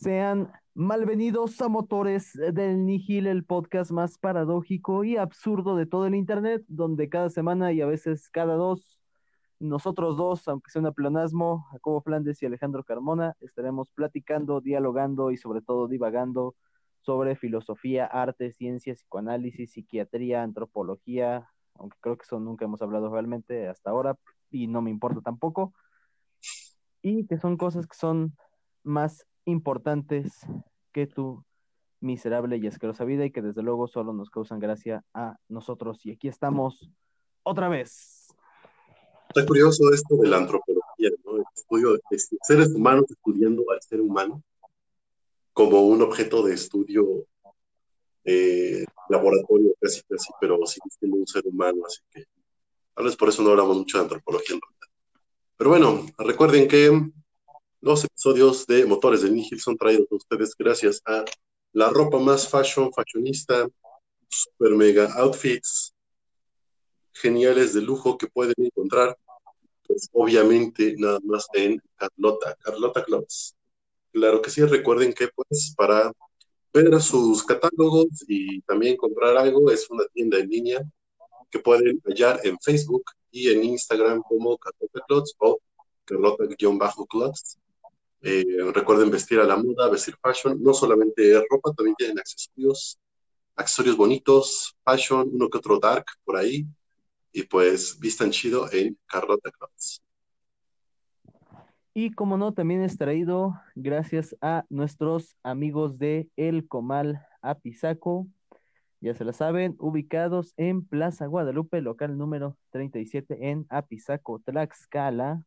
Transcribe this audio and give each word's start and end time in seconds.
Sean 0.00 0.50
malvenidos 0.72 1.60
a 1.60 1.68
motores 1.68 2.32
del 2.32 2.86
Nihil, 2.86 3.26
el 3.26 3.44
podcast 3.44 3.90
más 3.90 4.16
paradójico 4.16 5.04
y 5.04 5.18
absurdo 5.18 5.76
de 5.76 5.84
todo 5.84 6.06
el 6.06 6.14
Internet, 6.14 6.64
donde 6.68 7.10
cada 7.10 7.28
semana 7.28 7.70
y 7.72 7.82
a 7.82 7.86
veces 7.86 8.30
cada 8.30 8.54
dos, 8.54 8.98
nosotros 9.58 10.16
dos, 10.16 10.48
aunque 10.48 10.70
sea 10.70 10.80
un 10.80 10.94
pleonasmo, 10.94 11.66
Jacobo 11.72 12.00
Flandes 12.00 12.42
y 12.42 12.46
Alejandro 12.46 12.82
Carmona, 12.82 13.36
estaremos 13.40 13.90
platicando, 13.90 14.62
dialogando 14.62 15.32
y 15.32 15.36
sobre 15.36 15.60
todo 15.60 15.86
divagando 15.86 16.54
sobre 17.02 17.36
filosofía, 17.36 18.06
arte, 18.06 18.52
ciencia, 18.52 18.94
psicoanálisis, 18.94 19.72
psiquiatría, 19.72 20.42
antropología, 20.42 21.50
aunque 21.74 21.98
creo 22.00 22.16
que 22.16 22.24
eso 22.24 22.40
nunca 22.40 22.64
hemos 22.64 22.80
hablado 22.80 23.12
realmente 23.12 23.68
hasta 23.68 23.90
ahora 23.90 24.16
y 24.50 24.66
no 24.66 24.80
me 24.80 24.88
importa 24.88 25.20
tampoco, 25.20 25.74
y 27.02 27.26
que 27.26 27.36
son 27.36 27.58
cosas 27.58 27.86
que 27.86 27.98
son 27.98 28.34
más 28.82 29.26
importantes 29.50 30.46
que 30.92 31.06
tu 31.06 31.44
miserable 32.00 32.56
y 32.56 32.66
asquerosa 32.66 33.04
vida 33.04 33.24
y 33.24 33.30
que 33.30 33.42
desde 33.42 33.62
luego 33.62 33.86
solo 33.86 34.12
nos 34.12 34.30
causan 34.30 34.58
gracia 34.58 35.04
a 35.14 35.36
nosotros. 35.48 36.04
Y 36.06 36.12
aquí 36.12 36.28
estamos 36.28 36.90
otra 37.42 37.68
vez. 37.68 38.28
Está 39.28 39.46
curioso 39.46 39.92
esto 39.92 40.16
de 40.16 40.28
la 40.28 40.38
antropología, 40.38 41.10
¿no? 41.24 41.36
El 41.36 41.44
estudio 41.54 41.92
de 41.92 42.18
seres 42.42 42.74
humanos 42.74 43.04
estudiando 43.08 43.62
al 43.70 43.80
ser 43.82 44.00
humano 44.00 44.42
como 45.52 45.82
un 45.82 46.02
objeto 46.02 46.42
de 46.42 46.54
estudio 46.54 47.26
eh, 48.24 48.84
laboratorio, 49.08 49.72
casi, 49.80 50.02
casi, 50.02 50.30
pero 50.40 50.64
sigue 50.66 50.88
siendo 50.98 51.18
un 51.18 51.26
ser 51.26 51.46
humano, 51.46 51.82
así 51.86 52.00
que 52.10 52.24
tal 52.94 53.04
vez 53.04 53.16
por 53.16 53.28
eso 53.28 53.42
no 53.42 53.50
hablamos 53.50 53.76
mucho 53.76 53.98
de 53.98 54.04
antropología 54.04 54.56
en 54.56 54.60
realidad. 54.60 54.88
Pero 55.56 55.70
bueno, 55.70 56.06
recuerden 56.18 56.66
que 56.66 57.10
los 57.80 58.04
episodios 58.04 58.66
de 58.66 58.84
Motores 58.84 59.22
del 59.22 59.34
Nihil 59.34 59.60
son 59.60 59.76
traídos 59.76 60.06
a 60.10 60.16
ustedes 60.16 60.54
gracias 60.56 61.00
a 61.06 61.24
la 61.72 61.88
ropa 61.88 62.18
más 62.18 62.48
fashion, 62.48 62.92
fashionista, 62.92 63.68
super 64.28 64.72
mega 64.72 65.12
outfits 65.14 65.94
geniales 67.12 67.74
de 67.74 67.82
lujo 67.82 68.16
que 68.16 68.26
pueden 68.26 68.54
encontrar, 68.58 69.16
pues 69.86 70.08
obviamente 70.12 70.94
nada 70.98 71.18
más 71.22 71.46
en 71.54 71.80
Carlota, 71.96 72.56
Carlota 72.60 73.04
Clubs. 73.04 73.54
Claro 74.12 74.42
que 74.42 74.50
sí, 74.50 74.62
recuerden 74.64 75.12
que 75.12 75.28
pues 75.28 75.74
para 75.76 76.12
ver 76.72 77.00
sus 77.00 77.42
catálogos 77.44 78.08
y 78.28 78.60
también 78.62 78.96
comprar 78.96 79.36
algo 79.36 79.70
es 79.70 79.88
una 79.90 80.04
tienda 80.12 80.38
en 80.38 80.48
línea 80.48 80.82
que 81.50 81.58
pueden 81.58 82.00
hallar 82.04 82.40
en 82.44 82.58
Facebook 82.60 83.04
y 83.30 83.50
en 83.50 83.64
Instagram 83.64 84.22
como 84.22 84.56
Carlota 84.58 85.00
Clothes 85.06 85.34
o 85.38 85.60
Carlota-Clothes. 86.04 87.59
Eh, 88.22 88.44
recuerden 88.74 89.10
vestir 89.10 89.40
a 89.40 89.44
la 89.44 89.56
moda, 89.56 89.88
vestir 89.88 90.14
fashion, 90.20 90.62
no 90.62 90.74
solamente 90.74 91.42
ropa, 91.50 91.72
también 91.72 91.96
tienen 91.96 92.18
accesorios, 92.18 92.98
accesorios 93.56 93.96
bonitos, 93.96 94.76
fashion, 94.84 95.30
uno 95.32 95.48
que 95.48 95.58
otro 95.58 95.78
dark 95.78 96.04
por 96.24 96.36
ahí, 96.36 96.66
y 97.32 97.42
pues 97.44 97.98
vistan 97.98 98.30
chido 98.30 98.70
en 98.72 98.98
Carlota 99.06 99.50
Clothes. 99.50 100.02
Y 101.94 102.12
como 102.12 102.36
no, 102.36 102.52
también 102.52 102.82
es 102.82 102.98
traído 102.98 103.54
gracias 103.74 104.36
a 104.40 104.64
nuestros 104.68 105.36
amigos 105.42 105.98
de 105.98 106.28
El 106.36 106.68
Comal 106.68 107.26
Apizaco, 107.40 108.26
ya 109.00 109.14
se 109.14 109.24
la 109.24 109.32
saben, 109.32 109.76
ubicados 109.78 110.52
en 110.58 110.84
Plaza 110.84 111.26
Guadalupe, 111.26 111.80
local 111.80 112.18
número 112.18 112.58
37 112.70 113.48
en 113.50 113.66
Apizaco, 113.70 114.40
Tlaxcala 114.40 115.42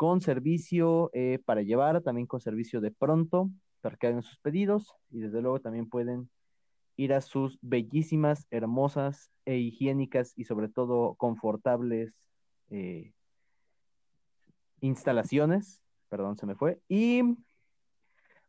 con 0.00 0.22
servicio 0.22 1.10
eh, 1.12 1.40
para 1.44 1.60
llevar, 1.60 2.00
también 2.00 2.26
con 2.26 2.40
servicio 2.40 2.80
de 2.80 2.90
pronto, 2.90 3.50
para 3.82 3.96
que 3.96 4.06
hagan 4.06 4.22
sus 4.22 4.38
pedidos 4.38 4.94
y 5.10 5.18
desde 5.20 5.42
luego 5.42 5.60
también 5.60 5.90
pueden 5.90 6.30
ir 6.96 7.12
a 7.12 7.20
sus 7.20 7.58
bellísimas, 7.60 8.46
hermosas 8.50 9.30
e 9.44 9.58
higiénicas 9.58 10.32
y 10.38 10.44
sobre 10.44 10.70
todo 10.70 11.16
confortables 11.16 12.14
eh, 12.70 13.12
instalaciones, 14.80 15.82
perdón, 16.08 16.38
se 16.38 16.46
me 16.46 16.54
fue, 16.54 16.80
y 16.88 17.36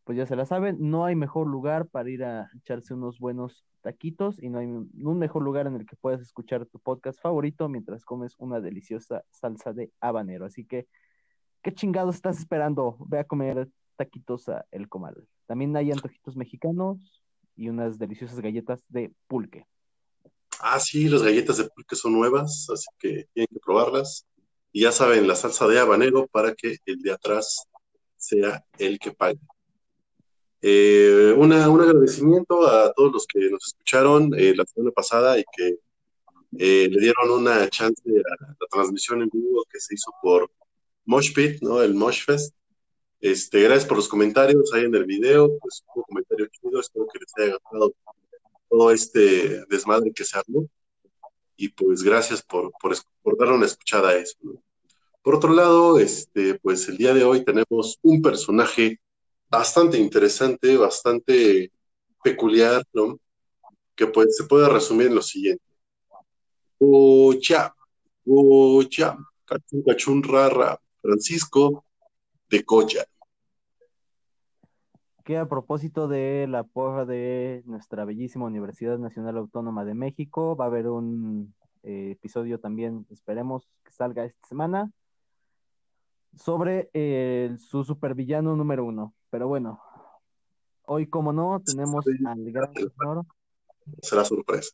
pues 0.06 0.18
ya 0.18 0.26
se 0.26 0.38
la 0.38 0.46
saben, 0.46 0.78
no 0.80 1.04
hay 1.04 1.18
mejor 1.18 1.48
lugar 1.48 1.90
para 1.90 2.10
ir 2.10 2.24
a 2.24 2.50
echarse 2.56 2.94
unos 2.94 3.20
buenos 3.20 3.66
taquitos 3.82 4.42
y 4.42 4.48
no 4.48 4.60
hay 4.60 4.68
un 4.68 5.20
mejor 5.20 5.44
lugar 5.44 5.68
en 5.68 5.76
el 5.76 5.86
que 5.86 5.98
puedas 5.98 6.22
escuchar 6.22 6.66
tu 6.66 6.80
podcast 6.80 7.20
favorito 7.20 7.68
mientras 7.68 8.06
comes 8.06 8.36
una 8.38 8.62
deliciosa 8.62 9.26
salsa 9.32 9.74
de 9.74 9.92
habanero. 10.00 10.46
Así 10.46 10.64
que 10.64 10.88
¿Qué 11.62 11.74
chingados 11.74 12.16
estás 12.16 12.40
esperando? 12.40 12.98
Ve 13.08 13.20
a 13.20 13.24
comer 13.24 13.68
taquitos 13.96 14.50
a 14.50 14.66
El 14.72 14.90
Comal. 14.90 15.28
También 15.46 15.76
hay 15.78 15.92
antojitos 15.92 16.36
mexicanos 16.36 17.22
y 17.56 17.70
unas 17.70 18.00
deliciosas 18.00 18.40
galletas 18.40 18.84
de 18.90 19.12
pulque. 19.28 19.68
Ah, 20.60 20.80
sí, 20.80 21.08
las 21.08 21.22
galletas 21.22 21.58
de 21.58 21.70
pulque 21.70 21.96
son 21.96 22.14
nuevas, 22.14 22.68
así 22.74 22.88
que 22.98 23.28
tienen 23.34 23.48
que 23.52 23.60
probarlas. 23.60 24.26
Y 24.72 24.82
ya 24.82 24.92
saben, 24.92 25.28
la 25.28 25.36
salsa 25.36 25.68
de 25.68 25.80
habanero 25.80 26.28
para 26.28 26.56
que 26.56 26.78
el 26.86 27.02
de 27.02 27.12
atrás 27.12 27.68
sea 28.16 28.64
el 28.80 28.98
que 28.98 29.12
pague. 29.12 29.40
Eh, 30.64 31.34
un 31.38 31.52
agradecimiento 31.54 32.68
a 32.68 32.94
todos 32.94 33.12
los 33.12 33.28
que 33.28 33.50
nos 33.50 33.68
escucharon 33.68 34.32
eh, 34.36 34.54
la 34.56 34.64
semana 34.66 34.92
pasada 34.92 35.38
y 35.40 35.44
que 35.56 35.80
eh, 36.58 36.88
le 36.90 37.02
dieron 37.02 37.32
una 37.32 37.68
chance 37.70 38.04
a 38.06 38.44
la 38.44 38.68
transmisión 38.70 39.22
en 39.22 39.30
vivo 39.30 39.64
que 39.70 39.80
se 39.80 39.96
hizo 39.96 40.12
por 40.22 40.52
Moshpit, 41.06 41.62
¿no? 41.62 41.82
El 41.82 41.94
Moshfest. 41.94 42.56
Este, 43.20 43.62
gracias 43.62 43.86
por 43.86 43.98
los 43.98 44.08
comentarios 44.08 44.74
ahí 44.74 44.86
en 44.86 44.96
el 44.96 45.06
video, 45.06 45.58
pues 45.60 45.84
un 45.96 46.04
comentario 46.04 46.48
chido, 46.48 46.80
espero 46.80 47.06
que 47.14 47.20
les 47.20 47.32
haya 47.38 47.58
gustado 47.58 47.94
todo 48.68 48.92
este 48.92 49.64
desmadre 49.70 50.12
que 50.12 50.26
se 50.26 50.38
armó. 50.38 50.68
Y 51.56 51.70
pues 51.70 52.02
gracias 52.02 52.42
por, 52.42 52.72
por, 52.82 52.96
por 53.22 53.38
darle 53.38 53.56
una 53.56 53.68
escuchada 53.68 54.10
a 54.10 54.16
eso. 54.16 54.38
Por 55.22 55.36
otro 55.36 55.54
lado, 55.54 56.00
este, 56.00 56.56
pues 56.56 56.90
el 56.90 56.98
día 56.98 57.14
de 57.14 57.24
hoy 57.24 57.46
tenemos 57.46 58.00
un 58.02 58.22
personaje 58.22 59.00
bastante 59.48 60.00
interesante, 60.00 60.78
bastante 60.78 61.72
peculiar, 62.24 62.84
¿no? 62.94 63.20
Que 63.96 64.08
pues 64.08 64.36
se 64.36 64.46
puede 64.46 64.68
resumir 64.68 65.08
en 65.08 65.16
lo 65.16 65.22
siguiente. 65.22 65.64
Ucha, 66.80 67.76
ucha, 68.26 69.16
cachun, 69.46 69.84
cachun, 69.84 70.24
rara, 70.24 70.81
Francisco 71.02 71.86
de 72.50 72.64
Goya. 72.64 73.06
Que 75.24 75.38
a 75.38 75.48
propósito 75.48 76.08
de 76.08 76.48
la 76.48 76.64
porra 76.64 77.06
de 77.06 77.62
nuestra 77.66 78.06
bellísima 78.06 78.46
Universidad 78.46 78.98
Nacional 78.98 79.38
Autónoma 79.38 79.86
de 79.86 79.94
México, 79.94 80.56
va 80.56 80.66
a 80.66 80.68
haber 80.68 80.88
un 80.88 81.54
eh, 81.84 82.12
episodio 82.12 82.60
también, 82.60 83.06
esperemos 83.10 83.68
que 83.84 83.92
salga 83.92 84.26
esta 84.26 84.48
semana, 84.48 84.92
sobre 86.36 86.90
su 87.58 87.84
supervillano 87.84 88.56
número 88.56 88.86
uno. 88.86 89.14
Pero 89.30 89.48
bueno, 89.48 89.82
hoy 90.86 91.08
como 91.08 91.34
no, 91.34 91.62
tenemos 91.66 92.06
al 92.26 92.52
gran 92.52 92.74
señor. 92.74 93.26
Será 94.02 94.24
sorpresa. 94.24 94.72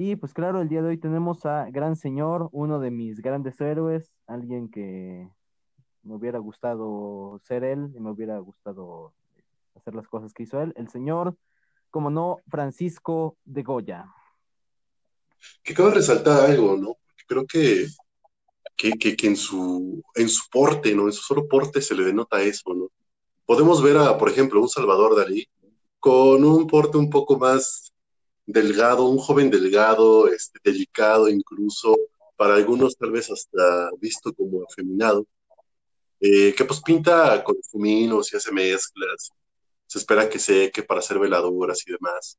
Y 0.00 0.14
pues 0.14 0.32
claro, 0.32 0.60
el 0.60 0.68
día 0.68 0.80
de 0.80 0.90
hoy 0.90 0.96
tenemos 0.96 1.44
a 1.44 1.68
Gran 1.72 1.96
Señor, 1.96 2.50
uno 2.52 2.78
de 2.78 2.92
mis 2.92 3.20
grandes 3.20 3.60
héroes, 3.60 4.12
alguien 4.28 4.70
que 4.70 5.28
me 6.04 6.14
hubiera 6.14 6.38
gustado 6.38 7.40
ser 7.42 7.64
él 7.64 7.90
y 7.96 7.98
me 7.98 8.12
hubiera 8.12 8.38
gustado 8.38 9.12
hacer 9.74 9.96
las 9.96 10.06
cosas 10.06 10.32
que 10.32 10.44
hizo 10.44 10.62
él, 10.62 10.72
el 10.76 10.88
señor, 10.88 11.36
como 11.90 12.10
no, 12.10 12.36
Francisco 12.46 13.36
de 13.44 13.64
Goya. 13.64 14.06
Que 15.64 15.74
cabe 15.74 15.94
resaltar 15.94 16.48
algo, 16.48 16.76
¿no? 16.76 16.94
Creo 17.26 17.44
que, 17.44 17.88
que, 18.76 18.92
que, 18.92 19.26
en, 19.26 19.36
su, 19.36 20.00
en 20.14 20.28
su 20.28 20.48
porte, 20.48 20.94
¿no? 20.94 21.06
En 21.06 21.12
su 21.12 21.22
solo 21.22 21.48
porte 21.48 21.82
se 21.82 21.96
le 21.96 22.04
denota 22.04 22.40
eso, 22.40 22.72
¿no? 22.72 22.88
Podemos 23.44 23.82
ver 23.82 23.96
a, 23.96 24.16
por 24.16 24.28
ejemplo, 24.28 24.60
un 24.60 24.68
Salvador 24.68 25.16
Dalí 25.16 25.44
con 25.98 26.44
un 26.44 26.68
porte 26.68 26.98
un 26.98 27.10
poco 27.10 27.36
más 27.36 27.92
delgado, 28.48 29.04
un 29.04 29.18
joven 29.18 29.50
delgado, 29.50 30.26
este, 30.28 30.58
delicado 30.64 31.28
incluso, 31.28 31.96
para 32.36 32.54
algunos 32.54 32.96
tal 32.96 33.10
vez 33.12 33.30
hasta 33.30 33.90
visto 34.00 34.32
como 34.32 34.64
afeminado, 34.64 35.26
eh, 36.20 36.54
que 36.54 36.64
pues 36.64 36.80
pinta 36.80 37.44
con 37.44 37.56
fuminos 37.70 38.32
y 38.32 38.36
hace 38.36 38.50
mezclas, 38.50 39.30
se 39.86 39.98
espera 39.98 40.28
que 40.28 40.38
seque 40.38 40.82
para 40.82 41.00
hacer 41.00 41.18
veladuras 41.18 41.86
y 41.86 41.92
demás. 41.92 42.38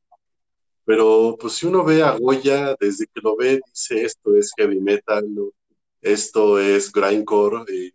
Pero 0.83 1.37
pues 1.39 1.53
si 1.53 1.67
uno 1.67 1.83
ve 1.83 2.01
a 2.01 2.17
Goya, 2.17 2.75
desde 2.79 3.05
que 3.05 3.21
lo 3.21 3.35
ve, 3.35 3.61
dice 3.67 4.03
esto 4.03 4.35
es 4.35 4.51
heavy 4.57 4.79
metal, 4.81 5.25
esto 6.01 6.59
es 6.59 6.91
grindcore, 6.91 7.63
eh, 7.71 7.91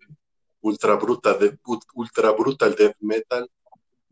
ultra, 0.61 0.95
brutal, 0.95 1.59
ultra 1.95 2.31
brutal 2.31 2.77
death 2.77 2.97
metal, 3.01 3.51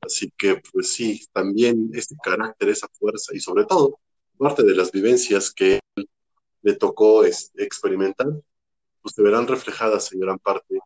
Así 0.02 0.32
que, 0.36 0.60
pues 0.72 0.92
sí, 0.92 1.24
también 1.32 1.90
este 1.94 2.16
carácter, 2.22 2.68
esa 2.68 2.88
fuerza 2.88 3.34
y 3.34 3.40
sobre 3.40 3.64
todo 3.64 3.98
parte 4.36 4.64
de 4.64 4.74
las 4.74 4.90
vivencias 4.90 5.52
que 5.52 5.78
le 6.62 6.74
tocó 6.74 7.24
experimentar, 7.24 8.26
pues 9.00 9.14
se 9.14 9.22
verán 9.22 9.46
reflejadas 9.46 10.12
en 10.12 10.20
gran 10.20 10.38
parte 10.38 10.78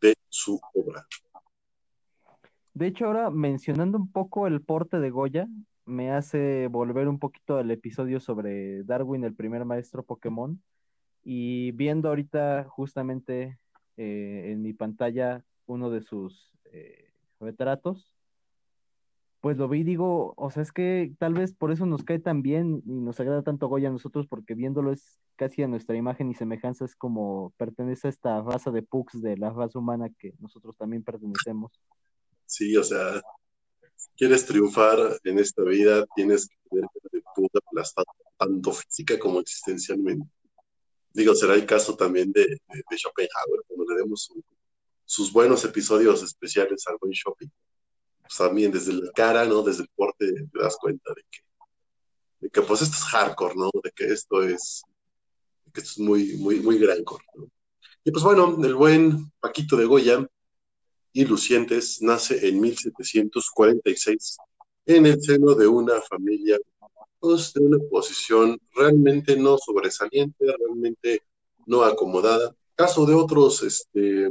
de 0.00 0.14
su 0.28 0.60
obra. 0.74 1.04
De 2.72 2.86
hecho, 2.86 3.06
ahora 3.06 3.30
mencionando 3.30 3.98
un 3.98 4.10
poco 4.10 4.46
el 4.46 4.60
porte 4.60 5.00
de 5.00 5.10
Goya, 5.10 5.48
me 5.86 6.12
hace 6.12 6.68
volver 6.68 7.08
un 7.08 7.18
poquito 7.18 7.56
al 7.56 7.70
episodio 7.70 8.20
sobre 8.20 8.84
Darwin, 8.84 9.24
el 9.24 9.34
primer 9.34 9.64
maestro 9.64 10.04
Pokémon, 10.04 10.62
y 11.24 11.72
viendo 11.72 12.08
ahorita 12.08 12.64
justamente 12.68 13.58
eh, 13.96 14.50
en 14.52 14.62
mi 14.62 14.72
pantalla 14.72 15.44
uno 15.66 15.90
de 15.90 16.02
sus 16.02 16.52
eh, 16.66 17.10
retratos, 17.40 18.13
pues 19.44 19.58
lo 19.58 19.68
vi 19.68 19.80
y 19.80 19.84
digo, 19.84 20.32
o 20.38 20.50
sea, 20.50 20.62
es 20.62 20.72
que 20.72 21.12
tal 21.18 21.34
vez 21.34 21.52
por 21.52 21.70
eso 21.70 21.84
nos 21.84 22.02
cae 22.02 22.18
tan 22.18 22.40
bien 22.40 22.82
y 22.86 22.92
nos 22.92 23.20
agrada 23.20 23.42
tanto 23.42 23.68
Goya 23.68 23.90
a 23.90 23.92
nosotros, 23.92 24.26
porque 24.26 24.54
viéndolo 24.54 24.90
es 24.90 25.18
casi 25.36 25.62
a 25.62 25.68
nuestra 25.68 25.94
imagen 25.98 26.30
y 26.30 26.34
semejanza, 26.34 26.86
es 26.86 26.96
como 26.96 27.52
pertenece 27.58 28.06
a 28.06 28.10
esta 28.10 28.40
raza 28.40 28.70
de 28.70 28.80
pugs 28.80 29.20
de 29.20 29.36
la 29.36 29.50
raza 29.50 29.78
humana 29.78 30.08
que 30.18 30.32
nosotros 30.40 30.78
también 30.78 31.04
pertenecemos. 31.04 31.78
Sí, 32.46 32.74
o 32.74 32.82
sea, 32.82 33.20
quieres 34.16 34.46
triunfar 34.46 34.96
en 35.24 35.38
esta 35.38 35.62
vida, 35.62 36.06
tienes 36.16 36.48
que 36.48 36.54
tener 36.70 36.88
de 37.12 37.22
puta 37.36 37.58
aplastado, 37.66 38.06
tanto 38.38 38.72
física 38.72 39.18
como 39.18 39.40
existencialmente. 39.40 40.26
Digo, 41.12 41.34
será 41.34 41.52
el 41.52 41.66
caso 41.66 41.94
también 41.94 42.32
de, 42.32 42.46
de, 42.46 42.82
de 42.90 42.96
Schopenhauer, 42.96 43.60
cuando 43.66 43.92
le 43.92 44.00
demos 44.00 44.22
su, 44.22 44.42
sus 45.04 45.30
buenos 45.30 45.62
episodios 45.66 46.22
especiales 46.22 46.82
al 46.86 46.96
buen 46.98 47.12
shopping. 47.12 47.48
También 48.36 48.72
desde 48.72 48.92
la 48.92 49.10
cara, 49.12 49.44
¿no? 49.44 49.62
Desde 49.62 49.82
el 49.82 49.88
porte 49.94 50.32
te 50.32 50.58
das 50.58 50.76
cuenta 50.76 51.12
de 51.14 52.50
que, 52.50 52.62
pues 52.62 52.82
esto 52.82 52.96
es 52.96 53.04
hardcore, 53.04 53.54
¿no? 53.56 53.70
De 53.82 53.90
que 53.90 54.06
esto 54.06 54.42
es, 54.42 54.82
esto 55.66 55.80
es 55.80 55.98
muy, 55.98 56.36
muy, 56.36 56.60
muy 56.60 56.78
grandcore. 56.78 57.24
Y 58.04 58.10
pues 58.10 58.22
bueno, 58.22 58.56
el 58.62 58.74
buen 58.74 59.32
Paquito 59.40 59.76
de 59.76 59.86
Goya 59.86 60.26
y 61.12 61.24
Lucientes 61.24 62.02
nace 62.02 62.48
en 62.48 62.60
1746 62.60 64.36
en 64.86 65.06
el 65.06 65.22
seno 65.22 65.54
de 65.54 65.66
una 65.66 66.00
familia 66.02 66.58
pues, 67.18 67.54
de 67.54 67.64
una 67.64 67.78
posición 67.90 68.60
realmente 68.74 69.36
no 69.36 69.56
sobresaliente, 69.56 70.44
realmente 70.44 71.22
no 71.66 71.82
acomodada. 71.82 72.54
Caso 72.74 73.06
de 73.06 73.14
otros 73.14 73.62
este, 73.62 74.28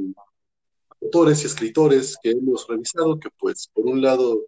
autores 1.03 1.43
y 1.43 1.47
escritores 1.47 2.17
que 2.21 2.31
hemos 2.31 2.67
revisado, 2.67 3.19
que 3.19 3.29
pues 3.37 3.69
por 3.73 3.85
un 3.85 4.01
lado 4.01 4.45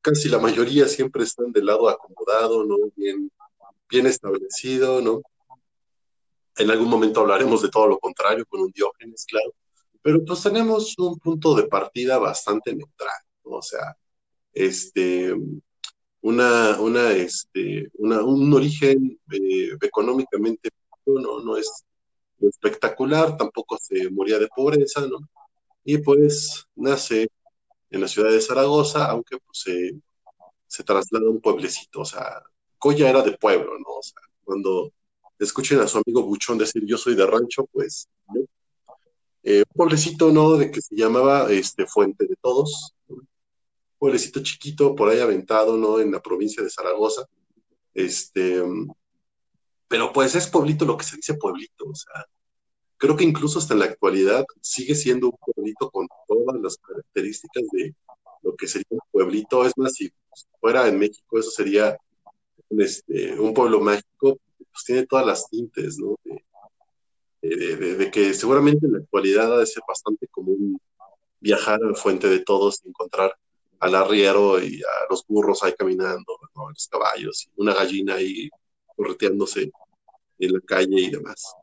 casi 0.00 0.28
la 0.28 0.38
mayoría 0.38 0.86
siempre 0.86 1.24
están 1.24 1.52
del 1.52 1.66
lado 1.66 1.88
acomodado, 1.88 2.64
¿no? 2.64 2.76
Bien, 2.96 4.06
establecido, 4.06 5.00
¿no? 5.00 5.22
En 6.56 6.70
algún 6.70 6.88
momento 6.88 7.20
hablaremos 7.20 7.62
de 7.62 7.68
todo 7.68 7.86
lo 7.88 7.98
contrario 7.98 8.46
con 8.46 8.60
un 8.60 8.70
Diógenes, 8.72 9.26
claro, 9.26 9.52
pero 10.02 10.24
pues 10.24 10.42
tenemos 10.42 10.96
un 10.98 11.18
punto 11.18 11.54
de 11.54 11.64
partida 11.64 12.18
bastante 12.18 12.74
neutral. 12.74 13.20
O 13.42 13.62
sea, 13.62 13.96
este, 14.52 15.34
una, 16.20 16.80
una, 16.80 17.12
este, 17.12 17.88
una, 17.94 18.24
un 18.24 18.52
origen 18.52 19.18
eh, 19.32 19.70
económicamente 19.80 20.70
no, 21.06 21.40
no 21.40 21.56
es 21.56 21.84
espectacular, 22.40 23.36
tampoco 23.36 23.78
se 23.80 24.10
moría 24.10 24.38
de 24.38 24.48
pobreza, 24.48 25.06
¿no? 25.06 25.18
Y 25.88 25.98
pues 25.98 26.66
nace 26.74 27.28
en 27.90 28.00
la 28.00 28.08
ciudad 28.08 28.32
de 28.32 28.40
Zaragoza, 28.40 29.08
aunque 29.08 29.38
pues, 29.38 29.60
se, 29.60 29.92
se 30.66 30.82
traslada 30.82 31.26
a 31.26 31.30
un 31.30 31.40
pueblecito, 31.40 32.00
o 32.00 32.04
sea, 32.04 32.42
Goya 32.80 33.08
era 33.08 33.22
de 33.22 33.38
pueblo, 33.38 33.78
¿no? 33.78 33.98
O 33.98 34.02
sea, 34.02 34.20
cuando 34.42 34.92
escuchen 35.38 35.78
a 35.78 35.86
su 35.86 35.98
amigo 35.98 36.24
Buchón 36.24 36.58
decir 36.58 36.82
yo 36.84 36.98
soy 36.98 37.14
de 37.14 37.24
rancho, 37.24 37.66
pues. 37.72 38.08
Eh, 39.44 39.58
un 39.58 39.76
pueblecito, 39.76 40.32
¿no? 40.32 40.56
De 40.56 40.72
que 40.72 40.82
se 40.82 40.96
llamaba 40.96 41.52
este, 41.52 41.86
Fuente 41.86 42.26
de 42.26 42.34
Todos, 42.42 42.92
¿no? 43.08 43.22
pueblecito 43.96 44.42
chiquito 44.42 44.96
por 44.96 45.08
ahí 45.08 45.20
aventado, 45.20 45.76
¿no? 45.76 46.00
En 46.00 46.10
la 46.10 46.20
provincia 46.20 46.64
de 46.64 46.70
Zaragoza. 46.70 47.26
Este, 47.94 48.60
pero 49.86 50.12
pues 50.12 50.34
es 50.34 50.48
pueblito 50.48 50.84
lo 50.84 50.96
que 50.96 51.04
se 51.04 51.14
dice 51.14 51.34
pueblito, 51.34 51.84
o 51.86 51.94
sea, 51.94 52.26
creo 52.96 53.16
que 53.16 53.24
incluso 53.24 53.58
hasta 53.58 53.74
en 53.74 53.80
la 53.80 53.86
actualidad 53.86 54.44
sigue 54.60 54.94
siendo 54.94 55.28
un 55.28 55.36
pueblito 55.38 55.90
con 55.90 56.08
todas 56.26 56.60
las 56.60 56.76
características 56.78 57.64
de 57.72 57.94
lo 58.42 58.54
que 58.56 58.66
sería 58.66 58.86
un 58.90 59.00
pueblito. 59.10 59.64
Es 59.64 59.76
más, 59.76 59.94
si 59.94 60.10
fuera 60.60 60.86
en 60.88 60.98
México, 60.98 61.38
eso 61.38 61.50
sería 61.50 61.96
un, 62.68 62.80
este, 62.80 63.36
pueblo 63.54 63.80
mágico, 63.80 64.38
pues 64.58 64.84
tiene 64.84 65.06
todas 65.06 65.26
las 65.26 65.48
tintes, 65.48 65.98
¿no? 65.98 66.16
De, 67.42 68.10
que 68.10 68.34
seguramente 68.34 68.86
en 68.86 68.92
la 68.94 68.98
actualidad 68.98 69.54
ha 69.54 69.58
de 69.60 69.66
ser 69.66 69.82
bastante 69.86 70.26
común 70.28 70.80
viajar 71.38 71.80
a 71.82 71.88
la 71.88 71.94
fuente 71.94 72.28
de 72.28 72.40
todos 72.40 72.80
y 72.84 72.88
encontrar 72.88 73.36
al 73.78 73.94
arriero 73.94 74.60
y 74.60 74.80
a 74.82 75.06
los 75.10 75.24
burros 75.28 75.62
ahí 75.62 75.72
caminando, 75.78 76.38
¿no? 76.56 76.70
los 76.70 76.88
caballos, 76.88 77.46
y 77.46 77.60
una 77.60 77.74
gallina 77.74 78.14
ahí 78.14 78.48
correteándose 78.96 79.70
en 80.38 80.52
la 80.52 80.60
calle 80.60 81.00
y 81.00 81.10
demás. 81.10 81.54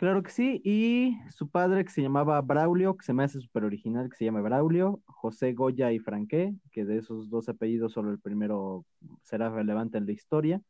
Claro 0.00 0.22
que 0.22 0.30
sí, 0.30 0.62
y 0.64 1.18
su 1.30 1.50
padre 1.50 1.84
que 1.84 1.90
se 1.90 2.00
llamaba 2.00 2.40
Braulio, 2.40 2.96
que 2.96 3.04
se 3.04 3.12
me 3.12 3.22
hace 3.22 3.38
súper 3.38 3.64
original, 3.64 4.08
que 4.08 4.16
se 4.16 4.24
llama 4.24 4.40
Braulio, 4.40 5.02
José 5.04 5.52
Goya 5.52 5.92
y 5.92 5.98
Franqué, 5.98 6.54
que 6.72 6.86
de 6.86 6.96
esos 6.96 7.28
dos 7.28 7.50
apellidos 7.50 7.92
solo 7.92 8.10
el 8.10 8.18
primero 8.18 8.86
será 9.24 9.50
relevante 9.50 9.98
en 9.98 10.06
la 10.06 10.12
historia, 10.12 10.62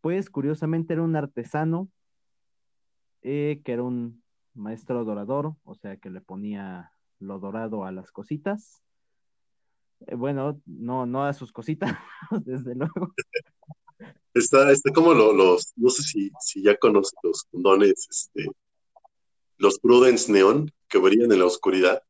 pues 0.00 0.30
curiosamente 0.30 0.94
era 0.94 1.02
un 1.02 1.14
artesano, 1.14 1.88
eh, 3.22 3.62
que 3.64 3.72
era 3.72 3.84
un 3.84 4.24
maestro 4.54 5.04
dorador, 5.04 5.54
o 5.62 5.76
sea 5.76 5.96
que 5.98 6.10
le 6.10 6.20
ponía 6.20 6.90
lo 7.20 7.38
dorado 7.38 7.84
a 7.84 7.92
las 7.92 8.10
cositas. 8.10 8.82
Eh, 10.08 10.16
bueno, 10.16 10.60
no, 10.66 11.06
no 11.06 11.24
a 11.24 11.32
sus 11.34 11.52
cositas, 11.52 11.96
desde 12.44 12.74
luego. 12.74 13.14
Está, 14.34 14.70
está 14.70 14.92
como 14.92 15.14
lo, 15.14 15.32
los, 15.32 15.72
no 15.76 15.88
sé 15.88 16.02
si, 16.02 16.30
si 16.40 16.62
ya 16.62 16.76
conoces 16.76 17.14
los 17.22 17.44
condones, 17.44 18.06
este, 18.10 18.50
los 19.56 19.78
Prudence 19.78 20.30
Neon 20.30 20.70
que 20.88 20.98
brillan 20.98 21.32
en 21.32 21.38
la 21.38 21.46
oscuridad. 21.46 22.02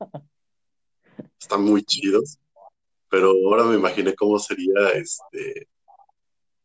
Están 1.38 1.64
muy 1.64 1.82
chidos, 1.82 2.38
pero 3.08 3.30
ahora 3.30 3.64
me 3.64 3.76
imaginé 3.76 4.14
cómo 4.14 4.38
sería 4.38 4.90
este 4.94 5.68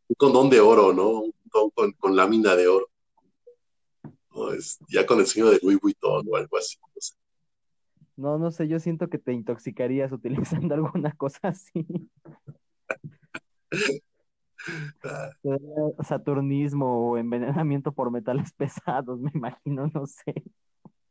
un 0.07 0.15
condón 0.15 0.49
de 0.49 0.59
oro, 0.59 0.93
¿no? 0.93 1.21
Un 1.21 1.33
condón 1.49 1.71
con, 1.71 1.91
con 1.93 2.15
lámina 2.15 2.55
de 2.55 2.67
oro. 2.67 2.89
¿no? 4.33 4.53
Es, 4.53 4.77
ya 4.87 5.05
con 5.05 5.19
el 5.19 5.27
signo 5.27 5.49
de 5.49 5.59
Louis 5.61 5.79
Vuitton 5.79 6.25
o 6.29 6.35
algo 6.35 6.57
así. 6.57 6.77
No 6.79 7.01
sé. 7.01 7.15
No, 8.17 8.37
no 8.37 8.51
sé, 8.51 8.67
yo 8.67 8.79
siento 8.79 9.09
que 9.09 9.17
te 9.17 9.33
intoxicarías 9.33 10.11
utilizando 10.11 10.73
alguna 10.75 11.11
cosa 11.13 11.39
así. 11.49 11.85
Saturnismo 16.03 17.11
o 17.11 17.17
envenenamiento 17.17 17.91
por 17.91 18.11
metales 18.11 18.51
pesados, 18.57 19.19
me 19.19 19.31
imagino, 19.33 19.89
no 19.93 20.05
sé. 20.05 20.43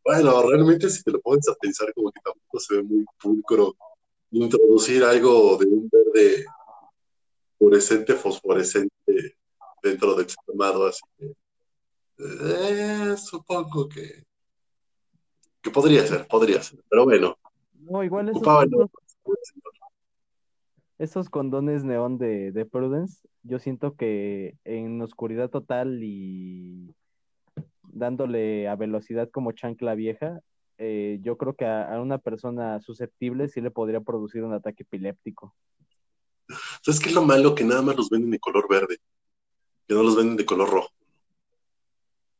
Bueno, 0.05 0.43
realmente 0.43 0.91
si 0.91 1.03
te 1.03 1.13
lo 1.13 1.21
pones 1.21 1.49
a 1.49 1.55
pensar, 1.55 1.93
como 1.95 2.11
que 2.11 2.21
tampoco 2.21 2.61
se 2.61 2.77
ve 2.77 2.83
muy 2.83 3.05
pulcro 3.21 3.75
introducir 4.31 5.03
algo 5.03 5.57
de 5.57 5.67
un 5.67 5.89
verde 5.91 6.45
fluorescente, 7.57 8.15
fosforescente 8.15 9.37
dentro 9.83 10.15
del 10.15 10.27
llamado, 10.47 10.87
así 10.87 11.03
que 11.17 11.33
eh, 12.19 13.17
supongo 13.17 13.89
que 13.89 14.25
que 15.65 15.71
podría 15.71 16.07
ser, 16.07 16.29
podría 16.29 16.63
ser, 16.63 16.85
pero 16.91 17.05
bueno. 17.05 17.39
No, 17.73 18.05
igual 18.05 18.31
condones, 18.33 18.91
esos 20.99 21.29
condones 21.29 21.85
neón 21.85 22.19
de, 22.19 22.53
de, 22.53 22.65
Prudence, 22.67 23.27
yo 23.43 23.59
siento 23.59 23.95
que 23.97 24.57
en 24.65 25.01
oscuridad 25.03 25.51
total 25.51 26.01
y 26.03 26.95
dándole 27.83 28.69
a 28.69 28.77
velocidad 28.77 29.31
como 29.31 29.53
chancla 29.53 29.95
vieja, 29.95 30.41
eh, 30.79 31.19
yo 31.23 31.37
creo 31.37 31.55
que 31.55 31.65
a, 31.65 32.01
una 32.01 32.19
persona 32.19 32.81
susceptible 32.81 33.49
sí 33.49 33.61
le 33.61 33.71
podría 33.71 34.01
producir 34.01 34.43
un 34.43 34.53
ataque 34.53 34.83
epiléptico. 34.83 35.55
¿Sabes 36.83 37.01
qué 37.01 37.09
es 37.09 37.15
lo 37.15 37.23
malo? 37.23 37.55
Que 37.55 37.65
nada 37.65 37.83
más 37.83 37.97
los 37.97 38.11
venden 38.11 38.31
de 38.31 38.39
color 38.39 38.69
verde, 38.69 38.99
que 39.87 39.95
no 39.95 40.03
los 40.03 40.17
venden 40.17 40.37
de 40.37 40.45
color 40.45 40.71
rojo. 40.71 40.91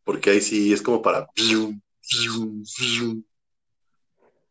Porque 0.05 0.31
ahí 0.31 0.41
sí 0.41 0.73
es 0.73 0.83
como 0.83 1.01
para 1.01 1.27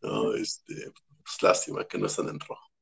no, 0.02 0.34
este, 0.34 0.92
pues 1.24 1.42
lástima 1.42 1.86
que 1.86 1.98
no 1.98 2.08
están 2.08 2.30
en 2.30 2.40
rojo. 2.40 2.73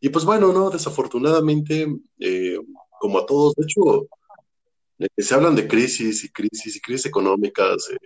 Y 0.00 0.08
pues 0.08 0.24
bueno, 0.24 0.52
no, 0.52 0.70
desafortunadamente, 0.70 1.86
eh, 2.18 2.58
como 2.98 3.18
a 3.18 3.26
todos, 3.26 3.54
de 3.54 3.64
hecho, 3.64 4.08
eh, 4.98 5.08
se 5.18 5.34
hablan 5.34 5.54
de 5.56 5.68
crisis 5.68 6.24
y 6.24 6.30
crisis 6.30 6.76
y 6.76 6.80
crisis 6.80 7.06
económicas, 7.06 7.90
eh, 7.90 7.98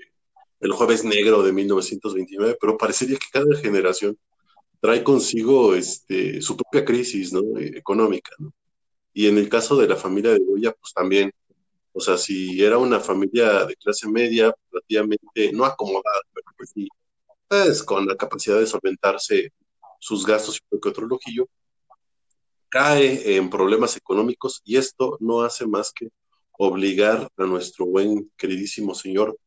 el 0.61 0.73
jueves 0.73 1.05
negro 1.05 1.43
de 1.43 1.53
1929, 1.53 2.57
pero 2.61 2.77
parecería 2.77 3.19
que 3.19 3.27
cada 3.33 3.57
generación 3.57 4.19
trae 4.81 5.03
consigo 5.05 5.75
este, 5.75 6.41
su 6.43 6.57
propia 6.57 6.85
crisis 6.85 7.33
¿no? 7.33 7.43
económica. 7.59 8.33
¿no? 8.39 8.53
Y 9.13 9.29
en 9.29 9.39
el 9.39 9.49
caso 9.49 9.77
de 9.77 9.89
la 9.89 9.97
familia 9.97 10.33
de 10.33 10.41
Goya, 10.41 10.73
pues 10.73 10.93
también 10.93 11.31
o 11.97 12.01
sea, 12.01 12.19
si 12.19 12.61
era 12.63 12.77
una 12.77 12.99
familia 12.99 13.65
de 13.67 13.77
clase 13.77 14.09
media, 14.09 14.53
relativamente 14.73 15.53
no 15.53 15.65
acomodada, 15.65 16.21
pero 16.35 16.47
pues 16.57 16.71
sí, 16.75 16.89
pues 17.47 17.85
con 17.85 18.05
la 18.05 18.17
capacidad 18.17 18.59
de 18.59 18.67
solventarse 18.67 19.53
sus 20.01 20.27
gastos 20.27 20.61
y 20.73 20.81
que 20.81 20.89
otro 20.89 21.07
lojillo, 21.07 21.49
cae 22.75 23.37
en 23.37 23.51
problemas 23.51 23.97
económicos 23.97 24.61
y 24.65 24.77
esto 24.77 25.17
no 25.21 25.43
hace 25.43 25.65
más 25.65 25.93
que 25.93 26.09
obligar 26.59 27.29
a 27.37 27.45
nuestro 27.45 27.87
buen 27.87 28.33
queridísimo 28.37 28.97
señor 28.97 29.39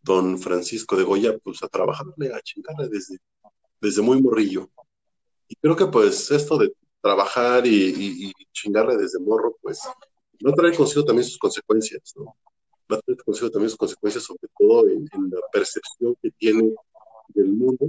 don 0.00 0.38
Francisco 0.38 0.96
de 0.96 1.04
Goya 1.04 1.36
pues 1.44 1.62
a 1.62 1.68
trabajarle, 1.68 2.32
a 2.32 2.40
chingarle 2.40 2.88
desde, 2.88 3.18
desde 3.82 4.00
muy 4.00 4.22
morrillo. 4.22 4.70
Y 5.46 5.56
creo 5.56 5.76
que 5.76 5.88
pues 5.88 6.30
esto 6.30 6.56
de 6.56 6.72
trabajar 7.02 7.66
y, 7.66 8.32
chingarle 8.50 8.96
desde 8.96 9.18
morro 9.20 9.58
pues 9.60 9.80
va 10.42 10.50
a 10.50 10.54
traer 10.54 10.74
consigo 10.74 11.04
también 11.04 11.28
sus 11.28 11.36
consecuencias, 11.36 12.14
¿no? 12.16 12.34
Va 12.90 12.96
a 12.96 13.00
traer 13.02 13.22
consigo 13.22 13.50
también 13.50 13.68
sus 13.68 13.78
consecuencias 13.78 14.24
sobre 14.24 14.48
todo 14.58 14.88
en, 14.88 15.06
en 15.12 15.30
la 15.30 15.40
percepción 15.52 16.16
que 16.22 16.30
tiene 16.30 16.72
del 17.28 17.48
mundo, 17.48 17.86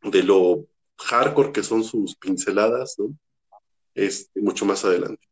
de 0.00 0.22
lo 0.22 0.68
hardcore 0.98 1.52
que 1.52 1.62
son 1.62 1.84
sus 1.84 2.16
pinceladas, 2.16 2.96
¿no? 2.98 3.14
Este, 3.94 4.40
mucho 4.40 4.64
más 4.64 4.84
adelante. 4.84 5.26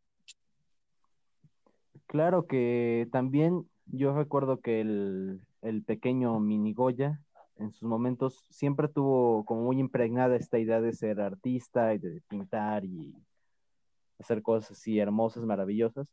Claro 2.07 2.47
que 2.47 3.07
también 3.11 3.69
yo 3.85 4.13
recuerdo 4.15 4.59
que 4.59 4.81
el, 4.81 5.41
el 5.61 5.83
pequeño 5.83 6.39
Minigoya 6.39 7.21
en 7.57 7.71
sus 7.71 7.87
momentos 7.87 8.45
siempre 8.49 8.87
tuvo 8.87 9.45
como 9.45 9.63
muy 9.63 9.79
impregnada 9.79 10.35
esta 10.35 10.59
idea 10.59 10.79
de 10.79 10.93
ser 10.93 11.19
artista 11.19 11.93
y 11.93 11.97
de 11.97 12.21
pintar 12.27 12.85
y 12.85 13.15
hacer 14.19 14.41
cosas 14.41 14.71
así 14.71 14.99
hermosas, 14.99 15.43
maravillosas 15.43 16.07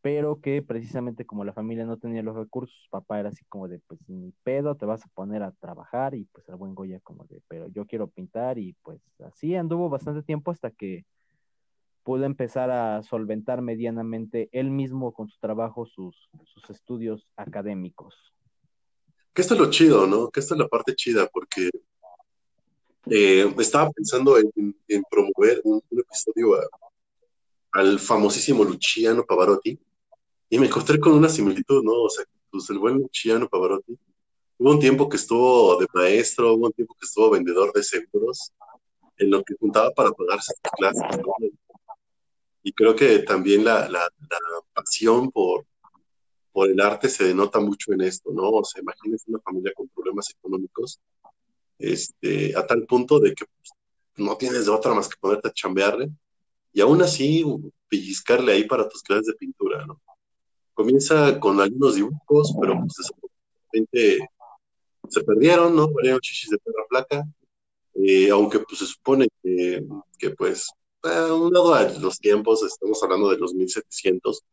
pero 0.00 0.40
que 0.40 0.62
precisamente 0.62 1.26
como 1.26 1.44
la 1.44 1.52
familia 1.52 1.84
no 1.84 1.98
tenía 1.98 2.22
los 2.22 2.36
recursos, 2.36 2.88
papá 2.90 3.20
era 3.20 3.30
así 3.30 3.44
como 3.48 3.68
de, 3.68 3.80
pues 3.86 4.00
ni 4.08 4.32
pedo, 4.42 4.76
te 4.76 4.86
vas 4.86 5.04
a 5.04 5.08
poner 5.14 5.42
a 5.42 5.52
trabajar 5.52 6.14
y 6.14 6.24
pues 6.26 6.48
el 6.48 6.56
buen 6.56 6.74
Goya 6.74 7.00
como 7.00 7.24
de, 7.24 7.42
pero 7.48 7.68
yo 7.68 7.86
quiero 7.86 8.08
pintar 8.08 8.58
y 8.58 8.74
pues 8.82 9.00
así 9.24 9.54
anduvo 9.54 9.88
bastante 9.88 10.22
tiempo 10.22 10.50
hasta 10.50 10.70
que 10.70 11.04
pudo 12.04 12.24
empezar 12.24 12.70
a 12.70 13.02
solventar 13.02 13.60
medianamente 13.60 14.48
él 14.52 14.70
mismo 14.70 15.12
con 15.12 15.28
su 15.28 15.38
trabajo 15.40 15.84
sus, 15.84 16.30
sus 16.44 16.70
estudios 16.70 17.28
académicos. 17.36 18.14
Que 19.34 19.42
esto 19.42 19.54
es 19.54 19.60
lo 19.60 19.70
chido, 19.70 20.06
¿no? 20.06 20.30
Que 20.30 20.40
esto 20.40 20.54
es 20.54 20.60
la 20.60 20.68
parte 20.68 20.94
chida, 20.94 21.28
porque 21.30 21.70
eh, 23.10 23.54
estaba 23.58 23.90
pensando 23.90 24.36
en, 24.38 24.74
promover 25.10 25.60
un, 25.64 25.82
episodio 25.90 26.58
al 27.72 27.98
famosísimo 27.98 28.64
Luciano 28.64 29.24
Pavarotti, 29.24 29.78
y 30.50 30.58
me 30.58 30.66
encontré 30.66 30.98
con 30.98 31.12
una 31.12 31.28
similitud, 31.28 31.82
¿no? 31.82 31.92
O 31.92 32.10
sea, 32.10 32.24
pues 32.50 32.68
el 32.70 32.78
buen 32.78 32.98
Luciano 32.98 33.48
Pavarotti, 33.48 33.98
hubo 34.58 34.70
un 34.70 34.80
tiempo 34.80 35.08
que 35.08 35.16
estuvo 35.16 35.78
de 35.78 35.86
maestro, 35.92 36.54
hubo 36.54 36.66
un 36.66 36.72
tiempo 36.72 36.94
que 36.98 37.06
estuvo 37.06 37.30
vendedor 37.30 37.72
de 37.72 37.82
seguros, 37.82 38.52
en 39.18 39.30
lo 39.30 39.42
que 39.42 39.54
juntaba 39.58 39.90
para 39.90 40.10
pagarse 40.12 40.52
sus 40.54 40.72
clases, 40.72 41.18
¿no? 41.18 41.32
Y 42.62 42.72
creo 42.72 42.94
que 42.94 43.20
también 43.20 43.64
la, 43.64 43.88
la, 43.88 44.08
pasión 44.74 45.30
por, 45.30 45.64
por 46.52 46.68
el 46.68 46.80
arte 46.80 47.08
se 47.08 47.24
denota 47.24 47.60
mucho 47.60 47.92
en 47.92 48.02
esto, 48.02 48.30
¿no? 48.32 48.50
O 48.50 48.64
sea, 48.64 48.80
imagínense 48.80 49.24
una 49.28 49.40
familia 49.40 49.72
con 49.74 49.88
problemas 49.88 50.30
económicos, 50.30 51.00
este, 51.78 52.56
a 52.56 52.66
tal 52.66 52.84
punto 52.86 53.18
de 53.18 53.34
que 53.34 53.44
pues, 53.44 53.70
no 54.16 54.36
tienes 54.36 54.66
de 54.66 54.70
otra 54.70 54.94
más 54.94 55.08
que 55.08 55.16
ponerte 55.20 55.48
a 55.48 55.52
chambearle, 55.52 56.10
y 56.72 56.80
aún 56.80 57.02
así 57.02 57.44
pellizcarle 57.88 58.52
ahí 58.52 58.64
para 58.64 58.88
tus 58.88 59.02
clases 59.02 59.26
de 59.26 59.34
pintura, 59.34 59.84
¿no? 59.86 60.00
Comienza 60.78 61.40
con 61.40 61.60
algunos 61.60 61.96
dibujos, 61.96 62.54
pero 62.60 62.78
pues 62.78 62.94
desafortunadamente 62.96 64.28
se 65.08 65.24
perdieron, 65.24 65.74
¿no? 65.74 65.92
Valieron 65.92 66.20
chichis 66.20 66.50
de 66.50 66.58
perra 66.58 66.84
flaca, 66.88 67.24
eh, 67.94 68.30
aunque 68.30 68.60
pues 68.60 68.78
se 68.78 68.86
supone 68.86 69.26
que, 69.42 70.30
pues, 70.36 70.70
a 71.02 71.34
un 71.34 71.52
lado 71.52 71.74
a 71.74 71.82
los 71.82 72.18
tiempos, 72.18 72.62
estamos 72.62 73.02
hablando 73.02 73.28
de 73.28 73.38
los 73.38 73.54
1700, 73.54 74.44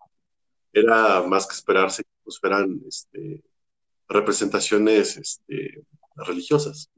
era 0.73 1.21
más 1.21 1.45
que 1.45 1.53
esperarse 1.53 2.03
que 2.03 2.09
pues 2.23 2.39
fueran 2.39 2.81
este, 2.87 3.43
representaciones 4.09 5.17
este, 5.17 5.83
religiosas. 6.15 6.89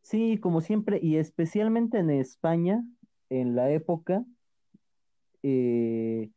Sí, 0.00 0.38
como 0.38 0.62
siempre, 0.62 0.98
y 1.02 1.16
especialmente 1.16 1.98
en 1.98 2.08
España, 2.08 2.82
en 3.28 3.54
la 3.54 3.70
época, 3.70 4.24
eh, 5.42 6.30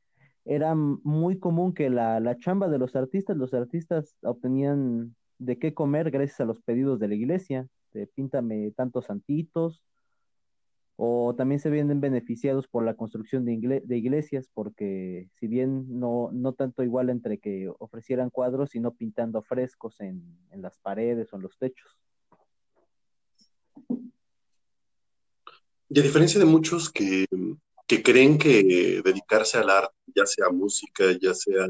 era 0.46 0.76
muy 0.76 1.40
común 1.40 1.74
que 1.74 1.90
la, 1.90 2.20
la, 2.20 2.38
chamba 2.38 2.68
de 2.68 2.80
los 2.80 2.96
artistas, 2.96 3.38
los 3.38 3.54
artistas 3.54 4.16
obtenían 4.24 5.16
de 5.38 5.60
qué 5.60 5.74
comer 5.74 6.12
gracias 6.12 6.40
a 6.42 6.46
los 6.46 6.62
pedidos 6.62 7.00
de 7.00 7.08
la 7.08 7.16
iglesia, 7.16 7.68
de 7.94 8.08
píntame 8.08 8.72
tantos 8.72 9.06
santitos, 9.06 9.84
o 10.96 11.34
también 11.36 11.60
se 11.60 11.72
vienen 11.72 12.00
beneficiados 12.00 12.68
por 12.68 12.86
la 12.86 12.94
construcción 12.94 13.44
de, 13.44 13.82
de 13.84 13.98
iglesias, 13.98 14.50
porque 14.54 15.30
si 15.40 15.48
bien 15.48 16.00
no, 16.00 16.30
no 16.32 16.54
tanto 16.54 16.84
igual 16.84 17.10
entre 17.10 17.40
que 17.40 17.72
ofrecieran 17.80 18.30
cuadros, 18.30 18.70
sino 18.70 18.94
pintando 18.94 19.42
frescos 19.42 20.00
en, 20.00 20.24
en 20.52 20.62
las 20.62 20.78
paredes 20.78 21.34
o 21.34 21.38
en 21.38 21.42
los 21.42 21.58
techos. 21.58 21.98
Y 25.90 26.00
a 26.00 26.04
diferencia 26.04 26.40
de 26.40 26.46
muchos 26.46 26.92
que 26.92 27.26
que 27.92 28.02
creen 28.02 28.38
que 28.38 29.02
dedicarse 29.04 29.58
al 29.58 29.70
arte, 29.70 29.94
ya 30.16 30.26
sea 30.26 30.50
música, 30.50 31.12
ya 31.22 31.34
sea 31.34 31.68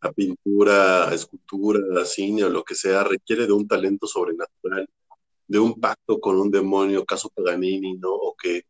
a 0.00 0.12
pintura, 0.12 1.08
a 1.08 1.12
escultura, 1.12 2.00
a 2.00 2.04
cine 2.04 2.44
o 2.44 2.48
lo 2.48 2.62
que 2.62 2.76
sea, 2.76 3.02
requiere 3.02 3.48
de 3.48 3.52
un 3.52 3.66
talento 3.66 4.06
sobrenatural, 4.06 4.88
de 5.48 5.58
un 5.58 5.74
pacto 5.80 6.20
con 6.20 6.36
un 6.38 6.52
demonio, 6.52 7.04
caso 7.04 7.30
Paganini, 7.30 7.94
¿no? 7.94 8.12
O 8.12 8.36
que 8.36 8.62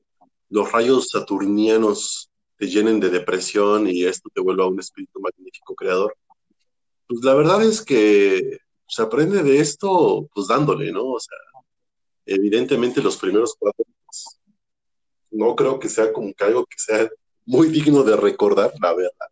los 0.48 0.72
rayos 0.72 1.10
saturnianos 1.10 2.30
te 2.56 2.66
llenen 2.66 2.98
de 2.98 3.10
depresión 3.10 3.86
y 3.86 4.06
esto 4.06 4.30
te 4.34 4.40
vuelva 4.40 4.66
un 4.66 4.80
espíritu 4.80 5.20
magnífico 5.20 5.74
creador. 5.74 6.16
Pues 7.06 7.22
la 7.22 7.34
verdad 7.34 7.62
es 7.62 7.82
que 7.82 8.56
se 8.88 9.02
aprende 9.02 9.42
de 9.42 9.58
esto, 9.58 10.30
pues 10.34 10.46
dándole, 10.46 10.90
¿no? 10.92 11.08
O 11.08 11.20
sea, 11.20 11.36
evidentemente 12.24 13.02
los 13.02 13.18
primeros 13.18 13.54
cuatro 13.58 13.84
no 15.30 15.54
creo 15.54 15.78
que 15.78 15.88
sea 15.88 16.12
como 16.12 16.32
que 16.34 16.44
algo 16.44 16.66
que 16.66 16.78
sea 16.78 17.08
muy 17.46 17.68
digno 17.68 18.02
de 18.02 18.16
recordar, 18.16 18.72
la 18.80 18.94
verdad. 18.94 19.28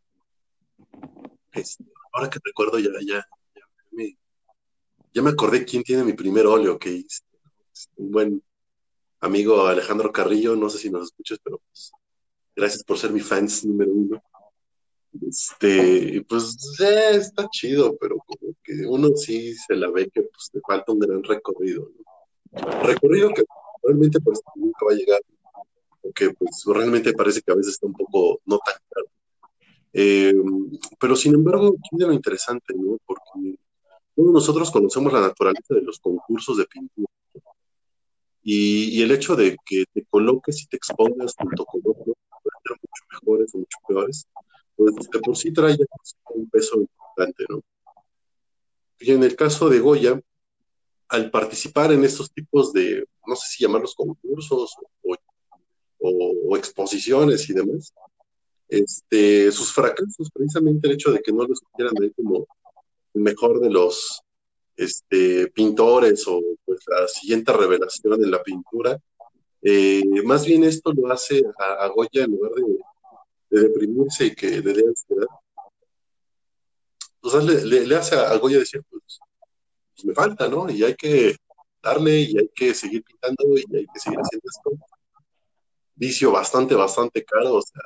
Este, 1.52 1.85
ahora 2.12 2.31
que 2.31 2.38
recuerdo, 2.43 2.78
ya, 2.78 2.90
ya, 3.07 3.26
ya, 3.55 3.62
me, 3.90 4.17
ya 5.12 5.23
me 5.23 5.31
acordé 5.31 5.64
quién 5.64 5.83
tiene 5.83 6.05
mi 6.05 6.12
primer 6.12 6.47
óleo 6.47 6.78
que 6.78 6.90
hice. 6.90 7.23
Un 7.97 8.11
buen 8.11 8.43
amigo 9.21 9.67
Alejandro 9.67 10.12
Carrillo, 10.12 10.57
no 10.57 10.69
sé 10.69 10.78
si 10.78 10.90
nos 10.90 11.05
escuchas, 11.05 11.38
pero 11.43 11.59
pues, 11.59 11.93
gracias 12.55 12.83
por 12.85 12.99
ser 12.99 13.12
mi 13.12 13.21
fans 13.21 13.64
número 13.64 13.93
uno. 13.93 14.23
Este, 15.26 16.25
pues 16.28 16.57
eh, 16.81 17.17
está 17.17 17.49
chido, 17.50 17.97
pero 17.99 18.19
como 18.19 18.52
que 18.62 18.87
uno 18.87 19.09
sí 19.17 19.55
se 19.55 19.75
la 19.75 19.90
ve 19.90 20.11
que 20.11 20.23
pues 20.23 20.50
te 20.52 20.61
falta 20.61 20.93
un 20.93 20.99
gran 20.99 21.23
recorrido, 21.23 21.90
Recorrido 22.83 23.33
que 23.35 23.45
realmente 23.83 24.21
pues 24.21 24.40
nunca 24.55 24.87
va 24.87 24.93
a 24.93 24.97
llegar 24.97 25.21
que 26.14 26.30
pues 26.30 26.64
realmente 26.66 27.12
parece 27.12 27.42
que 27.42 27.52
a 27.52 27.54
veces 27.54 27.74
está 27.74 27.86
un 27.86 27.94
poco 27.94 28.40
no 28.46 28.58
tan 28.58 28.74
claro. 28.88 29.08
Eh, 29.92 30.34
pero 31.00 31.16
sin 31.16 31.34
embargo, 31.34 31.74
tiene 31.90 32.06
lo 32.06 32.12
interesante, 32.12 32.74
¿no? 32.76 32.98
Porque 33.06 33.58
todos 34.14 34.32
nosotros 34.32 34.70
conocemos 34.70 35.12
la 35.12 35.20
naturaleza 35.20 35.74
de 35.74 35.82
los 35.82 35.98
concursos 35.98 36.58
de 36.58 36.66
pintura. 36.66 37.08
Y, 38.42 39.02
el 39.02 39.10
hecho 39.10 39.36
de 39.36 39.56
que 39.64 39.84
te 39.92 40.04
coloques 40.04 40.62
y 40.62 40.66
te 40.66 40.76
expongas 40.76 41.34
junto 41.36 41.64
con 41.64 41.80
otros, 41.84 42.16
pueden 42.42 42.60
ser 42.64 42.76
mucho 42.80 43.04
mejores 43.12 43.54
o 43.54 43.58
mucho 43.58 43.78
peores, 43.86 44.28
pues 44.74 44.94
de 44.94 45.20
por 45.20 45.36
sí 45.36 45.52
trae 45.52 45.76
un 46.34 46.48
peso 46.48 46.80
importante, 46.80 47.44
¿no? 47.48 47.60
Y 49.00 49.12
en 49.12 49.22
el 49.22 49.36
caso 49.36 49.68
de 49.68 49.80
Goya, 49.80 50.20
al 51.08 51.30
participar 51.30 51.92
en 51.92 52.04
estos 52.04 52.32
tipos 52.32 52.72
de, 52.72 53.06
no 53.26 53.36
sé 53.36 53.48
si 53.48 53.64
llamarlos 53.64 53.94
concursos 53.94 54.74
o 55.02 55.14
o, 56.00 56.57
exposiciones 56.57 57.49
y 57.49 57.55
demás, 57.55 57.93
este, 58.69 59.50
sus 59.52 59.73
fracasos, 59.73 60.28
precisamente 60.33 60.88
el 60.88 60.95
hecho 60.95 61.12
de 61.12 61.21
que 61.21 61.33
no 61.33 61.45
los 61.45 61.61
quieran 61.75 61.95
ver 61.99 62.12
como 62.14 62.47
el 63.14 63.23
mejor 63.23 63.61
de 63.61 63.71
los 63.71 64.23
este, 64.76 65.49
pintores 65.49 66.26
o 66.28 66.40
pues, 66.64 66.81
la 66.87 67.09
siguiente 67.09 67.52
revelación 67.52 68.23
en 68.23 68.31
la 68.31 68.43
pintura, 68.43 68.99
eh, 69.62 70.02
más 70.25 70.47
bien 70.47 70.64
esto 70.64 70.93
lo 70.93 71.11
hace 71.11 71.43
a, 71.59 71.88
Goya 71.88 72.25
en 72.25 72.31
lugar 72.31 72.52
de, 72.52 73.61
deprimirse 73.61 74.26
y 74.26 74.35
que 74.35 74.50
le 74.50 74.73
dé 74.73 74.85
ansiedad. 74.87 75.26
O 77.21 77.31
sea, 77.31 77.40
le, 77.40 77.97
hace 77.97 78.14
a, 78.14 78.37
Goya 78.37 78.59
decir, 78.59 78.83
pues, 78.88 79.19
pues, 79.95 80.05
me 80.05 80.14
falta, 80.14 80.49
¿no? 80.49 80.71
Y 80.71 80.85
hay 80.85 80.95
que 80.95 81.35
darle 81.83 82.21
y 82.21 82.38
hay 82.38 82.49
que 82.55 82.75
seguir 82.75 83.02
pintando 83.02 83.45
y 83.57 83.76
hay 83.76 83.87
que 83.93 83.99
seguir 83.99 84.19
haciendo 84.21 84.45
esto 84.49 84.71
vicio 85.99 86.31
bastante, 86.33 86.75
bastante 86.75 87.25
caro. 87.25 87.55
O 87.55 87.62
sea, 87.62 87.83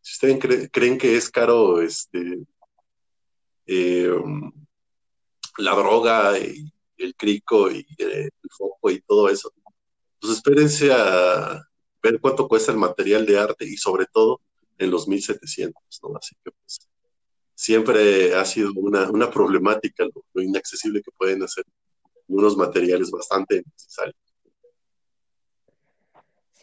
si 0.00 0.12
ustedes 0.12 0.70
creen 0.70 0.98
que 0.98 1.16
es 1.16 1.30
caro, 1.30 1.80
este, 1.80 2.44
eh, 3.66 4.14
la 5.58 5.74
droga 5.74 6.38
y 6.38 6.72
el 6.98 7.14
crico 7.14 7.70
y 7.70 7.86
el 7.98 8.30
foco 8.50 8.90
y 8.90 9.00
todo 9.00 9.28
eso. 9.28 9.52
Pues 10.20 10.34
espérense 10.34 10.92
a 10.92 11.62
ver 12.02 12.20
cuánto 12.20 12.48
cuesta 12.48 12.72
el 12.72 12.78
material 12.78 13.26
de 13.26 13.38
arte 13.38 13.64
y 13.66 13.76
sobre 13.76 14.06
todo 14.06 14.40
en 14.78 14.90
los 14.90 15.06
1700, 15.08 15.82
¿no? 16.02 16.16
Así 16.16 16.34
que 16.44 16.50
pues 16.50 16.88
siempre 17.54 18.34
ha 18.34 18.44
sido 18.44 18.72
una, 18.76 19.10
una 19.10 19.30
problemática 19.30 20.04
lo, 20.04 20.42
inaccesible 20.42 21.02
que 21.02 21.12
pueden 21.12 21.42
hacer 21.42 21.64
unos 22.26 22.56
materiales 22.56 23.10
bastante 23.10 23.62
necesarios. 23.72 24.16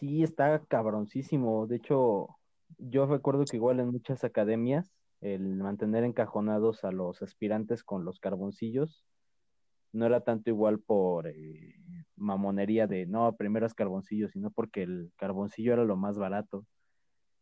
Sí, 0.02 0.24
está 0.24 0.58
cabroncísimo. 0.66 1.68
De 1.68 1.76
hecho, 1.76 2.36
yo 2.76 3.06
recuerdo 3.06 3.44
que 3.44 3.56
igual 3.56 3.78
en 3.78 3.92
muchas 3.92 4.24
academias 4.24 4.90
el 5.20 5.58
mantener 5.58 6.02
encajonados 6.02 6.82
a 6.82 6.90
los 6.90 7.22
aspirantes 7.22 7.84
con 7.84 8.04
los 8.04 8.18
carboncillos 8.18 9.04
no 9.92 10.04
era 10.06 10.22
tanto 10.22 10.50
igual 10.50 10.80
por 10.80 11.28
eh, 11.28 11.76
mamonería 12.16 12.88
de 12.88 13.06
no, 13.06 13.36
primero 13.36 13.64
es 13.64 13.74
carboncillo, 13.74 14.28
sino 14.28 14.50
porque 14.50 14.82
el 14.82 15.12
carboncillo 15.14 15.72
era 15.72 15.84
lo 15.84 15.96
más 15.96 16.18
barato. 16.18 16.66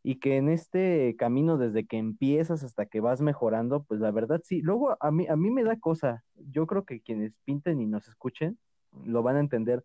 Y 0.03 0.19
que 0.19 0.37
en 0.37 0.47
este 0.47 1.15
camino, 1.17 1.57
desde 1.57 1.87
que 1.87 1.97
empiezas 1.97 2.63
hasta 2.63 2.85
que 2.85 2.99
vas 3.01 3.21
mejorando, 3.21 3.85
pues 3.85 3.99
la 3.99 4.11
verdad 4.11 4.41
sí. 4.43 4.61
Luego 4.61 4.97
a 4.99 5.09
mí, 5.09 5.25
a 5.27 5.35
mí 5.35 5.49
me 5.49 5.63
da 5.63 5.79
cosa. 5.79 6.23
Yo 6.35 6.67
creo 6.67 6.85
que 6.85 7.01
quienes 7.01 7.33
pinten 7.43 7.81
y 7.81 7.87
nos 7.87 8.07
escuchen 8.07 8.59
lo 9.03 9.23
van 9.23 9.37
a 9.37 9.39
entender. 9.39 9.83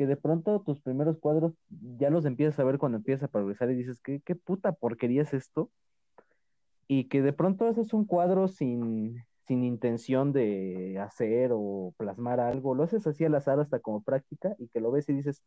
Que 0.00 0.06
de 0.06 0.16
pronto 0.16 0.62
tus 0.62 0.80
primeros 0.80 1.18
cuadros 1.18 1.52
ya 1.68 2.08
los 2.08 2.24
empiezas 2.24 2.58
a 2.58 2.64
ver 2.64 2.78
cuando 2.78 2.96
empiezas 2.96 3.24
a 3.24 3.28
progresar 3.28 3.70
y 3.70 3.74
dices, 3.74 4.00
¿qué, 4.00 4.22
qué 4.24 4.34
puta 4.34 4.72
porquería 4.72 5.20
es 5.20 5.34
esto? 5.34 5.70
Y 6.88 7.08
que 7.08 7.20
de 7.20 7.34
pronto 7.34 7.68
haces 7.68 7.92
un 7.92 8.06
cuadro 8.06 8.48
sin, 8.48 9.22
sin 9.46 9.62
intención 9.62 10.32
de 10.32 10.98
hacer 10.98 11.50
o 11.52 11.92
plasmar 11.98 12.40
algo, 12.40 12.74
lo 12.74 12.84
haces 12.84 13.06
así 13.06 13.26
al 13.26 13.34
azar 13.34 13.60
hasta 13.60 13.78
como 13.80 14.02
práctica 14.02 14.56
y 14.58 14.68
que 14.68 14.80
lo 14.80 14.90
ves 14.90 15.06
y 15.10 15.12
dices, 15.12 15.42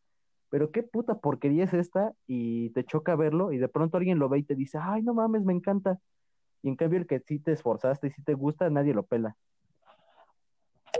pero 0.50 0.70
qué 0.70 0.84
puta 0.84 1.18
porquería 1.18 1.64
es 1.64 1.74
esta 1.74 2.12
y 2.28 2.70
te 2.70 2.84
choca 2.84 3.16
verlo 3.16 3.50
y 3.50 3.58
de 3.58 3.66
pronto 3.66 3.96
alguien 3.96 4.20
lo 4.20 4.28
ve 4.28 4.38
y 4.38 4.44
te 4.44 4.54
dice, 4.54 4.78
ay, 4.80 5.02
no 5.02 5.14
mames, 5.14 5.42
me 5.42 5.52
encanta. 5.52 5.98
Y 6.62 6.68
en 6.68 6.76
cambio 6.76 7.00
el 7.00 7.08
que 7.08 7.18
sí 7.18 7.40
te 7.40 7.50
esforzaste 7.50 8.06
y 8.06 8.10
sí 8.12 8.22
te 8.22 8.34
gusta, 8.34 8.70
nadie 8.70 8.94
lo 8.94 9.02
pela. 9.02 9.36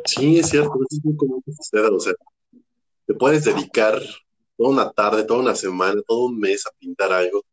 Sí, 0.07 0.41
es 0.41 0.49
cierto, 0.49 0.73
es 0.91 1.05
muy 1.05 1.17
común 1.17 1.41
suceda, 1.47 1.89
o 1.95 2.01
sea, 2.01 2.15
te 3.07 3.15
puedes 3.15 3.45
dedicar 3.45 4.01
toda 4.57 4.71
una 4.71 4.91
tarde, 4.91 5.25
toda 5.25 5.41
una 5.41 5.55
semana, 5.55 6.01
todo 6.07 6.27
un 6.27 6.39
mes 6.39 6.67
a 6.67 6.71
pintar 6.79 7.13
algo, 7.13 7.45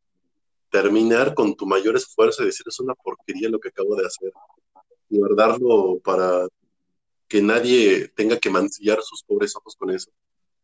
terminar 0.69 1.33
con 1.33 1.55
tu 1.55 1.65
mayor 1.65 1.95
esfuerzo 1.95 2.43
y 2.43 2.47
decir, 2.47 2.65
es 2.67 2.79
una 2.79 2.95
porquería 2.95 3.49
lo 3.49 3.59
que 3.59 3.69
acabo 3.69 3.95
de 3.95 4.05
hacer 4.05 4.31
guardarlo 5.09 5.99
para 6.03 6.47
que 7.27 7.41
nadie 7.41 8.07
tenga 8.09 8.37
que 8.37 8.49
mancillar 8.49 9.01
sus 9.01 9.23
pobres 9.23 9.55
ojos 9.55 9.75
con 9.75 9.91
eso. 9.91 10.09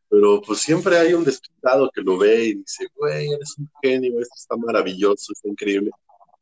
Pero 0.10 0.42
pues 0.42 0.60
siempre 0.60 0.98
hay 0.98 1.14
un 1.14 1.24
despistado 1.24 1.90
que 1.94 2.02
lo 2.02 2.18
ve 2.18 2.46
y 2.46 2.54
dice, 2.56 2.88
güey, 2.96 3.30
eres 3.30 3.58
un 3.58 3.70
genio, 3.82 4.20
esto 4.20 4.36
está 4.38 4.56
maravilloso, 4.56 5.34
está 5.34 5.50
increíble, 5.50 5.92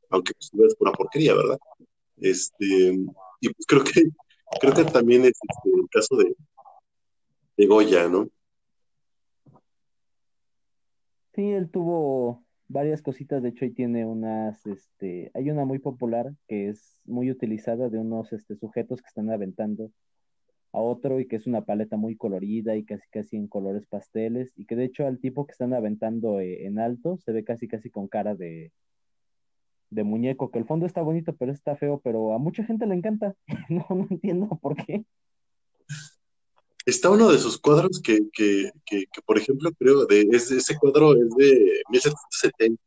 aunque 0.09 0.33
pues 0.33 0.51
es 0.67 0.75
pura 0.75 0.91
porquería, 0.91 1.33
¿verdad? 1.33 1.57
Este, 2.17 2.95
y 3.41 3.49
pues 3.49 3.65
creo 3.67 3.83
que, 3.83 4.03
creo 4.59 4.73
que 4.73 4.85
también 4.85 5.23
es 5.23 5.33
este, 5.41 5.69
el 5.69 5.89
caso 5.89 6.15
de, 6.15 6.35
de 7.57 7.65
Goya, 7.65 8.07
¿no? 8.07 8.29
Sí, 11.35 11.51
él 11.51 11.69
tuvo 11.69 12.45
varias 12.67 13.01
cositas, 13.01 13.43
de 13.43 13.49
hecho 13.49 13.65
ahí 13.65 13.71
tiene 13.71 14.05
unas, 14.05 14.65
este, 14.65 15.31
hay 15.33 15.49
una 15.51 15.65
muy 15.65 15.79
popular 15.79 16.33
que 16.47 16.69
es 16.69 16.99
muy 17.05 17.29
utilizada 17.29 17.89
de 17.89 17.99
unos 17.99 18.31
este, 18.33 18.55
sujetos 18.55 19.01
que 19.01 19.07
están 19.07 19.29
aventando 19.29 19.91
a 20.73 20.79
otro 20.79 21.19
y 21.19 21.27
que 21.27 21.37
es 21.37 21.47
una 21.47 21.65
paleta 21.65 21.97
muy 21.97 22.17
colorida 22.17 22.75
y 22.77 22.85
casi 22.85 23.09
casi 23.09 23.37
en 23.37 23.47
colores 23.47 23.87
pasteles 23.87 24.53
y 24.57 24.65
que 24.65 24.75
de 24.77 24.85
hecho 24.85 25.07
al 25.07 25.19
tipo 25.19 25.45
que 25.47 25.53
están 25.53 25.73
aventando 25.73 26.39
eh, 26.39 26.65
en 26.67 26.79
alto 26.79 27.17
se 27.17 27.31
ve 27.33 27.43
casi 27.43 27.67
casi 27.67 27.89
con 27.91 28.07
cara 28.07 28.35
de, 28.35 28.71
de 29.89 30.03
muñeco, 30.03 30.51
que 30.51 30.59
el 30.59 30.65
fondo 30.65 30.85
está 30.85 31.01
bonito 31.01 31.35
pero 31.35 31.51
está 31.51 31.75
feo, 31.75 32.01
pero 32.03 32.33
a 32.33 32.39
mucha 32.39 32.63
gente 32.63 32.85
le 32.87 32.95
encanta, 32.95 33.35
no, 33.69 33.85
no 33.89 34.07
entiendo 34.09 34.47
por 34.61 34.75
qué. 34.75 35.05
Está 36.85 37.09
uno 37.09 37.31
de 37.31 37.39
sus 37.39 37.57
cuadros 37.57 37.99
que, 37.99 38.29
que, 38.31 38.71
que, 38.85 39.07
por 39.25 39.39
ejemplo, 39.39 39.71
creo, 39.77 40.05
de, 40.05 40.27
es, 40.31 40.51
ese 40.51 40.77
cuadro 40.77 41.13
es 41.13 41.29
de 41.35 41.81
1770. 41.89 42.79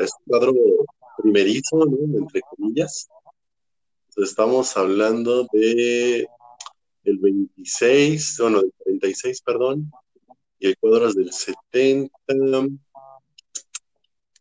Es 0.00 0.12
un 0.12 0.24
cuadro 0.28 0.54
primerizo, 1.18 1.84
¿no? 1.84 2.18
Entre 2.18 2.40
comillas. 2.42 3.08
estamos 4.16 4.76
hablando 4.76 5.48
de 5.52 6.28
el 7.02 7.18
26, 7.18 8.38
bueno, 8.40 8.62
del 8.62 8.72
36, 8.84 9.42
perdón, 9.42 9.90
y 10.60 10.68
el 10.68 10.78
cuadro 10.78 11.08
es 11.08 11.16
del 11.16 11.32
70, 11.32 12.10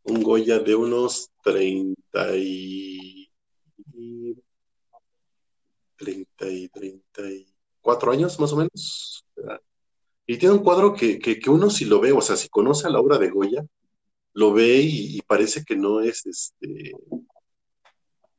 un 0.03 0.23
Goya 0.23 0.59
de 0.59 0.75
unos 0.75 1.31
30 1.43 2.37
y... 2.37 3.31
30 5.97 6.49
y 6.51 6.67
30 6.67 7.31
y 7.31 7.54
cuatro 7.85 8.11
años 8.11 8.39
más 8.39 8.51
o 8.51 8.57
menos. 8.57 9.23
Y 10.25 10.37
tiene 10.37 10.55
un 10.55 10.63
cuadro 10.63 10.95
que, 10.95 11.19
que, 11.19 11.49
uno 11.51 11.69
si 11.69 11.85
lo 11.85 11.99
ve, 12.01 12.11
o 12.11 12.19
sea, 12.19 12.35
si 12.35 12.49
conoce 12.49 12.89
la 12.89 12.99
obra 12.99 13.19
de 13.19 13.29
Goya, 13.29 13.63
lo 14.33 14.53
ve 14.53 14.79
y, 14.81 15.21
parece 15.21 15.63
que 15.63 15.75
no 15.75 16.01
es 16.01 16.25
este 16.25 16.93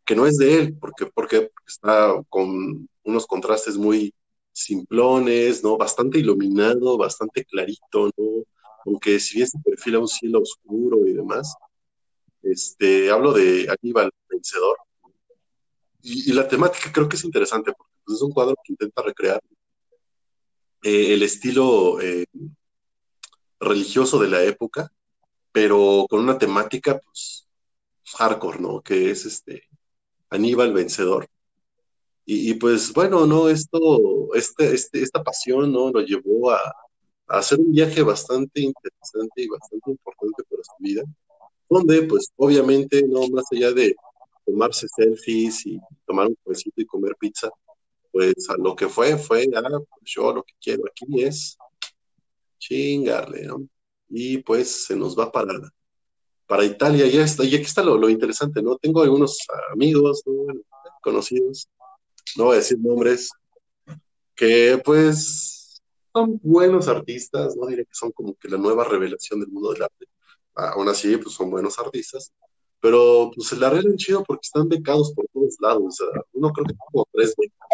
que 0.05 0.15
no 0.17 0.27
es 0.27 0.37
de 0.39 0.59
él, 0.59 0.77
porque, 0.81 1.07
porque 1.07 1.51
está 1.67 2.13
con 2.29 2.89
unos 3.05 3.27
contrastes 3.27 3.77
muy 3.77 4.13
simplones, 4.53 5.63
¿no? 5.65 5.77
Bastante 5.77 6.19
iluminado, 6.19 6.97
bastante 6.97 7.45
clarito, 7.45 8.11
¿no? 8.17 8.45
Aunque 8.85 9.19
si 9.21 9.37
bien 9.37 9.49
se 9.49 9.59
perfila 9.59 9.99
un 9.99 10.09
cielo 10.09 10.41
oscuro 10.41 11.07
y 11.07 11.13
demás, 11.13 11.55
este, 12.43 13.11
hablo 13.11 13.33
de 13.33 13.69
Aníbal 13.69 14.11
Vencedor. 14.29 14.77
Y, 16.03 16.31
y 16.31 16.35
la 16.35 16.47
temática 16.47 16.93
creo 16.93 17.09
que 17.09 17.17
es 17.17 17.25
interesante, 17.25 17.73
porque 17.73 17.96
pues, 18.07 18.17
es 18.17 18.23
un 18.23 18.33
cuadro 18.33 18.55
que 18.65 18.73
intenta 18.73 19.03
recrear 19.03 19.41
eh, 20.83 21.13
el 21.15 21.23
estilo 21.23 22.01
eh, 22.01 22.27
religioso 23.61 24.19
de 24.21 24.29
la 24.29 24.43
época, 24.45 24.91
pero 25.53 26.07
con 26.09 26.21
una 26.21 26.39
temática, 26.39 27.01
pues, 27.01 27.49
hardcore, 28.17 28.61
¿no? 28.61 28.83
Que 28.83 29.11
es 29.11 29.27
este 29.27 29.65
Aníbal 30.31 30.73
vencedor. 30.73 31.27
Y, 32.29 32.55
pues 32.55 32.93
bueno, 32.93 33.25
no, 33.25 33.49
esto, 33.49 34.35
este, 34.35 34.75
este, 34.75 35.01
esta 35.01 35.23
pasión, 35.23 35.73
¿no? 35.73 35.91
Lo 35.93 36.01
llevó 36.01 36.51
a, 36.51 36.59
a, 37.29 37.39
hacer 37.39 37.61
un 37.61 37.71
viaje 37.71 38.03
bastante 38.03 38.61
interesante 38.61 39.43
y 39.43 39.47
bastante 39.47 39.93
importante 39.93 40.43
para 40.51 40.63
su 40.65 40.73
vida, 40.81 41.05
donde 41.71 42.03
pues 42.03 42.33
obviamente, 42.37 43.05
no, 43.07 43.29
más 43.29 43.45
allá 43.53 43.73
de 43.73 43.95
tomarse 44.45 44.89
selfies 44.89 45.67
y 45.67 45.81
tomar 46.05 46.27
un 46.27 46.37
cafecito 46.45 46.81
y 46.81 46.87
comer 46.87 47.15
pizza, 47.19 47.49
pues 48.17 48.49
a 48.49 48.57
lo 48.57 48.75
que 48.75 48.89
fue, 48.89 49.19
fue, 49.19 49.47
ah, 49.55 49.79
pues 49.91 50.03
yo 50.05 50.33
lo 50.33 50.43
que 50.43 50.55
quiero 50.59 50.85
aquí 50.87 51.23
es 51.23 51.59
chingarle, 52.59 53.45
¿no? 53.45 53.69
Y 54.09 54.39
pues 54.39 54.87
se 54.87 54.97
nos 54.97 55.19
va 55.19 55.31
para, 55.31 55.53
para 56.47 56.65
Italia, 56.65 57.07
ya 57.09 57.23
está, 57.23 57.45
y 57.45 57.55
aquí 57.55 57.65
está 57.65 57.83
lo, 57.83 58.09
interesante, 58.09 58.63
¿no? 58.63 58.79
Tengo 58.79 59.03
algunos 59.03 59.37
amigos, 59.71 60.23
conocidos, 61.03 61.69
no 62.39 62.45
voy 62.45 62.55
a 62.55 62.61
decir 62.61 62.79
nombres, 62.81 63.33
que 64.35 64.81
pues 64.83 65.83
son 66.11 66.41
buenos 66.43 66.89
artistas, 66.89 67.55
no 67.55 67.67
diré 67.67 67.85
que 67.85 67.95
son 67.95 68.13
como 68.13 68.35
que 68.37 68.49
la 68.49 68.57
nueva 68.57 68.85
revelación 68.85 69.41
del 69.41 69.51
mundo 69.51 69.75
del 69.75 69.83
arte, 69.83 70.07
aún 70.55 70.89
así, 70.89 71.19
pues 71.19 71.35
son 71.35 71.51
buenos 71.51 71.79
artistas, 71.79 72.33
pero 72.81 73.31
pues 73.35 73.49
se 73.49 73.57
la 73.57 73.67
arreglan 73.67 73.99
chido 73.99 74.25
porque 74.25 74.47
están 74.47 74.71
becados 74.71 75.13
por 75.13 75.27
todos 75.35 75.57
lados, 75.61 75.83
o 75.85 75.91
sea, 75.91 76.23
uno 76.33 76.51
creo 76.51 76.65
que 76.65 76.75
como 76.79 77.07
tres 77.13 77.35
becas 77.37 77.69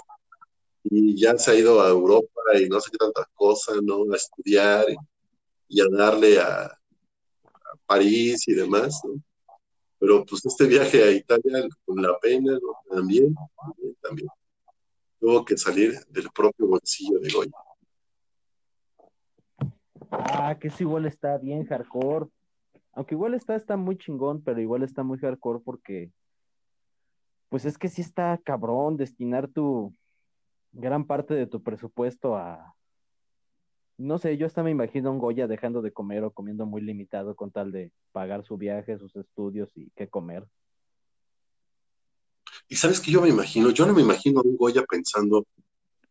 y 0.85 1.17
ya 1.21 1.37
se 1.39 1.51
ha 1.51 1.55
ido 1.55 1.81
a 1.81 1.89
Europa 1.89 2.41
y 2.61 2.69
no 2.69 2.81
sé 2.81 2.91
qué 2.91 2.99
tantas 2.99 3.27
cosas, 3.35 3.77
¿no? 3.83 4.13
A 4.13 4.17
estudiar 4.17 4.85
y, 5.69 5.81
a 5.81 5.85
darle 5.91 6.41
a, 6.41 6.79
París 7.87 8.47
y 8.49 8.55
demás, 8.55 9.01
¿no? 9.05 9.23
Pero 9.99 10.25
pues 10.25 10.45
este 10.45 10.67
viaje 10.67 11.03
a 11.03 11.11
Italia 11.11 11.67
con 11.85 12.03
la 12.03 12.19
pena, 12.19 12.53
¿no? 12.53 12.95
También, 12.95 13.35
también, 14.01 14.29
tuvo 15.19 15.45
que 15.45 15.57
salir 15.57 15.99
del 16.09 16.29
propio 16.31 16.67
bolsillo 16.67 17.19
de 17.19 17.31
Goya. 17.31 17.53
Ah, 20.11 20.57
que 20.61 20.69
eso 20.69 20.83
igual 20.83 21.07
está 21.07 21.39
bien 21.39 21.65
hardcore. 21.67 22.27
Aunque 22.93 23.15
igual 23.15 23.35
está, 23.35 23.57
está 23.57 23.77
muy 23.77 23.97
chingón, 23.97 24.43
pero 24.43 24.61
igual 24.61 24.83
está 24.83 25.03
muy 25.03 25.19
hardcore 25.19 25.61
porque, 25.65 26.13
pues 27.49 27.65
es 27.65 27.79
que 27.79 27.89
sí 27.89 28.03
está 28.03 28.39
cabrón 28.45 28.97
destinar 28.97 29.49
tu, 29.49 29.95
gran 30.73 31.07
parte 31.07 31.35
de 31.35 31.47
tu 31.47 31.63
presupuesto 31.63 32.37
a, 32.37 32.75
no 33.99 34.19
sé, 34.19 34.37
yo 34.37 34.47
hasta 34.47 34.63
me 34.63 34.71
imagino 34.71 35.09
a 35.09 35.13
un 35.13 35.19
Goya 35.19 35.47
dejando 35.47 35.83
de 35.83 35.93
comer 35.93 36.25
o 36.25 36.31
comiendo 36.31 36.67
muy 36.67 36.81
limitado 36.83 37.35
con 37.37 37.51
tal 37.51 37.73
de 37.73 37.93
pagar 38.13 38.45
su 38.45 38.57
viaje, 38.57 38.99
sus 38.99 39.15
estudios 39.17 39.71
y 39.77 39.91
qué 39.95 40.09
comer. 40.09 40.45
Y 42.69 42.77
sabes 42.77 43.01
que 43.01 43.11
yo 43.11 43.21
me 43.21 43.29
imagino, 43.29 43.71
yo 43.71 43.87
no 43.87 43.93
me 43.93 44.03
imagino 44.03 44.41
a 44.41 44.43
un 44.45 44.57
Goya 44.57 44.83
pensando, 44.89 45.47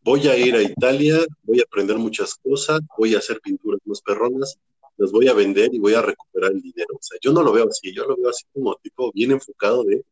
voy 0.04 0.28
a 0.28 0.38
ir 0.38 0.56
a 0.56 0.62
Italia, 0.62 1.17
voy 1.43 1.60
a 1.60 1.63
aprender 1.63 1.97
muchas 1.97 2.36
cosas, 2.36 2.82
voy 2.97 3.15
a 3.15 3.17
hacer 3.17 3.39
pinturas 3.41 3.82
más 3.86 4.02
perronas, 4.02 4.58
las 4.97 5.12
voy 5.12 5.28
a 5.28 5.34
vender 5.34 5.74
y 5.74 5.80
voy 5.80 5.95
a 5.95 6.02
recuperar 6.02 6.52
el 6.52 6.62
dinero. 6.62 6.93
O 6.93 7.02
sea, 7.02 7.17
yo 7.21 7.34
no 7.34 7.41
lo 7.41 7.52
veo 7.52 7.67
así, 7.67 7.93
yo 7.93 8.06
lo 8.06 8.15
veo 8.15 8.30
así 8.30 8.45
como 8.54 8.76
tipo 8.76 9.12
bien 9.12 9.32
enfocado 9.32 9.84
de, 9.84 10.04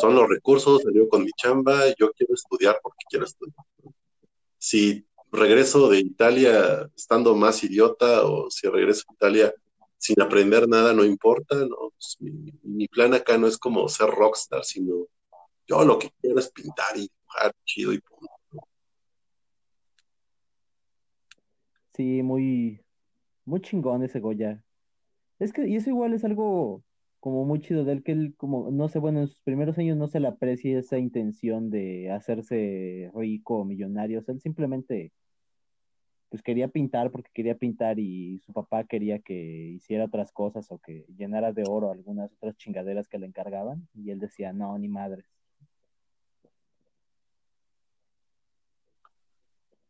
son 0.00 0.14
los 0.14 0.28
recursos, 0.28 0.82
salió 0.82 1.08
con 1.08 1.24
mi 1.24 1.30
chamba, 1.36 1.86
yo 1.98 2.12
quiero 2.12 2.34
estudiar 2.34 2.78
porque 2.82 3.04
quiero 3.08 3.24
estudiar. 3.24 3.64
Si 4.58 5.06
regreso 5.32 5.88
de 5.88 6.00
Italia 6.00 6.90
estando 6.96 7.34
más 7.34 7.62
idiota 7.64 8.24
o 8.26 8.50
si 8.50 8.68
regreso 8.68 9.04
a 9.08 9.14
Italia 9.14 9.54
sin 9.98 10.20
aprender 10.20 10.66
nada, 10.68 10.92
no 10.94 11.04
importa, 11.04 11.56
¿no? 11.56 11.90
Pues, 11.90 12.16
mi, 12.20 12.88
plan 12.88 13.12
acá 13.14 13.36
no 13.36 13.46
es 13.46 13.58
como 13.58 13.88
ser 13.88 14.08
rockstar, 14.08 14.64
sino 14.64 15.06
yo 15.66 15.84
lo 15.84 15.98
que 15.98 16.10
quiero 16.20 16.38
es 16.38 16.50
pintar 16.50 16.96
y 16.96 17.02
dibujar 17.02 17.52
chido 17.64 17.92
y 17.92 18.00
punto. 18.00 18.30
Sí, 21.94 22.22
muy, 22.22 22.80
muy 23.44 23.60
chingón 23.60 24.02
ese 24.02 24.20
Goya. 24.20 24.64
Es 25.38 25.52
que, 25.52 25.68
y 25.68 25.76
eso 25.76 25.90
igual 25.90 26.14
es 26.14 26.24
algo 26.24 26.82
como 27.20 27.44
muy 27.44 27.60
chido 27.60 27.84
de 27.84 27.92
él, 27.92 28.02
que 28.02 28.12
él, 28.12 28.34
como, 28.36 28.70
no 28.70 28.88
sé, 28.88 28.98
bueno, 28.98 29.20
en 29.20 29.28
sus 29.28 29.40
primeros 29.42 29.78
años 29.78 29.96
no 29.96 30.08
se 30.08 30.20
le 30.20 30.28
aprecia 30.28 30.78
esa 30.78 30.98
intención 30.98 31.70
de 31.70 32.10
hacerse 32.10 33.10
rico 33.14 33.58
o 33.58 33.64
millonario, 33.64 34.24
él 34.26 34.40
simplemente, 34.40 35.12
pues 36.30 36.42
quería 36.42 36.68
pintar 36.68 37.10
porque 37.10 37.30
quería 37.34 37.56
pintar 37.56 37.98
y 37.98 38.38
su 38.38 38.52
papá 38.52 38.84
quería 38.84 39.18
que 39.18 39.34
hiciera 39.76 40.06
otras 40.06 40.32
cosas 40.32 40.66
o 40.70 40.78
que 40.78 41.04
llenara 41.16 41.52
de 41.52 41.64
oro 41.68 41.90
algunas 41.90 42.32
otras 42.34 42.56
chingaderas 42.56 43.08
que 43.08 43.18
le 43.18 43.26
encargaban, 43.26 43.86
y 43.94 44.10
él 44.10 44.18
decía, 44.18 44.52
no, 44.52 44.76
ni 44.78 44.88
madres. 44.88 45.26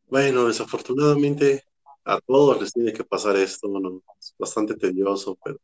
Bueno, 0.08 0.48
desafortunadamente 0.48 1.62
a 2.04 2.18
todos 2.20 2.60
les 2.60 2.72
tiene 2.72 2.92
que 2.92 3.04
pasar 3.04 3.36
esto, 3.36 3.68
¿no? 3.68 4.02
Es 4.18 4.34
bastante 4.36 4.74
tedioso, 4.74 5.38
pero, 5.44 5.60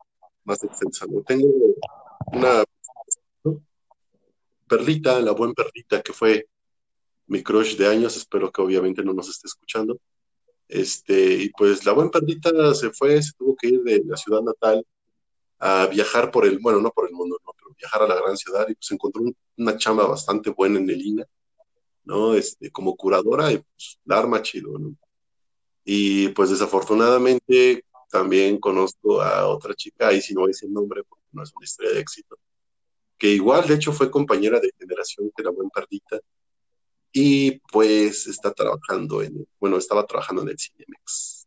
más 0.44 0.62
extensa. 0.64 1.07
Tengo 1.27 1.48
una 2.33 2.64
perlita, 4.66 5.20
la 5.20 5.33
buena 5.33 5.55
perlita 5.55 6.03
que 6.03 6.12
fue 6.12 6.46
mi 7.27 7.42
crush 7.42 7.77
de 7.77 7.88
años, 7.88 8.16
espero 8.16 8.51
que 8.51 8.62
obviamente 8.62 9.03
no 9.03 9.12
nos 9.12 9.29
esté 9.29 9.48
escuchando. 9.48 9.98
Este, 10.68 11.35
y 11.35 11.51
pues 11.51 11.85
la 11.85 11.92
buena 11.92 12.11
perdita 12.11 12.75
se 12.75 12.90
fue, 12.90 13.22
se 13.22 13.33
tuvo 13.37 13.55
que 13.55 13.68
ir 13.68 13.83
de 13.83 14.03
la 14.07 14.16
ciudad 14.16 14.40
natal 14.40 14.87
a 15.59 15.87
viajar 15.87 16.31
por 16.31 16.46
el, 16.46 16.59
bueno, 16.59 16.81
no 16.81 16.90
por 16.90 17.07
el 17.07 17.14
mundo, 17.14 17.38
no, 17.44 17.53
viajar 17.79 18.03
a 18.03 18.07
la 18.09 18.17
gran 18.17 18.37
ciudad 18.37 18.69
y 18.69 18.75
pues 18.75 18.91
encontró 18.91 19.23
un, 19.23 19.37
una 19.59 19.77
chamba 19.77 20.07
bastante 20.07 20.51
buena 20.51 20.79
en 20.79 20.91
el 20.91 21.01
INA, 21.01 21.27
¿no? 22.05 22.35
Este, 22.35 22.71
como 22.71 22.97
curadora 22.97 23.53
y 23.53 23.59
pues 23.59 23.99
la 24.05 24.19
arma 24.19 24.43
chido, 24.43 24.79
¿no? 24.79 24.95
Y 25.85 26.29
pues 26.29 26.51
desafortunadamente 26.51 27.85
también 28.11 28.59
conozco 28.59 29.23
a 29.23 29.47
otra 29.49 29.75
chica, 29.75 30.09
ahí 30.09 30.21
si 30.21 30.35
no 30.35 30.45
a 30.45 30.49
el 30.49 30.73
nombre 30.73 31.03
porque 31.05 31.25
no 31.33 31.43
es 31.43 31.53
una 31.57 31.65
historia 31.65 31.93
de 31.93 32.01
éxito, 32.01 32.39
que 33.19 33.29
igual 33.29 33.67
de 33.67 33.75
hecho 33.75 33.93
fue 33.93 34.11
compañera 34.11 34.61
de 34.61 34.71
generación 34.79 35.33
de 35.37 35.45
la 35.45 35.51
buena 35.51 35.71
perdita, 35.71 36.21
y 37.13 37.59
pues 37.71 38.27
está 38.27 38.53
trabajando 38.53 39.23
en, 39.23 39.47
bueno, 39.61 39.77
estaba 39.77 40.07
trabajando 40.07 40.43
en 40.43 40.49
el 40.49 40.59
Cinemex, 40.59 41.47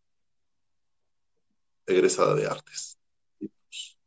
egresada 1.87 2.35
de 2.35 2.45
artes. 2.45 2.99
Pues, 3.39 3.97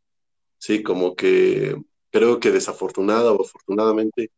sí, 0.59 0.83
como 0.83 1.17
que 1.17 1.77
creo 2.11 2.41
que 2.41 2.51
desafortunada 2.51 3.33
o 3.33 3.43
afortunadamente, 3.43 4.31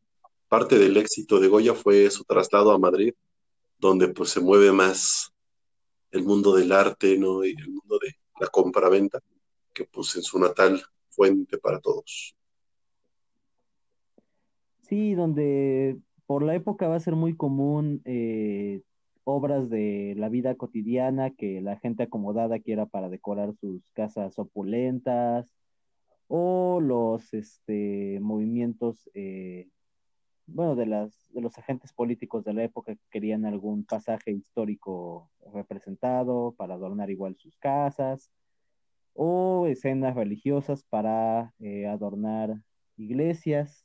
parte 0.49 0.79
del 0.79 0.97
éxito 0.97 1.41
de 1.41 1.49
Goya 1.49 1.75
fue 1.75 2.11
su 2.11 2.25
traslado 2.25 2.73
a 2.73 2.79
Madrid, 2.79 3.15
donde 3.79 4.09
pues 4.09 4.31
se 4.31 4.41
mueve 4.41 4.73
más 4.73 5.33
el 6.11 6.25
mundo 6.25 6.55
del 6.55 6.73
arte, 6.73 7.17
¿no? 7.19 7.45
Y 7.45 7.51
el 7.51 7.69
mundo 7.69 7.99
de 8.01 8.15
la 8.41 8.49
compra-venta, 8.49 9.21
que 9.73 9.85
pues 9.85 10.17
en 10.17 10.23
su 10.23 10.39
natal 10.39 10.83
fuente 11.09 11.59
para 11.59 11.81
todos. 11.81 12.35
Sí, 14.83 15.15
donde 15.15 15.99
por 16.27 16.43
la 16.43 16.55
época 16.55 16.89
va 16.89 16.97
a 16.97 17.01
ser 17.01 17.15
muy 17.15 17.37
común 17.37 18.03
eh, 18.05 18.83
obras 19.25 19.71
de 19.71 20.15
la 20.17 20.29
vida 20.29 20.57
cotidiana 20.57 21.31
que 21.31 21.61
la 21.61 21.77
gente 21.79 22.05
acomodada 22.05 22.59
quiera 22.59 22.87
para 22.87 23.09
decorar 23.09 23.55
sus 23.61 23.83
casas 23.93 24.39
opulentas 24.39 25.47
o 26.33 26.79
los 26.81 27.35
este, 27.35 28.21
movimientos, 28.21 29.11
eh, 29.15 29.69
bueno, 30.47 30.77
de, 30.77 30.87
las, 30.87 31.29
de 31.33 31.41
los 31.41 31.59
agentes 31.59 31.93
políticos 31.93 32.45
de 32.45 32.55
la 32.55 32.63
época 32.63 32.95
que 32.95 33.03
querían 33.11 33.47
algún 33.47 33.85
pasaje 33.85 34.31
histórico 34.31 35.29
representado 35.53 36.55
para 36.57 36.75
adornar 36.75 37.11
igual 37.11 37.35
sus 37.37 37.57
casas 37.57 38.31
o 39.13 39.67
escenas 39.67 40.15
religiosas 40.15 40.85
para 40.85 41.53
eh, 41.59 41.89
adornar 41.89 42.63
iglesias 42.97 43.85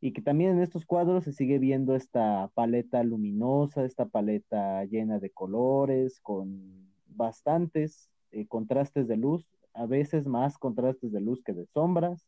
y 0.00 0.14
que 0.14 0.22
también 0.22 0.52
en 0.52 0.62
estos 0.62 0.86
cuadros 0.86 1.24
se 1.24 1.34
sigue 1.34 1.58
viendo 1.58 1.94
esta 1.94 2.50
paleta 2.54 3.02
luminosa, 3.02 3.84
esta 3.84 4.06
paleta 4.06 4.86
llena 4.86 5.18
de 5.18 5.28
colores, 5.28 6.18
con 6.20 6.90
bastantes 7.08 8.10
eh, 8.30 8.46
contrastes 8.46 9.06
de 9.06 9.18
luz, 9.18 9.46
a 9.76 9.86
veces 9.86 10.26
más 10.26 10.58
contrastes 10.58 11.12
de 11.12 11.20
luz 11.20 11.42
que 11.44 11.52
de 11.52 11.66
sombras. 11.66 12.26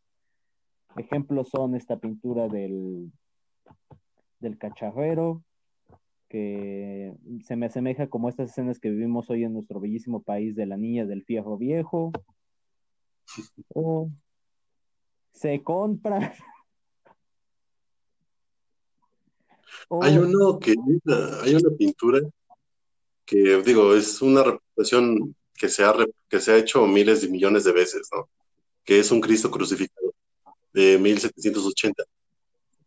Ejemplos 0.96 1.48
son 1.48 1.74
esta 1.74 1.98
pintura 1.98 2.48
del, 2.48 3.12
del 4.40 4.58
cacharrero, 4.58 5.42
que 6.28 7.14
se 7.44 7.56
me 7.56 7.66
asemeja 7.66 8.08
como 8.08 8.28
estas 8.28 8.50
escenas 8.50 8.78
que 8.78 8.90
vivimos 8.90 9.30
hoy 9.30 9.44
en 9.44 9.54
nuestro 9.54 9.80
bellísimo 9.80 10.22
país 10.22 10.54
de 10.54 10.66
la 10.66 10.76
niña 10.76 11.06
del 11.06 11.24
fierro 11.24 11.56
viejo. 11.56 12.12
Se 15.32 15.62
compra 15.62 16.34
Hay 20.02 20.18
uno 20.18 20.58
que, 20.58 20.74
hay 21.42 21.54
una 21.54 21.70
pintura 21.76 22.20
que, 23.24 23.62
digo, 23.62 23.94
es 23.94 24.20
una 24.20 24.42
representación 24.42 25.34
que 25.54 25.68
se 25.68 25.84
ha, 25.84 25.94
que 26.28 26.40
se 26.40 26.52
ha 26.52 26.56
hecho 26.56 26.86
miles 26.86 27.22
de 27.22 27.28
millones 27.28 27.64
de 27.64 27.72
veces, 27.72 28.08
¿no? 28.12 28.28
Que 28.84 28.98
es 28.98 29.10
un 29.10 29.20
Cristo 29.20 29.50
crucificado 29.50 30.14
de 30.72 30.98
1780. 30.98 32.04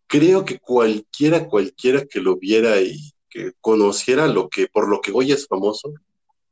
Creo 0.07 0.45
que 0.45 0.59
cualquiera, 0.59 1.47
cualquiera 1.47 2.05
que 2.05 2.19
lo 2.19 2.37
viera 2.37 2.81
y 2.81 3.11
que 3.29 3.53
conociera 3.61 4.27
lo 4.27 4.49
que, 4.49 4.67
por 4.67 4.89
lo 4.89 5.01
que 5.01 5.11
Goya 5.11 5.35
es 5.35 5.47
famoso, 5.47 5.93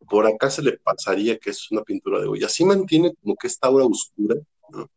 por 0.10 0.25
acá 0.25 0.49
se 0.49 0.62
le 0.62 0.78
pasaría 0.78 1.38
que 1.38 1.52
es 1.52 1.69
una 1.71 1.84
pintura 1.84 2.19
de 2.19 2.28
Goya. 2.28 2.49
Sí 2.49 2.65
mantiene 2.65 3.13
como 3.21 3.36
que 3.36 3.47
esta 3.47 3.67
aura 3.67 3.86
oscura, 3.86 4.36
¿no? 4.69 4.89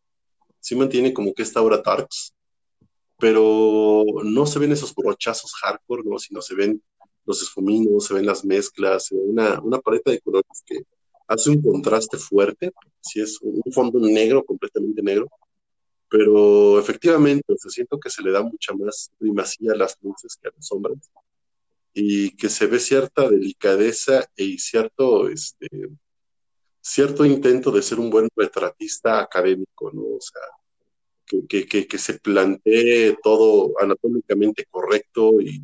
Sí 0.61 0.77
mantiene 0.77 1.13
como 1.13 1.35
que 1.35 1.43
esta 1.43 1.61
aura 1.61 1.83
darks, 1.85 2.33
pero 3.19 4.05
no 4.25 4.47
se 4.47 4.59
ven 4.59 4.73
esos 4.73 4.95
brochazos 4.95 5.53
hardcore, 5.55 6.03
¿no? 6.05 6.19
Sino 6.19 6.41
se 6.41 6.55
ven 6.55 6.83
los 7.25 7.43
esfuminos, 7.43 8.07
se 8.07 8.15
ven 8.15 8.27
las 8.27 8.45
mezclas, 8.45 9.07
se 9.07 9.17
ve 9.17 9.23
una, 9.23 9.61
una 9.61 9.81
paleta 9.81 10.11
de 10.11 10.21
colores 10.21 10.63
que 10.65 10.83
hace 11.33 11.51
un 11.51 11.63
contraste 11.63 12.19
fuerte, 12.19 12.73
si 13.01 13.21
es 13.21 13.39
un 13.43 13.73
fondo 13.73 13.99
negro, 14.01 14.45
completamente 14.45 15.03
negro, 15.03 15.29
pero 16.09 16.79
efectivamente, 16.79 17.53
o 17.53 17.57
sea, 17.57 17.71
siento 17.71 17.99
que 17.99 18.11
se 18.11 18.23
le 18.23 18.33
da 18.33 18.43
mucha 18.43 18.75
más 18.75 19.11
primacía 19.19 19.73
a 19.73 19.77
las 19.77 19.97
luces 20.03 20.37
que 20.41 20.49
a 20.49 20.53
las 20.55 20.67
sombras 20.67 21.11
y 21.95 22.37
que 22.37 22.49
se 22.49 22.67
ve 22.67 22.79
cierta 22.79 23.29
delicadeza 23.29 24.27
y 24.37 24.59
cierto, 24.59 25.29
este, 25.29 25.69
cierto 26.81 27.25
intento 27.25 27.71
de 27.71 27.83
ser 27.83 27.99
un 27.99 28.11
buen 28.11 28.29
retratista 28.37 29.21
académico, 29.21 29.91
¿no? 29.93 30.03
O 30.03 30.21
sea, 30.21 30.43
que, 31.27 31.47
que, 31.47 31.67
que, 31.67 31.87
que 31.87 31.99
se 31.99 32.19
plantee 32.19 33.17
todo 33.23 33.73
anatómicamente 33.81 34.67
correcto 34.71 35.41
y 35.41 35.63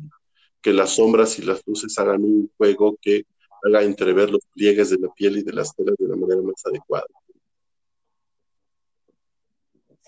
que 0.61 0.73
las 0.73 0.95
sombras 0.95 1.37
y 1.39 1.43
las 1.43 1.61
luces 1.65 1.97
hagan 1.99 2.23
un 2.23 2.51
juego 2.57 2.97
que 3.01 3.25
haga 3.63 3.83
entrever 3.83 4.29
los 4.29 4.45
pliegues 4.53 4.89
de 4.89 4.97
la 4.97 5.09
piel 5.13 5.37
y 5.37 5.43
de 5.43 5.53
las 5.53 5.75
telas 5.75 5.95
de 5.97 6.07
la 6.07 6.15
manera 6.15 6.41
más 6.41 6.65
adecuada. 6.65 7.05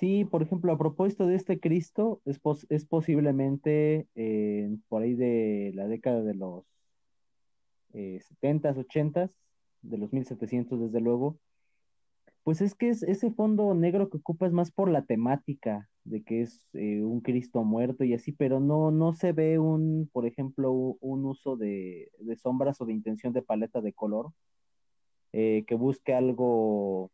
sí, 0.01 0.25
por 0.25 0.41
ejemplo, 0.41 0.71
a 0.71 0.79
propósito 0.79 1.27
de 1.27 1.35
este 1.35 1.59
Cristo, 1.59 2.21
es, 2.25 2.39
es 2.69 2.85
posiblemente 2.85 4.07
eh, 4.15 4.75
por 4.89 5.03
ahí 5.03 5.13
de 5.13 5.71
la 5.75 5.87
década 5.87 6.23
de 6.23 6.33
los 6.33 6.63
eh, 7.93 8.19
70s, 8.41 8.77
80s, 8.77 9.29
de 9.83 9.97
los 9.99 10.11
1700 10.11 10.79
desde 10.79 11.01
luego, 11.01 11.37
pues 12.43 12.61
es 12.61 12.75
que 12.75 12.89
es, 12.89 13.03
ese 13.03 13.31
fondo 13.31 13.73
negro 13.75 14.09
que 14.09 14.17
ocupa 14.17 14.47
es 14.47 14.53
más 14.53 14.71
por 14.71 14.89
la 14.89 15.05
temática 15.05 15.89
de 16.03 16.23
que 16.23 16.41
es 16.41 16.67
eh, 16.73 17.03
un 17.03 17.21
Cristo 17.21 17.63
muerto 17.63 18.03
y 18.03 18.13
así, 18.13 18.31
pero 18.31 18.59
no, 18.59 18.91
no 18.91 19.13
se 19.13 19.33
ve 19.33 19.59
un, 19.59 20.09
por 20.11 20.25
ejemplo, 20.25 20.71
un 20.73 21.25
uso 21.25 21.55
de, 21.57 22.11
de 22.19 22.35
sombras 22.37 22.81
o 22.81 22.85
de 22.85 22.93
intención 22.93 23.33
de 23.33 23.43
paleta 23.43 23.81
de 23.81 23.93
color 23.93 24.31
eh, 25.33 25.63
que 25.67 25.75
busque 25.75 26.13
algo, 26.13 27.11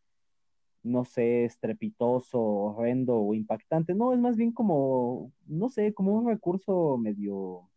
no 0.83 1.05
sé, 1.05 1.45
estrepitoso, 1.45 2.41
horrendo 2.41 3.17
o 3.17 3.33
impactante. 3.33 3.93
No, 3.95 4.13
es 4.13 4.19
más 4.19 4.37
bien 4.37 4.51
como, 4.53 5.33
no 5.45 5.69
sé, 5.69 5.93
como 5.93 6.13
un 6.13 6.27
recurso 6.27 6.97
medio, 6.97 7.69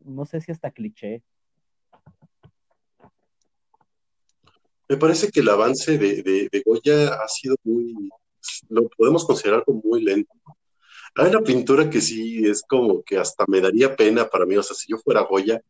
no 0.00 0.26
sé 0.26 0.40
si 0.40 0.52
hasta 0.52 0.70
cliché. 0.70 1.24
Me 4.90 4.96
parece 4.96 5.30
que 5.30 5.38
el 5.38 5.48
avance 5.48 5.96
de, 5.98 6.20
de, 6.20 6.48
de 6.50 6.62
Goya 6.66 7.14
ha 7.14 7.28
sido 7.28 7.54
muy, 7.62 7.94
lo 8.70 8.88
podemos 8.88 9.24
considerar 9.24 9.64
como 9.64 9.80
muy 9.84 10.02
lento. 10.02 10.32
Hay 11.14 11.28
una 11.28 11.42
pintura 11.42 11.88
que 11.88 12.00
sí 12.00 12.44
es 12.44 12.64
como 12.68 13.00
que 13.04 13.16
hasta 13.16 13.44
me 13.46 13.60
daría 13.60 13.94
pena 13.94 14.28
para 14.28 14.46
mí, 14.46 14.56
o 14.56 14.62
sea, 14.64 14.74
si 14.74 14.90
yo 14.90 14.98
fuera 14.98 15.22
Goya, 15.22 15.62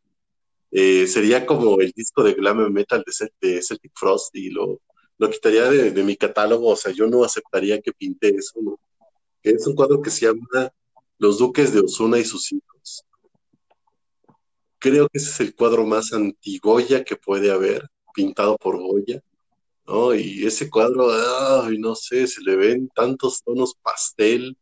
eh, 0.71 1.05
sería 1.05 1.45
como 1.45 1.79
el 1.81 1.91
disco 1.91 2.23
de 2.23 2.33
glam 2.33 2.73
metal 2.73 3.03
de, 3.39 3.61
Celtic 3.61 3.91
Frost 3.93 4.35
y 4.35 4.49
lo, 4.49 4.81
lo 5.19 5.29
quitaría 5.29 5.69
de, 5.69 5.91
de, 5.91 6.03
mi 6.03 6.15
catálogo, 6.15 6.69
o 6.69 6.75
sea, 6.75 6.91
yo 6.91 7.05
no 7.05 7.23
aceptaría 7.23 7.79
que 7.79 7.93
pinte 7.93 8.29
eso, 8.29 8.59
¿no? 8.59 8.79
Es 9.43 9.67
un 9.67 9.75
cuadro 9.75 10.01
que 10.01 10.09
se 10.09 10.25
llama 10.25 10.71
Los 11.19 11.37
Duques 11.37 11.71
de 11.71 11.81
Osuna 11.81 12.17
y 12.17 12.25
sus 12.25 12.51
hijos. 12.51 13.05
Creo 14.79 15.07
que 15.09 15.19
ese 15.19 15.29
es 15.29 15.39
el 15.41 15.53
cuadro 15.53 15.85
más 15.85 16.11
anti-Goya 16.11 17.03
que 17.03 17.15
puede 17.15 17.51
haber, 17.51 17.87
pintado 18.13 18.57
por 18.57 18.77
Goya, 18.77 19.21
¿no? 19.87 20.13
Y 20.15 20.45
ese 20.45 20.69
cuadro, 20.69 21.11
ay, 21.63 21.77
no 21.79 21.95
sé, 21.95 22.27
se 22.27 22.41
le 22.41 22.55
ven 22.55 22.89
tantos 22.95 23.43
tonos 23.43 23.75
pastel, 23.81 24.57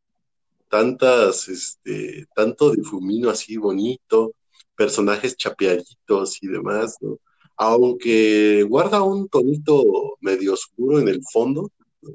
tantas, 0.69 1.47
este, 1.49 2.27
tanto 2.35 2.71
difumino 2.71 3.29
así 3.29 3.57
bonito, 3.57 4.33
personajes 4.75 5.35
chapeaditos 5.37 6.41
y 6.43 6.47
demás, 6.47 6.97
¿no? 7.01 7.19
Aunque 7.57 8.63
guarda 8.63 9.01
un 9.03 9.27
tonito 9.29 10.17
medio 10.21 10.53
oscuro 10.53 10.99
en 10.99 11.09
el 11.09 11.21
fondo, 11.31 11.71
¿no? 12.01 12.11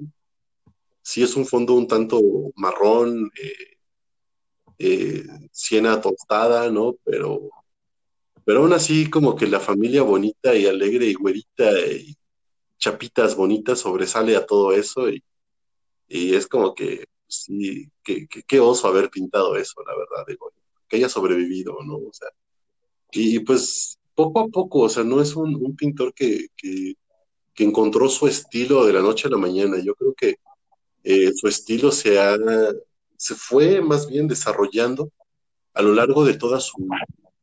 Sí 1.03 1.23
es 1.23 1.37
un 1.37 1.47
fondo 1.47 1.75
un 1.75 1.87
tanto 1.87 2.21
marrón, 2.57 3.31
eh, 3.43 3.75
eh, 4.79 5.25
siena 5.53 6.01
tostada, 6.01 6.71
¿no? 6.71 6.97
Pero, 7.05 7.51
pero 8.45 8.61
aún 8.61 8.73
así 8.73 9.09
como 9.11 9.37
que 9.37 9.47
la 9.47 9.61
familia 9.61 10.03
bonita 10.03 10.55
y 10.55 10.67
alegre 10.67 11.07
y 11.07 11.15
güerita 11.15 11.71
y 11.87 12.17
chapitas 12.79 13.35
bonitas 13.37 13.81
sobresale 13.81 14.37
a 14.37 14.45
todo 14.47 14.73
eso 14.73 15.09
y, 15.09 15.23
y 16.09 16.35
es 16.35 16.47
como 16.47 16.75
que 16.75 17.07
sí, 17.27 17.91
qué 18.03 18.27
que, 18.29 18.43
que 18.43 18.61
oso 18.61 18.89
haber 18.89 19.11
pintado 19.11 19.57
eso, 19.57 19.83
la 19.87 19.97
verdad, 19.97 20.27
digo, 20.29 20.53
que 20.89 20.97
haya 20.97 21.09
sobrevivido, 21.09 21.77
¿no? 21.85 21.97
O 21.97 22.13
sea, 22.13 22.29
y 23.13 23.41
pues 23.41 23.99
poco 24.15 24.41
a 24.41 24.49
poco, 24.49 24.81
o 24.81 24.89
sea, 24.89 25.05
no 25.05 25.21
es 25.21 25.35
un, 25.37 25.55
un 25.57 25.77
pintor 25.77 26.15
que, 26.15 26.49
que, 26.57 26.95
que, 27.55 27.65
encontró 27.65 28.09
su 28.09 28.27
estilo 28.27 28.85
de 28.85 28.93
la 28.93 29.01
noche 29.01 29.29
a 29.29 29.31
la 29.31 29.39
mañana, 29.39 29.79
yo 29.83 29.95
creo 29.95 30.15
que 30.15 30.37
eh, 31.05 31.33
su 31.35 31.49
estilo 31.49 31.91
se, 31.93 32.19
ha, 32.21 32.37
se 33.17 33.35
fue 33.35 33.81
más 33.81 34.07
bien 34.09 34.29
desarrollando 34.29 35.11
a 35.75 35.83
lo 35.83 35.93
largo 35.95 36.25
de 36.25 36.35
toda 36.35 36.61
su, 36.61 36.87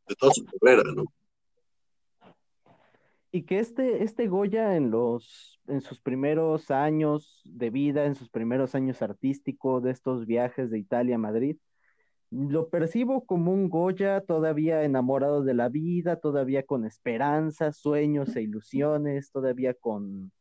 de 0.08 0.16
toda 0.16 0.34
su 0.34 0.46
carrera, 0.46 0.84
¿no? 0.96 1.06
Y 3.32 3.44
que 3.44 3.60
este, 3.60 4.04
este 4.04 4.28
Goya 4.28 4.76
en 4.76 4.92
los, 4.92 5.62
en 5.68 5.80
sus 5.80 6.02
primeros 6.02 6.70
años 6.70 7.42
de 7.46 7.70
vida, 7.70 8.06
en 8.06 8.16
sus 8.16 8.30
primeros 8.30 8.76
años 8.76 9.02
artísticos, 9.02 9.84
de 9.84 9.92
estos 9.92 10.26
viajes 10.26 10.70
de 10.70 10.80
Italia 10.80 11.16
a 11.16 11.20
Madrid, 11.20 11.58
lo 12.30 12.70
percibo 12.70 13.26
como 13.26 13.54
un 13.54 13.70
Goya 13.70 14.22
todavía 14.22 14.84
enamorado 14.84 15.44
de 15.44 15.54
la 15.54 15.70
vida, 15.70 16.18
todavía 16.18 16.64
con 16.64 16.86
esperanzas, 16.86 17.78
sueños 17.78 18.36
e 18.36 18.42
ilusiones, 18.42 19.32
todavía 19.32 19.74
con, 19.74 20.32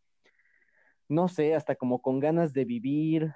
no 1.09 1.29
sé, 1.29 1.55
hasta 1.55 1.75
como 1.77 2.01
con 2.01 2.21
ganas 2.21 2.53
de 2.53 2.65
vivir, 2.65 3.33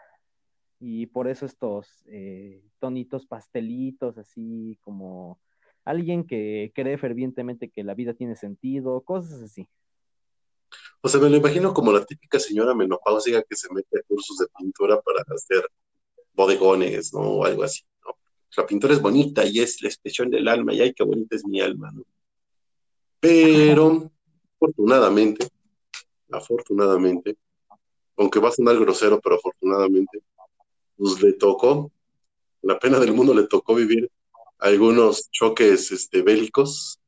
y 0.78 1.06
por 1.06 1.28
eso 1.28 1.46
estos 1.46 2.04
eh, 2.06 2.62
tonitos 2.78 3.26
pastelitos, 3.26 4.18
así 4.18 4.78
como 4.82 5.40
alguien 5.84 6.26
que 6.26 6.72
cree 6.74 6.98
fervientemente 6.98 7.70
que 7.70 7.84
la 7.84 7.94
vida 7.94 8.14
tiene 8.14 8.36
sentido, 8.36 9.00
cosas 9.02 9.42
así. 9.42 9.68
O 11.00 11.08
sea, 11.08 11.20
me 11.20 11.28
lo 11.28 11.36
imagino 11.36 11.74
como 11.74 11.92
la 11.92 12.04
típica 12.04 12.38
señora 12.38 12.74
menopáusica 12.74 13.42
que 13.42 13.56
se 13.56 13.72
mete 13.72 13.98
a 13.98 14.02
cursos 14.02 14.38
de 14.38 14.46
pintura 14.58 15.00
para 15.00 15.22
hacer 15.34 15.68
bodegones, 16.32 17.12
¿no? 17.12 17.20
O 17.20 17.44
algo 17.44 17.62
así, 17.62 17.82
¿no? 18.04 18.16
La 18.56 18.66
pintura 18.66 18.94
es 18.94 19.02
bonita 19.02 19.44
y 19.44 19.60
es 19.60 19.82
la 19.82 19.88
expresión 19.88 20.30
del 20.30 20.48
alma, 20.48 20.72
y 20.72 20.80
ay, 20.80 20.94
qué 20.94 21.04
bonita 21.04 21.36
es 21.36 21.44
mi 21.46 21.60
alma, 21.60 21.90
¿no? 21.92 22.04
Pero, 23.20 24.10
afortunadamente, 24.56 25.46
afortunadamente, 26.30 27.36
aunque 28.16 28.40
va 28.40 28.48
a 28.48 28.52
sonar 28.52 28.78
grosero, 28.78 29.20
pero 29.20 29.36
afortunadamente, 29.36 30.20
pues 30.96 31.22
le 31.22 31.32
tocó, 31.34 31.90
la 32.62 32.78
pena 32.78 32.98
del 32.98 33.12
mundo 33.12 33.34
le 33.34 33.46
tocó 33.46 33.74
vivir 33.74 34.10
algunos 34.58 35.30
choques 35.30 35.92
este, 35.92 36.22
bélicos, 36.22 37.00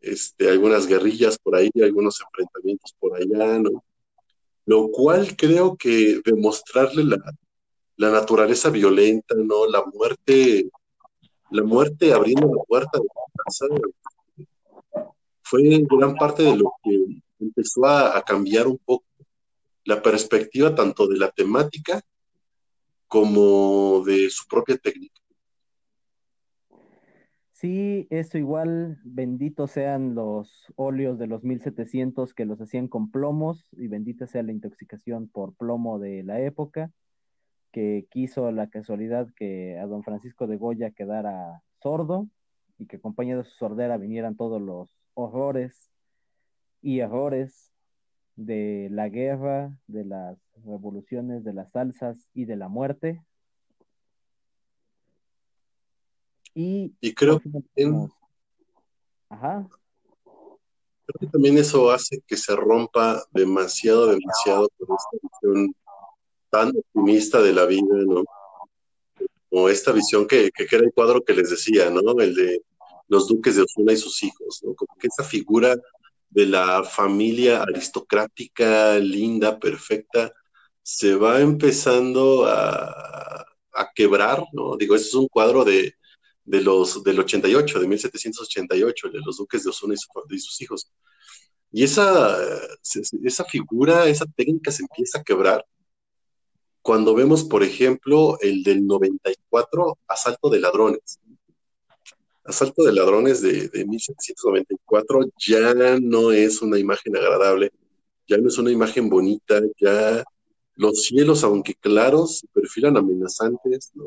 este, 0.00 0.50
algunas 0.50 0.86
guerrillas 0.86 1.38
por 1.38 1.56
ahí, 1.56 1.70
algunos 1.82 2.20
enfrentamientos 2.20 2.94
por 2.98 3.16
allá, 3.16 3.58
¿no? 3.58 3.84
Lo 4.66 4.90
cual 4.90 5.36
creo 5.36 5.76
que 5.76 6.20
demostrarle 6.24 7.04
la, 7.04 7.18
la 7.96 8.10
naturaleza 8.10 8.70
violenta, 8.70 9.34
¿no? 9.36 9.66
La 9.66 9.84
muerte, 9.84 10.70
la 11.50 11.62
muerte 11.62 12.12
abriendo 12.12 12.46
la 12.46 12.62
puerta 12.64 12.98
de 12.98 13.04
la 13.04 13.44
casa, 13.44 13.66
fue 15.42 15.62
gran 15.62 16.14
parte 16.14 16.42
de 16.42 16.56
lo 16.56 16.72
que 16.82 17.22
empezó 17.38 17.84
a, 17.84 18.16
a 18.16 18.22
cambiar 18.22 18.66
un 18.66 18.78
poco 18.78 19.04
la 19.84 20.02
perspectiva 20.02 20.74
tanto 20.74 21.06
de 21.06 21.18
la 21.18 21.30
temática 21.30 22.02
como 23.06 24.02
de 24.04 24.30
su 24.30 24.46
propia 24.48 24.76
técnica. 24.78 25.13
Sí, 27.64 28.06
eso 28.10 28.36
igual, 28.36 29.00
benditos 29.04 29.70
sean 29.70 30.14
los 30.14 30.70
óleos 30.76 31.18
de 31.18 31.26
los 31.26 31.44
1700 31.44 32.34
que 32.34 32.44
los 32.44 32.60
hacían 32.60 32.88
con 32.88 33.10
plomos 33.10 33.70
y 33.72 33.88
bendita 33.88 34.26
sea 34.26 34.42
la 34.42 34.52
intoxicación 34.52 35.28
por 35.28 35.54
plomo 35.54 35.98
de 35.98 36.22
la 36.24 36.42
época, 36.42 36.92
que 37.72 38.06
quiso 38.10 38.52
la 38.52 38.68
casualidad 38.68 39.28
que 39.34 39.78
a 39.78 39.86
don 39.86 40.02
Francisco 40.02 40.46
de 40.46 40.58
Goya 40.58 40.90
quedara 40.90 41.62
sordo 41.82 42.28
y 42.76 42.84
que 42.84 42.96
acompañado 42.96 43.42
de 43.42 43.48
su 43.48 43.56
sordera 43.56 43.96
vinieran 43.96 44.36
todos 44.36 44.60
los 44.60 44.98
horrores 45.14 45.90
y 46.82 46.98
errores 46.98 47.72
de 48.36 48.88
la 48.90 49.08
guerra, 49.08 49.74
de 49.86 50.04
las 50.04 50.36
revoluciones, 50.66 51.44
de 51.44 51.54
las 51.54 51.72
salsas 51.72 52.28
y 52.34 52.44
de 52.44 52.56
la 52.56 52.68
muerte. 52.68 53.22
Y, 56.54 56.92
creo, 57.14 57.40
que 57.40 57.50
Ajá. 59.28 59.68
creo 60.24 61.18
que 61.18 61.26
también 61.26 61.58
eso 61.58 61.90
hace 61.90 62.22
que 62.26 62.36
se 62.36 62.54
rompa 62.54 63.22
demasiado, 63.32 64.06
demasiado 64.06 64.68
por 64.78 64.96
esta 64.96 65.28
visión 65.28 65.74
tan 66.50 66.68
optimista 66.68 67.42
de 67.42 67.52
la 67.52 67.66
vida, 67.66 67.96
¿no? 68.06 68.22
O 69.50 69.68
esta 69.68 69.90
visión 69.90 70.26
que, 70.28 70.50
que 70.52 70.66
era 70.70 70.84
el 70.84 70.92
cuadro 70.92 71.24
que 71.24 71.34
les 71.34 71.50
decía, 71.50 71.90
¿no? 71.90 72.00
El 72.20 72.34
de 72.34 72.62
los 73.08 73.26
duques 73.28 73.56
de 73.56 73.62
Osuna 73.62 73.92
y 73.92 73.96
sus 73.96 74.22
hijos, 74.22 74.60
¿no? 74.62 74.74
Como 74.74 74.96
que 74.96 75.08
esa 75.08 75.24
figura 75.24 75.76
de 76.30 76.46
la 76.46 76.82
familia 76.82 77.62
aristocrática, 77.62 78.98
linda, 78.98 79.58
perfecta, 79.58 80.32
se 80.82 81.14
va 81.14 81.40
empezando 81.40 82.44
a, 82.46 83.46
quebrar, 83.94 84.44
¿no? 84.52 84.76
Digo, 84.76 84.94
ese 84.94 85.06
es 85.06 85.14
un 85.14 85.28
cuadro 85.28 85.64
de, 85.64 85.94
los, 86.46 87.02
del 87.02 87.20
88, 87.20 87.80
de 87.80 87.88
1788, 87.88 89.08
de 89.10 89.20
los 89.20 89.36
duques 89.38 89.64
de 89.64 89.70
Osuna 89.70 89.94
y, 89.94 90.38
sus 90.38 90.60
hijos. 90.60 90.90
Y 91.72 91.84
esa, 91.84 92.38
esa 93.22 93.44
figura, 93.44 94.06
esa 94.08 94.26
técnica 94.36 94.70
se 94.70 94.82
empieza 94.82 95.18
a 95.18 95.24
quebrar 95.24 95.64
cuando 96.82 97.14
vemos, 97.14 97.44
por 97.44 97.62
ejemplo, 97.62 98.38
el 98.40 98.62
del 98.62 98.86
94, 98.86 99.98
Asalto 100.06 100.50
de 100.50 100.60
Ladrones. 100.60 101.18
Asalto 102.44 102.84
de 102.84 102.92
Ladrones 102.92 103.40
de, 103.40 103.68
de 103.68 103.86
1794 103.86 105.20
ya 105.38 105.72
no 105.98 106.30
es 106.30 106.60
una 106.60 106.78
imagen 106.78 107.16
agradable, 107.16 107.72
ya 108.28 108.36
no 108.36 108.48
es 108.48 108.58
una 108.58 108.70
imagen 108.70 109.08
bonita, 109.08 109.62
ya 109.80 110.22
los 110.76 111.04
cielos, 111.04 111.42
aunque 111.44 111.74
claros, 111.74 112.40
se 112.40 112.48
perfilan 112.48 112.96
amenazantes, 112.96 113.92
¿no? 113.94 114.04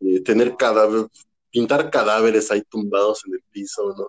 Eh, 0.00 0.20
tener 0.20 0.56
cadáver, 0.56 1.06
pintar 1.50 1.90
cadáveres 1.90 2.50
ahí 2.50 2.62
tumbados 2.62 3.22
en 3.26 3.34
el 3.34 3.42
piso, 3.50 3.94
¿no? 3.96 4.08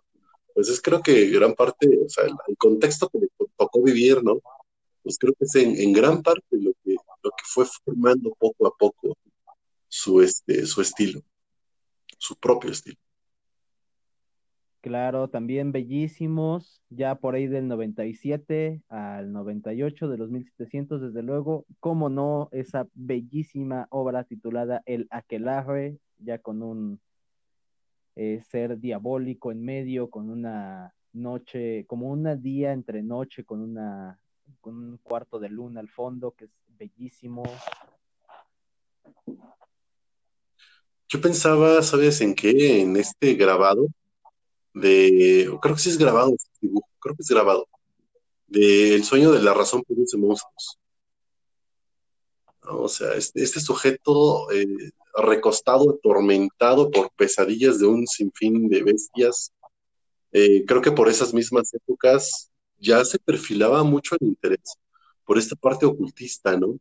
Pues 0.53 0.69
es 0.69 0.81
creo 0.81 1.01
que 1.01 1.27
gran 1.27 1.53
parte, 1.53 1.87
o 2.05 2.09
sea, 2.09 2.25
el, 2.25 2.57
contexto 2.57 3.07
que 3.09 3.19
le 3.19 3.27
tocó 3.57 3.81
vivir, 3.81 4.23
¿no? 4.23 4.39
Pues 5.03 5.17
creo 5.17 5.33
que 5.33 5.45
es 5.45 5.55
en, 5.55 5.93
gran 5.93 6.21
parte 6.21 6.45
lo 6.51 6.71
que, 6.83 6.95
lo 7.23 7.31
que 7.31 7.43
fue 7.45 7.65
formando 7.85 8.35
poco 8.37 8.67
a 8.67 8.75
poco 8.75 9.17
su, 9.87 10.21
este, 10.21 10.65
su 10.65 10.81
estilo, 10.81 11.21
su 12.17 12.35
propio 12.35 12.71
estilo. 12.71 12.97
Claro, 14.81 15.27
también 15.29 15.73
bellísimos, 15.73 16.81
ya 16.89 17.15
por 17.15 17.35
ahí 17.35 17.47
del 17.47 17.67
97 17.67 18.81
al 18.87 19.33
98 19.33 20.07
de 20.07 20.17
los 20.17 20.29
1700, 20.29 21.01
desde 21.01 21.21
luego, 21.21 21.65
cómo 21.81 22.09
no, 22.09 22.47
esa 22.53 22.87
bellísima 22.93 23.87
obra 23.89 24.23
titulada 24.23 24.81
El 24.85 25.07
Aquelarre, 25.09 25.97
ya 26.19 26.37
con 26.39 26.63
un 26.63 27.01
eh, 28.21 28.43
ser 28.51 28.77
diabólico 28.77 29.49
en 29.49 29.63
medio, 29.63 30.09
con 30.09 30.29
una 30.29 30.93
noche, 31.13 31.85
como 31.87 32.11
un 32.11 32.41
día 32.41 32.73
entre 32.73 33.01
noche, 33.01 33.45
con, 33.45 33.61
una, 33.61 34.19
con 34.59 34.75
un 34.75 34.97
cuarto 34.97 35.39
de 35.39 35.47
luna 35.47 35.79
al 35.79 35.87
fondo, 35.87 36.31
que 36.31 36.43
es 36.43 36.51
bellísimo. 36.67 37.43
Yo 41.07 41.21
pensaba, 41.21 41.81
¿sabes 41.81 42.19
en 42.19 42.35
qué? 42.35 42.81
En 42.81 42.97
este 42.97 43.35
grabado 43.35 43.87
de, 44.73 45.57
creo 45.61 45.75
que 45.75 45.81
sí 45.81 45.89
es 45.89 45.97
grabado, 45.97 46.35
creo 46.99 47.15
que 47.15 47.21
es 47.21 47.29
grabado, 47.29 47.69
de 48.47 48.95
El 48.95 49.05
sueño 49.05 49.31
de 49.31 49.41
la 49.41 49.53
razón 49.53 49.81
produce 49.83 50.17
monstruos. 50.17 50.77
O 52.63 52.89
sea, 52.89 53.13
este, 53.13 53.41
este 53.43 53.61
sujeto 53.61 54.51
eh, 54.51 54.91
recostado, 55.21 55.91
atormentado 55.91 56.91
por 56.91 57.11
pesadillas 57.11 57.79
de 57.79 57.87
un 57.87 58.07
sinfín 58.07 58.69
de 58.69 58.83
bestias, 58.83 59.51
eh, 60.31 60.65
creo 60.65 60.81
que 60.81 60.91
por 60.91 61.09
esas 61.09 61.33
mismas 61.33 61.73
épocas 61.73 62.49
ya 62.77 63.03
se 63.03 63.19
perfilaba 63.19 63.83
mucho 63.83 64.15
el 64.19 64.27
interés 64.27 64.77
por 65.25 65.37
esta 65.37 65.55
parte 65.55 65.85
ocultista, 65.85 66.57
¿no? 66.57 66.79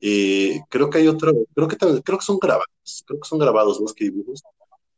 Eh, 0.00 0.60
creo 0.68 0.90
que 0.90 0.98
hay 0.98 1.08
otro, 1.08 1.32
creo 1.54 1.68
que 1.68 1.76
creo 1.76 2.18
que 2.18 2.24
son 2.24 2.38
grabados, 2.38 3.04
creo 3.06 3.20
que 3.20 3.28
son 3.28 3.38
grabados 3.38 3.80
más 3.80 3.92
que 3.92 4.04
dibujos, 4.04 4.42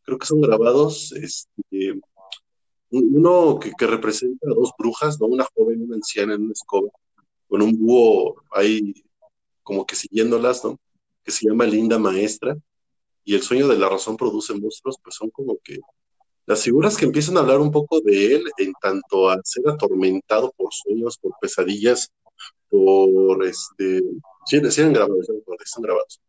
creo 0.02 0.18
que 0.18 0.26
son 0.26 0.40
grabados, 0.40 1.12
este, 1.12 2.00
uno 2.90 3.59
que, 3.59 3.87
representa 3.87 4.48
a 4.48 4.54
dos 4.54 4.72
brujas. 4.78 5.18
Una 5.20 5.46
joven 5.54 5.80
y 5.80 5.85
una 5.85 5.96
anciana 5.96 6.35
en 6.35 6.42
una 6.42 6.52
escoba, 6.52 6.90
con 7.48 7.62
un 7.62 7.78
búho 7.78 8.42
ahí 8.52 8.94
como 9.62 9.87
que 9.87 9.94
siguiéndolas, 9.94 10.64
¿no? 10.64 10.78
Que 11.24 11.30
se 11.30 11.48
llama 11.48 11.64
Linda 11.64 11.98
Maestra, 11.98 12.56
y 13.24 13.35
el 13.35 13.42
sueño 13.42 13.68
de 13.68 13.78
la 13.78 13.88
razón 13.88 14.16
produce 14.16 14.54
monstruos, 14.54 14.96
pues 15.02 15.14
son 15.14 15.30
como 15.30 15.59
que 15.62 15.78
las 16.46 16.62
figuras 16.62 16.96
que 16.96 17.04
empiezan 17.04 17.37
a 17.37 17.40
hablar 17.40 17.61
un 17.61 17.70
poco 17.70 18.00
de 18.00 18.35
él 18.35 18.44
en 18.59 18.72
tanto 18.80 19.30
a 19.30 19.40
ser 19.44 19.68
atormentado 19.68 20.52
por 20.56 20.72
sueños, 20.72 21.16
por 21.18 21.33
pesadillas, 21.40 22.11
por 22.68 23.44
este, 23.44 24.02
sí, 24.46 24.56
eran 24.56 24.92
grabados, 24.92 25.28
grabados, 25.78 26.20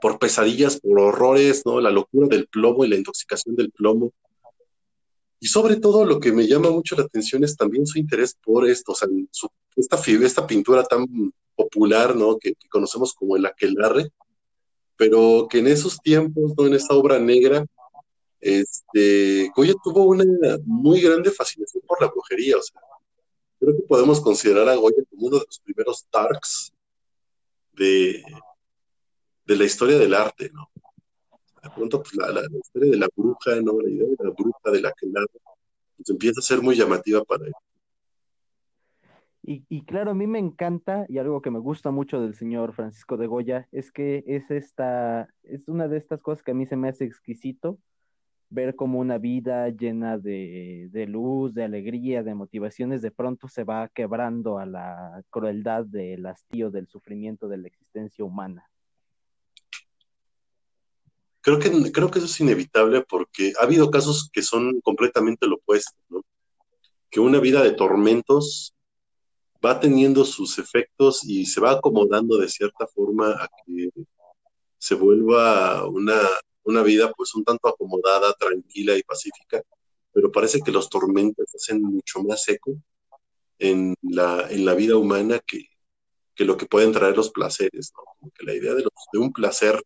por 0.00 0.18
pesadillas, 0.18 0.80
por 0.80 0.98
horrores, 0.98 1.64
¿no? 1.64 1.80
La 1.80 1.90
locura 1.90 2.28
del 2.28 2.48
plomo 2.48 2.84
y 2.84 2.88
la 2.88 2.96
intoxicación 2.96 3.54
del 3.54 3.70
plomo, 3.70 4.12
y 5.40 5.46
sobre 5.46 5.76
todo 5.76 6.04
lo 6.04 6.18
que 6.18 6.32
me 6.32 6.46
llama 6.46 6.70
mucho 6.70 6.96
la 6.96 7.04
atención 7.04 7.44
es 7.44 7.56
también 7.56 7.86
su 7.86 7.98
interés 7.98 8.36
por 8.42 8.68
esto, 8.68 8.92
o 8.92 8.94
sea, 8.94 9.08
esta, 9.76 10.00
esta 10.24 10.46
pintura 10.46 10.82
tan 10.82 11.06
popular, 11.54 12.16
¿no? 12.16 12.38
Que, 12.38 12.54
conocemos 12.70 13.14
como 13.14 13.36
el 13.36 13.46
aquelarre, 13.46 14.10
pero 14.96 15.46
que 15.48 15.58
en 15.58 15.68
esos 15.68 15.98
tiempos, 16.00 16.54
¿no? 16.56 16.66
En 16.66 16.74
esta 16.74 16.94
obra 16.94 17.18
negra, 17.18 17.64
este, 18.40 19.50
Goya 19.54 19.74
tuvo 19.82 20.04
una 20.04 20.24
muy 20.64 21.00
grande 21.00 21.30
fascinación 21.30 21.82
por 21.86 22.00
la 22.00 22.08
brujería, 22.08 22.56
o 22.56 22.62
sea, 22.62 22.80
creo 23.60 23.76
que 23.76 23.82
podemos 23.82 24.20
considerar 24.20 24.68
a 24.68 24.76
Goya 24.76 25.04
como 25.10 25.28
uno 25.28 25.38
de 25.38 25.46
los 25.46 25.60
primeros 25.60 26.06
Tarks 26.10 26.72
de, 27.72 28.22
de 29.46 29.56
la 29.56 29.64
historia 29.64 29.98
del 29.98 30.14
arte, 30.14 30.50
¿no? 30.52 30.68
De 31.68 31.74
pronto 31.74 32.02
pues, 32.02 32.14
la, 32.16 32.40
historia 32.58 32.92
de 32.92 32.98
la 32.98 33.08
bruja, 33.14 33.60
¿no? 33.62 33.80
La 33.80 33.90
idea 33.90 34.06
de 34.06 34.24
la 34.24 34.30
bruja, 34.30 34.70
de 34.70 34.80
la 34.80 34.92
que 34.92 35.06
nada, 35.06 35.26
pues 35.96 36.10
empieza 36.10 36.40
a 36.40 36.42
ser 36.42 36.62
muy 36.62 36.76
llamativa 36.76 37.22
para 37.24 37.46
él. 37.46 37.52
Y, 39.42 39.64
y, 39.68 39.84
claro, 39.84 40.10
a 40.10 40.14
mí 40.14 40.26
me 40.26 40.38
encanta 40.38 41.06
y 41.08 41.18
algo 41.18 41.40
que 41.40 41.50
me 41.50 41.58
gusta 41.58 41.90
mucho 41.90 42.20
del 42.20 42.34
señor 42.34 42.74
Francisco 42.74 43.16
de 43.16 43.26
Goya 43.26 43.66
es 43.72 43.90
que 43.90 44.22
es 44.26 44.50
esta, 44.50 45.28
es 45.42 45.68
una 45.68 45.88
de 45.88 45.96
estas 45.96 46.20
cosas 46.20 46.42
que 46.42 46.50
a 46.50 46.54
mí 46.54 46.66
se 46.66 46.76
me 46.76 46.88
hace 46.88 47.04
exquisito, 47.04 47.78
ver 48.50 48.76
cómo 48.76 48.98
una 48.98 49.16
vida 49.16 49.68
llena 49.70 50.18
de, 50.18 50.88
de 50.90 51.06
luz, 51.06 51.54
de 51.54 51.64
alegría, 51.64 52.22
de 52.22 52.34
motivaciones, 52.34 53.00
de 53.00 53.10
pronto 53.10 53.48
se 53.48 53.64
va 53.64 53.88
quebrando 53.88 54.58
a 54.58 54.66
la 54.66 55.22
crueldad 55.30 55.86
del 55.86 56.26
hastío, 56.26 56.70
del 56.70 56.86
sufrimiento 56.86 57.48
de 57.48 57.58
la 57.58 57.68
existencia 57.68 58.24
humana. 58.24 58.68
Creo 61.48 61.58
que, 61.58 61.92
creo 61.92 62.10
que 62.10 62.18
eso 62.18 62.26
es 62.26 62.40
inevitable 62.40 63.06
porque 63.08 63.54
ha 63.58 63.62
habido 63.62 63.90
casos 63.90 64.28
que 64.30 64.42
son 64.42 64.82
completamente 64.82 65.46
lo 65.46 65.54
opuesto, 65.54 65.96
¿no? 66.10 66.22
Que 67.08 67.20
una 67.20 67.40
vida 67.40 67.62
de 67.62 67.72
tormentos 67.72 68.74
va 69.64 69.80
teniendo 69.80 70.26
sus 70.26 70.58
efectos 70.58 71.24
y 71.24 71.46
se 71.46 71.62
va 71.62 71.70
acomodando 71.70 72.36
de 72.36 72.50
cierta 72.50 72.86
forma 72.86 73.30
a 73.30 73.48
que 73.64 73.88
se 74.76 74.94
vuelva 74.94 75.88
una, 75.88 76.20
una 76.64 76.82
vida 76.82 77.10
pues 77.16 77.34
un 77.34 77.44
tanto 77.44 77.66
acomodada, 77.66 78.34
tranquila 78.34 78.94
y 78.98 79.02
pacífica, 79.02 79.62
pero 80.12 80.30
parece 80.30 80.60
que 80.60 80.70
los 80.70 80.90
tormentos 80.90 81.46
hacen 81.54 81.80
mucho 81.80 82.22
más 82.24 82.46
eco 82.50 82.72
en 83.58 83.94
la, 84.02 84.48
en 84.50 84.66
la 84.66 84.74
vida 84.74 84.98
humana 84.98 85.38
que, 85.38 85.64
que 86.34 86.44
lo 86.44 86.58
que 86.58 86.66
pueden 86.66 86.92
traer 86.92 87.16
los 87.16 87.30
placeres, 87.30 87.90
¿no? 87.96 88.04
Como 88.04 88.32
que 88.32 88.44
la 88.44 88.54
idea 88.54 88.74
de, 88.74 88.82
los, 88.82 88.92
de 89.14 89.18
un 89.18 89.32
placer 89.32 89.82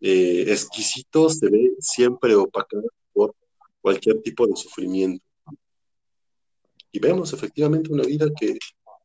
eh, 0.00 0.44
exquisito 0.48 1.28
se 1.30 1.48
ve 1.48 1.74
siempre 1.78 2.34
opacado 2.34 2.84
por 3.12 3.34
cualquier 3.80 4.20
tipo 4.22 4.46
de 4.46 4.56
sufrimiento. 4.56 5.24
Y 6.92 6.98
vemos 6.98 7.32
efectivamente 7.32 7.92
una 7.92 8.04
vida 8.04 8.26
que 8.38 8.58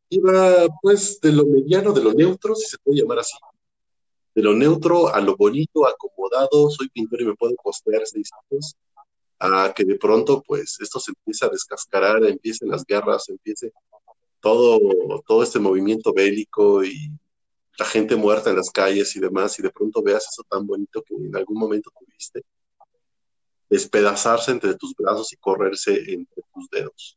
iba 0.08 0.66
pues 0.80 1.20
de 1.20 1.32
lo 1.32 1.46
mediano, 1.46 1.92
de 1.92 2.02
lo 2.02 2.12
neutro, 2.12 2.54
si 2.54 2.66
se 2.66 2.78
puede 2.78 3.00
llamar 3.00 3.20
así, 3.20 3.36
de 4.34 4.42
lo 4.42 4.54
neutro 4.54 5.12
a 5.12 5.20
lo 5.20 5.36
bonito, 5.36 5.86
acomodado, 5.86 6.70
soy 6.70 6.88
pintor 6.88 7.22
y 7.22 7.26
me 7.26 7.34
puedo 7.34 7.54
costear 7.56 8.02
seis 8.06 8.30
años, 8.50 8.76
a 9.38 9.72
que 9.74 9.84
de 9.84 9.96
pronto 9.96 10.42
pues 10.46 10.78
esto 10.80 11.00
se 11.00 11.12
empieza 11.12 11.46
a 11.46 11.50
descascarar, 11.50 12.24
empiecen 12.24 12.68
las 12.68 12.84
guerras, 12.84 13.28
empiece 13.28 13.72
todo, 14.40 14.78
todo 15.26 15.42
este 15.42 15.58
movimiento 15.58 16.12
bélico 16.12 16.84
y 16.84 17.10
la 17.82 17.88
gente 17.88 18.14
muerta 18.14 18.50
en 18.50 18.56
las 18.56 18.70
calles 18.70 19.16
y 19.16 19.20
demás, 19.20 19.58
y 19.58 19.62
de 19.62 19.70
pronto 19.70 20.04
veas 20.04 20.24
eso 20.30 20.44
tan 20.48 20.64
bonito 20.64 21.02
que 21.02 21.16
en 21.16 21.34
algún 21.34 21.58
momento 21.58 21.90
tuviste, 21.98 22.44
despedazarse 23.68 24.52
entre 24.52 24.76
tus 24.76 24.94
brazos 24.94 25.32
y 25.32 25.36
correrse 25.36 25.92
entre 26.12 26.44
tus 26.54 26.70
dedos. 26.70 27.16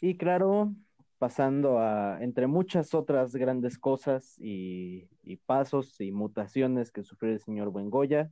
Y 0.00 0.16
claro, 0.16 0.72
pasando 1.18 1.80
a, 1.80 2.22
entre 2.22 2.46
muchas 2.46 2.94
otras 2.94 3.34
grandes 3.34 3.78
cosas 3.78 4.36
y, 4.38 5.08
pasos 5.46 6.00
y 6.00 6.12
mutaciones 6.12 6.92
que 6.92 7.02
sufrió 7.02 7.32
el 7.32 7.40
señor 7.40 7.70
Buengoya, 7.70 8.30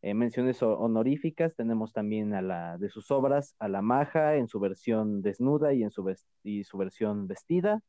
eh, 0.00 0.14
menciones 0.14 0.62
honoríficas, 0.62 1.54
tenemos 1.54 1.92
también 1.92 2.32
a 2.32 2.40
la 2.40 2.78
de 2.78 2.88
sus 2.88 3.10
obras, 3.10 3.56
a 3.58 3.68
la 3.68 3.82
maja 3.82 4.36
en 4.36 4.48
su 4.48 4.58
versión 4.58 5.20
desnuda 5.20 5.74
y 5.74 5.82
en 5.82 5.90
su, 5.90 6.10
y 6.42 6.64
su 6.64 6.78
versión 6.78 7.26
vestida. 7.26 7.82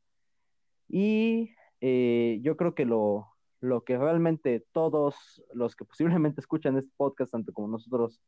Y 0.88 1.54
eh, 1.80 2.38
yo 2.42 2.56
creo 2.56 2.74
que 2.74 2.84
lo, 2.84 3.28
lo 3.60 3.84
que 3.84 3.98
realmente 3.98 4.64
todos 4.72 5.42
los 5.52 5.74
que 5.76 5.84
posiblemente 5.84 6.40
escuchan 6.40 6.76
este 6.76 6.92
podcast, 6.96 7.32
tanto 7.32 7.52
como 7.52 7.68
nosotros, 7.68 8.20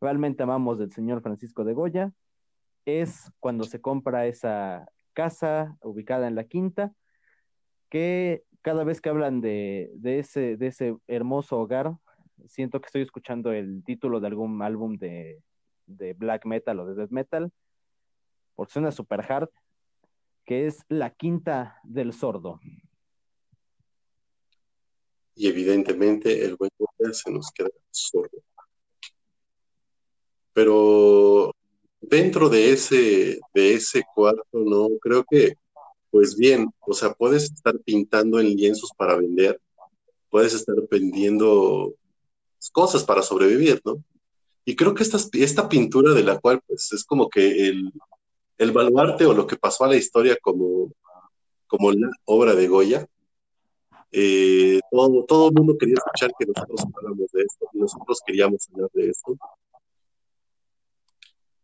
realmente 0.00 0.42
amamos 0.42 0.78
del 0.78 0.92
señor 0.92 1.22
Francisco 1.22 1.64
de 1.64 1.74
Goya, 1.74 2.12
es 2.84 3.30
cuando 3.38 3.64
se 3.64 3.80
compra 3.80 4.26
esa 4.26 4.86
casa 5.12 5.76
ubicada 5.82 6.26
en 6.26 6.34
la 6.34 6.44
quinta, 6.44 6.92
que 7.88 8.44
cada 8.62 8.84
vez 8.84 9.00
que 9.00 9.10
hablan 9.10 9.40
de, 9.40 9.92
ese, 10.02 10.56
de 10.56 10.66
ese 10.68 10.96
hermoso 11.06 11.58
hogar, 11.58 11.96
siento 12.46 12.80
que 12.80 12.86
estoy 12.86 13.02
escuchando 13.02 13.52
el 13.52 13.84
título 13.84 14.20
de 14.20 14.28
algún 14.28 14.62
álbum 14.62 14.96
de, 14.96 15.42
black 15.86 16.46
metal 16.46 16.80
o 16.80 16.86
de 16.86 16.94
death 16.94 17.10
metal, 17.10 17.52
porque 18.54 18.72
suena 18.72 18.90
super 18.90 19.20
hard, 19.30 19.50
que 20.44 20.66
es 20.66 20.78
La 20.88 21.10
Quinta 21.10 21.78
del 21.84 22.12
Sordo. 22.12 22.60
Y 25.34 25.48
evidentemente 25.48 26.44
el 26.44 26.56
buen 26.56 26.70
se 27.12 27.30
nos 27.30 27.50
queda 27.52 27.70
sordo. 27.90 28.42
Pero 30.52 31.54
dentro 32.00 32.48
de 32.48 32.72
ese, 32.72 33.40
de 33.54 33.74
ese 33.74 34.02
cuarto, 34.14 34.44
¿no? 34.52 34.88
Creo 35.00 35.24
que, 35.28 35.54
pues 36.10 36.36
bien, 36.36 36.70
o 36.80 36.92
sea, 36.92 37.14
puedes 37.14 37.44
estar 37.44 37.78
pintando 37.80 38.38
en 38.38 38.54
lienzos 38.54 38.90
para 38.96 39.16
vender, 39.16 39.60
puedes 40.28 40.52
estar 40.52 40.76
vendiendo 40.90 41.94
cosas 42.72 43.02
para 43.04 43.22
sobrevivir, 43.22 43.80
¿no? 43.84 44.04
Y 44.64 44.76
creo 44.76 44.94
que 44.94 45.02
esta, 45.02 45.18
esta 45.32 45.68
pintura 45.68 46.12
de 46.12 46.22
la 46.22 46.38
cual, 46.38 46.60
pues, 46.66 46.92
es 46.92 47.04
como 47.04 47.28
que 47.28 47.68
el, 47.68 47.92
el 48.62 48.72
baluarte 48.72 49.26
o 49.26 49.34
lo 49.34 49.46
que 49.46 49.56
pasó 49.56 49.84
a 49.84 49.88
la 49.88 49.96
historia 49.96 50.36
como, 50.40 50.92
como 51.66 51.92
la 51.92 52.08
obra 52.24 52.54
de 52.54 52.68
Goya, 52.68 53.06
eh, 54.10 54.80
todo, 54.90 55.24
todo 55.24 55.48
el 55.48 55.54
mundo 55.54 55.76
quería 55.78 55.94
escuchar 55.94 56.32
que 56.38 56.46
nosotros 56.46 56.82
hablamos 56.96 57.30
de 57.32 57.42
esto, 57.42 57.66
y 57.72 57.78
nosotros 57.78 58.20
queríamos 58.26 58.68
hablar 58.70 58.90
de 58.92 59.08
esto 59.08 59.38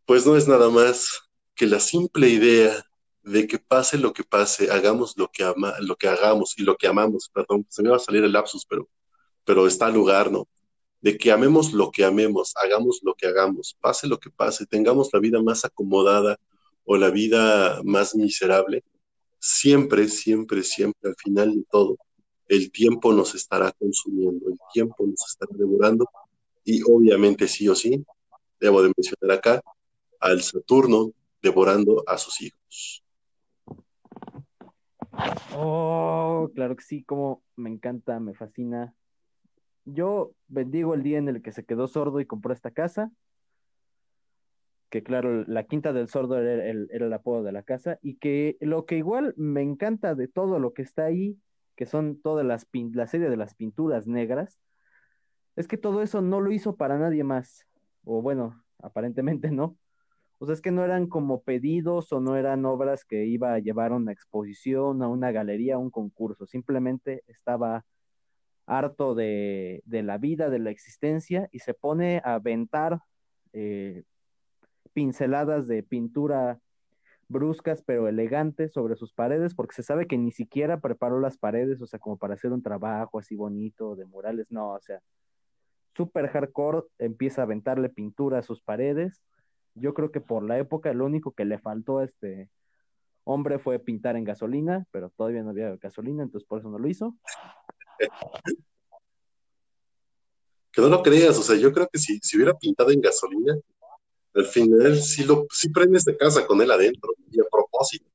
pues 0.08 0.24
no 0.24 0.38
es 0.38 0.48
nada 0.48 0.70
más 0.70 1.20
que 1.54 1.66
la 1.66 1.80
simple 1.80 2.30
idea 2.30 2.82
de 3.22 3.46
que 3.46 3.58
pase 3.58 3.98
lo 3.98 4.14
que 4.14 4.24
pase, 4.24 4.70
hagamos 4.70 5.18
lo 5.18 5.28
que, 5.28 5.44
ama, 5.44 5.74
lo 5.80 5.96
que 5.96 6.08
hagamos 6.08 6.58
y 6.58 6.62
lo 6.62 6.76
que 6.76 6.86
amamos, 6.86 7.28
perdón, 7.28 7.66
se 7.68 7.82
me 7.82 7.90
va 7.90 7.96
a 7.96 7.98
salir 7.98 8.24
el 8.24 8.32
lapsus, 8.32 8.64
pero, 8.64 8.88
pero 9.44 9.66
está 9.66 9.84
al 9.84 9.92
lugar, 9.92 10.32
¿no? 10.32 10.48
De 11.02 11.18
que 11.18 11.30
amemos 11.30 11.74
lo 11.74 11.90
que 11.90 12.06
amemos, 12.06 12.54
hagamos 12.56 13.00
lo 13.02 13.12
que 13.12 13.26
hagamos, 13.26 13.76
pase 13.82 14.06
lo 14.06 14.18
que 14.18 14.30
pase, 14.30 14.64
tengamos 14.64 15.10
la 15.12 15.20
vida 15.20 15.42
más 15.42 15.66
acomodada 15.66 16.38
o 16.90 16.96
la 16.96 17.10
vida 17.10 17.82
más 17.84 18.14
miserable, 18.14 18.82
siempre, 19.38 20.08
siempre, 20.08 20.62
siempre, 20.62 21.10
al 21.10 21.16
final 21.16 21.54
de 21.54 21.62
todo, 21.70 21.98
el 22.48 22.72
tiempo 22.72 23.12
nos 23.12 23.34
estará 23.34 23.70
consumiendo, 23.72 24.48
el 24.48 24.58
tiempo 24.72 25.06
nos 25.06 25.22
estará 25.28 25.52
devorando 25.54 26.08
y 26.64 26.80
obviamente 26.90 27.46
sí 27.46 27.68
o 27.68 27.74
sí, 27.74 28.02
debo 28.58 28.82
de 28.82 28.90
mencionar 28.96 29.36
acá, 29.36 29.62
al 30.18 30.40
Saturno 30.40 31.12
devorando 31.42 32.02
a 32.06 32.16
sus 32.16 32.40
hijos. 32.40 33.04
Oh, 35.54 36.50
claro 36.54 36.74
que 36.74 36.84
sí, 36.84 37.04
como 37.04 37.42
me 37.54 37.68
encanta, 37.68 38.18
me 38.18 38.32
fascina. 38.32 38.94
Yo 39.84 40.32
bendigo 40.46 40.94
el 40.94 41.02
día 41.02 41.18
en 41.18 41.28
el 41.28 41.42
que 41.42 41.52
se 41.52 41.66
quedó 41.66 41.86
sordo 41.86 42.18
y 42.18 42.24
compró 42.24 42.54
esta 42.54 42.70
casa. 42.70 43.12
Que 44.90 45.02
claro, 45.02 45.44
la 45.46 45.64
quinta 45.64 45.92
del 45.92 46.08
sordo 46.08 46.38
era 46.38 46.64
el, 46.64 47.12
apodo 47.12 47.42
de 47.42 47.52
la 47.52 47.62
casa. 47.62 47.98
Y 48.02 48.16
que 48.16 48.56
lo 48.60 48.86
que 48.86 48.96
igual 48.96 49.34
me 49.36 49.62
encanta 49.62 50.14
de 50.14 50.28
todo 50.28 50.58
lo 50.58 50.72
que 50.72 50.82
está 50.82 51.04
ahí, 51.04 51.38
que 51.76 51.86
son 51.86 52.20
todas 52.20 52.44
las 52.46 52.66
la 52.72 53.06
serie 53.06 53.30
de 53.30 53.36
las 53.36 53.54
pinturas 53.54 54.06
negras, 54.06 54.58
es 55.56 55.68
que 55.68 55.76
todo 55.76 56.02
eso 56.02 56.22
no 56.22 56.40
lo 56.40 56.52
hizo 56.52 56.76
para 56.76 56.98
nadie 56.98 57.24
más. 57.24 57.66
O 58.04 58.22
bueno, 58.22 58.62
aparentemente 58.78 59.50
no. 59.50 59.76
O 60.38 60.46
sea, 60.46 60.54
es 60.54 60.60
que 60.62 60.70
no 60.70 60.84
eran 60.84 61.08
como 61.08 61.42
pedidos 61.42 62.12
o 62.12 62.20
no 62.20 62.36
eran 62.36 62.64
obras 62.64 63.04
que 63.04 63.26
iba 63.26 63.54
a 63.54 63.58
llevar 63.58 63.92
a 63.92 63.96
una 63.96 64.12
exposición, 64.12 65.02
a 65.02 65.08
una 65.08 65.32
galería, 65.32 65.74
a 65.74 65.78
un 65.78 65.90
concurso. 65.90 66.46
Simplemente 66.46 67.24
estaba 67.26 67.84
harto 68.68 69.14
de, 69.14 69.82
la 69.86 70.18
vida, 70.18 70.50
de 70.50 70.58
la 70.60 70.70
existencia 70.70 71.48
y 71.50 71.58
se 71.60 71.74
pone 71.74 72.20
a 72.24 72.34
aventar 72.34 73.00
eh, 73.52 74.04
pinceladas 74.88 75.66
de 75.68 75.82
pintura 75.82 76.60
bruscas 77.28 77.82
pero 77.82 78.08
elegantes 78.08 78.72
sobre 78.72 78.96
sus 78.96 79.12
paredes 79.12 79.54
porque 79.54 79.74
se 79.74 79.82
sabe 79.82 80.06
que 80.06 80.16
ni 80.16 80.32
siquiera 80.32 80.80
preparó 80.80 81.20
las 81.20 81.36
paredes, 81.36 81.80
o 81.80 81.86
sea, 81.86 81.98
como 81.98 82.16
para 82.16 82.34
hacer 82.34 82.52
un 82.52 82.62
trabajo 82.62 83.18
así 83.18 83.36
bonito 83.36 83.96
de 83.96 84.06
murales, 84.06 84.46
no, 84.50 84.72
o 84.72 84.80
sea, 84.80 85.00
super 85.94 86.28
hardcore, 86.28 86.86
empieza 86.98 87.42
a 87.42 87.44
aventarle 87.44 87.90
pintura 87.90 88.38
a 88.38 88.42
sus 88.42 88.62
paredes 88.62 89.22
yo 89.80 89.94
creo 89.94 90.10
que 90.10 90.20
por 90.20 90.42
la 90.42 90.58
época 90.58 90.92
lo 90.92 91.06
único 91.06 91.32
que 91.32 91.44
le 91.44 91.58
faltó 91.58 91.98
a 91.98 92.04
este 92.04 92.50
hombre 93.24 93.58
fue 93.58 93.78
pintar 93.78 94.16
en 94.16 94.24
gasolina, 94.24 94.86
pero 94.90 95.10
todavía 95.10 95.42
no 95.42 95.50
había 95.50 95.76
gasolina, 95.76 96.22
entonces 96.22 96.48
por 96.48 96.60
eso 96.60 96.70
no 96.70 96.78
lo 96.78 96.88
hizo. 96.88 97.14
Que 100.72 100.80
no 100.80 100.88
lo 100.88 101.02
creas, 101.02 101.38
o 101.38 101.42
sea, 101.42 101.56
yo 101.56 101.72
creo 101.72 101.88
que 101.92 101.98
si, 101.98 102.18
si 102.22 102.36
hubiera 102.36 102.54
pintado 102.54 102.90
en 102.90 103.00
gasolina, 103.00 103.54
al 104.38 104.46
final 104.46 105.00
sí, 105.02 105.24
lo, 105.24 105.46
sí 105.50 105.68
prendes 105.70 106.04
de 106.04 106.16
casa 106.16 106.46
con 106.46 106.60
él 106.62 106.70
adentro, 106.70 107.12
y 107.30 107.40
a 107.40 107.44
propósito. 107.50 108.06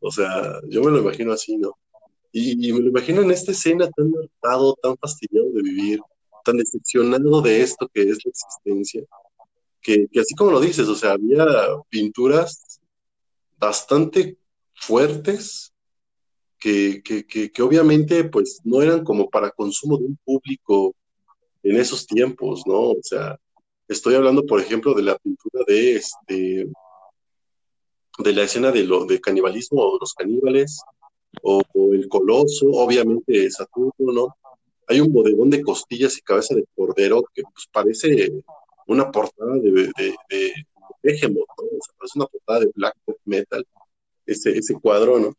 O 0.00 0.10
sea, 0.10 0.58
yo 0.68 0.82
me 0.82 0.90
lo 0.90 0.98
imagino 0.98 1.32
así, 1.32 1.56
¿no? 1.58 1.76
Y, 2.32 2.72
me 2.72 2.80
lo 2.80 2.88
imagino 2.88 3.22
en 3.22 3.30
esta 3.30 3.52
escena 3.52 3.90
tan 3.90 4.10
hartado, 4.16 4.74
tan 4.82 4.96
fastidiado 4.96 5.50
de 5.50 5.62
vivir, 5.62 6.00
tan 6.44 6.56
decepcionado 6.56 7.42
de 7.42 7.60
esto 7.60 7.88
que 7.92 8.02
es 8.02 8.24
la 8.24 8.30
existencia, 8.30 9.02
que, 9.82 10.08
así 10.18 10.34
como 10.34 10.52
lo 10.52 10.60
dices, 10.60 10.88
o 10.88 10.94
sea, 10.94 11.12
había 11.12 11.44
pinturas 11.90 12.80
bastante 13.58 14.38
fuertes 14.74 15.74
que, 16.58 17.02
que, 17.02 17.62
obviamente 17.62 18.24
pues 18.24 18.60
no 18.64 18.80
eran 18.80 19.04
como 19.04 19.28
para 19.28 19.50
consumo 19.50 19.98
de 19.98 20.04
un 20.04 20.18
público 20.24 20.94
en 21.62 21.76
esos 21.76 22.06
tiempos, 22.06 22.62
¿no? 22.66 22.92
O 22.92 23.02
sea, 23.02 23.38
estoy 23.90 24.14
hablando, 24.14 24.46
por 24.46 24.60
ejemplo, 24.60 24.94
de 24.94 25.02
la 25.02 25.18
pintura 25.18 25.64
de 25.66 25.96
este 25.96 26.68
de 28.18 28.32
la 28.32 28.42
escena 28.42 28.70
de 28.70 28.84
lo 28.84 29.06
de 29.06 29.20
canibalismo 29.20 29.82
o 29.82 29.92
de 29.94 29.98
los 30.00 30.14
caníbales 30.14 30.80
o, 31.42 31.62
el 31.92 32.08
coloso, 32.08 32.66
obviamente 32.72 33.50
Saturno, 33.50 34.12
¿no? 34.12 34.36
Hay 34.86 35.00
un 35.00 35.12
bodegón 35.12 35.50
de 35.50 35.62
costillas 35.62 36.16
y 36.18 36.22
cabeza 36.22 36.54
de 36.54 36.64
cordero 36.74 37.22
que 37.34 37.42
pues 37.42 37.66
parece 37.72 38.32
una 38.86 39.10
portada 39.10 39.54
de, 39.54 39.70
de, 39.70 40.14
de, 40.28 40.52
es 41.02 41.22
una 42.14 42.26
portada 42.26 42.60
de 42.60 42.72
black 42.74 42.96
metal, 43.24 43.66
ese, 44.26 44.56
ese 44.58 44.74
cuadro, 44.74 45.18
¿no? 45.18 45.34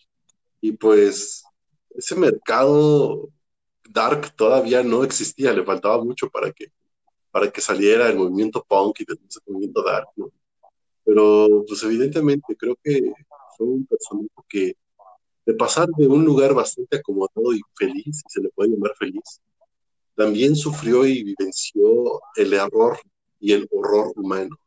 Y 0.61 0.71
pues 0.73 1.43
ese 1.91 2.15
mercado 2.15 3.29
dark 3.89 4.35
todavía 4.35 4.83
no 4.83 5.03
existía, 5.03 5.53
le 5.53 5.65
faltaba 5.65 6.03
mucho 6.03 6.29
para 6.29 6.51
que, 6.51 6.67
para 7.31 7.49
que 7.49 7.61
saliera 7.61 8.09
el 8.09 8.17
movimiento 8.17 8.63
punk 8.67 8.99
y 8.99 9.05
después 9.05 9.37
el 9.37 9.53
movimiento 9.53 9.83
dark. 9.83 10.09
Pero 11.03 11.63
pues 11.67 11.81
evidentemente 11.83 12.55
creo 12.55 12.77
que 12.83 13.13
fue 13.57 13.67
un 13.67 13.85
personaje 13.85 14.27
que 14.47 14.75
de 15.45 15.53
pasar 15.55 15.87
de 15.97 16.07
un 16.07 16.23
lugar 16.23 16.53
bastante 16.53 16.97
acomodado 16.97 17.53
y 17.53 17.61
feliz, 17.75 18.17
si 18.17 18.23
se 18.27 18.41
le 18.41 18.49
puede 18.49 18.71
llamar 18.71 18.93
feliz, 18.97 19.41
también 20.15 20.55
sufrió 20.55 21.05
y 21.05 21.23
vivenció 21.23 22.21
el 22.35 22.53
error 22.53 22.99
y 23.39 23.53
el 23.53 23.67
horror 23.71 24.13
humano. 24.15 24.57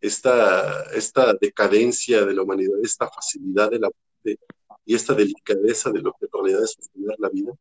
Esta, 0.00 0.82
esta 0.94 1.32
decadencia 1.40 2.24
de 2.26 2.34
la 2.34 2.42
humanidad, 2.42 2.78
esta 2.82 3.08
facilidad 3.08 3.70
de 3.70 3.78
la 3.78 3.88
muerte 3.88 4.44
y 4.84 4.94
esta 4.94 5.14
delicadeza 5.14 5.90
de 5.90 6.00
lo 6.00 6.12
que 6.12 6.26
en 6.26 6.30
realidad 6.32 6.64
es 6.64 6.72
sostener 6.72 7.14
la 7.18 7.28
vida, 7.28 7.52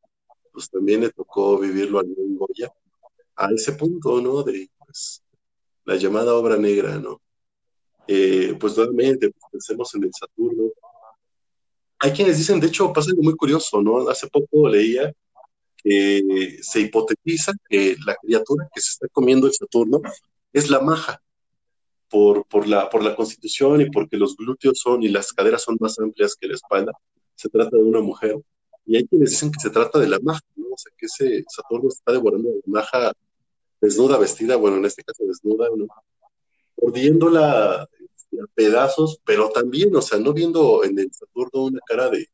pues 0.51 0.69
también 0.69 1.01
le 1.01 1.11
tocó 1.11 1.57
vivirlo 1.59 1.99
a 1.99 2.03
en 2.03 2.35
Goya, 2.35 2.73
a 3.45 3.51
ese 3.53 3.73
punto, 3.73 4.21
¿no? 4.21 4.43
De 4.43 4.69
pues, 4.77 5.23
la 5.85 5.95
llamada 5.95 6.35
obra 6.35 6.57
negra, 6.57 6.97
¿no? 6.99 7.21
Eh, 8.07 8.55
pues 8.59 8.75
nuevamente, 8.77 9.29
pues, 9.31 9.43
pensemos 9.51 9.93
en 9.95 10.03
el 10.03 10.11
Saturno. 10.13 10.71
Hay 11.99 12.11
quienes 12.11 12.37
dicen, 12.37 12.59
de 12.59 12.67
hecho, 12.67 12.91
pasa 12.91 13.11
algo 13.11 13.23
muy 13.23 13.35
curioso, 13.35 13.81
¿no? 13.81 14.07
Hace 14.09 14.27
poco 14.27 14.67
leía 14.67 15.13
que 15.77 16.59
se 16.61 16.81
hipotetiza 16.81 17.53
que 17.69 17.95
la 18.05 18.15
criatura 18.15 18.67
que 18.73 18.81
se 18.81 18.89
está 18.91 19.07
comiendo 19.07 19.47
el 19.47 19.53
Saturno 19.53 20.01
es 20.53 20.69
la 20.69 20.79
maja, 20.79 21.21
por, 22.09 22.67
la 22.67 23.15
constitución 23.15 23.81
y 23.81 23.89
porque 23.89 24.17
los 24.17 24.35
glúteos 24.35 24.79
son 24.79 25.01
y 25.01 25.07
las 25.07 25.31
caderas 25.31 25.63
son 25.63 25.77
más 25.79 25.97
amplias 25.99 26.35
que 26.35 26.47
la 26.47 26.55
espalda. 26.55 26.91
Se 27.35 27.49
trata 27.49 27.77
de 27.77 27.83
una 27.83 28.01
mujer. 28.01 28.35
Y 28.85 28.97
hay 28.97 29.07
quienes 29.07 29.29
dicen 29.29 29.51
que 29.51 29.59
se 29.59 29.69
trata 29.69 29.99
de 29.99 30.09
la 30.09 30.19
maja, 30.21 30.41
¿no? 30.55 30.65
O 30.73 30.77
sea, 30.77 30.91
que 30.97 31.05
ese 31.05 31.45
Saturno 31.47 31.87
está 31.87 32.11
devorando 32.11 32.49
a 32.49 32.53
la 32.53 32.61
maja 32.65 33.13
desnuda, 33.81 34.17
vestida, 34.17 34.55
bueno, 34.55 34.77
en 34.77 34.85
este 34.85 35.03
caso 35.03 35.23
desnuda, 35.25 35.67
¿no? 35.75 35.87
mordiéndola 36.81 37.87
este, 37.99 38.41
a 38.41 38.45
pedazos, 38.53 39.19
pero 39.25 39.49
también, 39.49 39.95
o 39.95 40.01
sea, 40.01 40.19
no 40.19 40.33
viendo 40.33 40.83
en 40.83 40.97
el 40.99 41.11
Saturno 41.13 41.65
una 41.65 41.79
cara 41.85 42.09
de, 42.09 42.27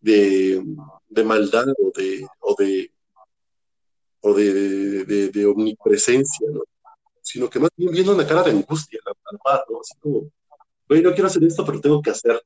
de, 0.00 0.64
de 1.08 1.24
maldad 1.24 1.66
o 1.68 1.90
de, 1.96 2.26
o 2.40 2.54
de, 2.58 2.92
o 4.20 4.34
de, 4.34 5.04
de, 5.04 5.28
de 5.30 5.46
omnipresencia, 5.46 6.48
¿no? 6.50 6.62
sino 7.22 7.50
que 7.50 7.58
más 7.58 7.70
bien 7.76 7.92
viendo 7.92 8.14
una 8.14 8.26
cara 8.26 8.42
de 8.42 8.52
angustia 8.52 9.00
al 9.04 9.38
par, 9.38 9.62
¿no? 9.68 9.80
Así 9.80 9.94
como, 10.00 10.30
oye, 10.88 11.02
no 11.02 11.12
quiero 11.12 11.26
hacer 11.26 11.44
esto, 11.44 11.64
pero 11.64 11.80
tengo 11.80 12.00
que 12.00 12.10
hacerlo. 12.10 12.40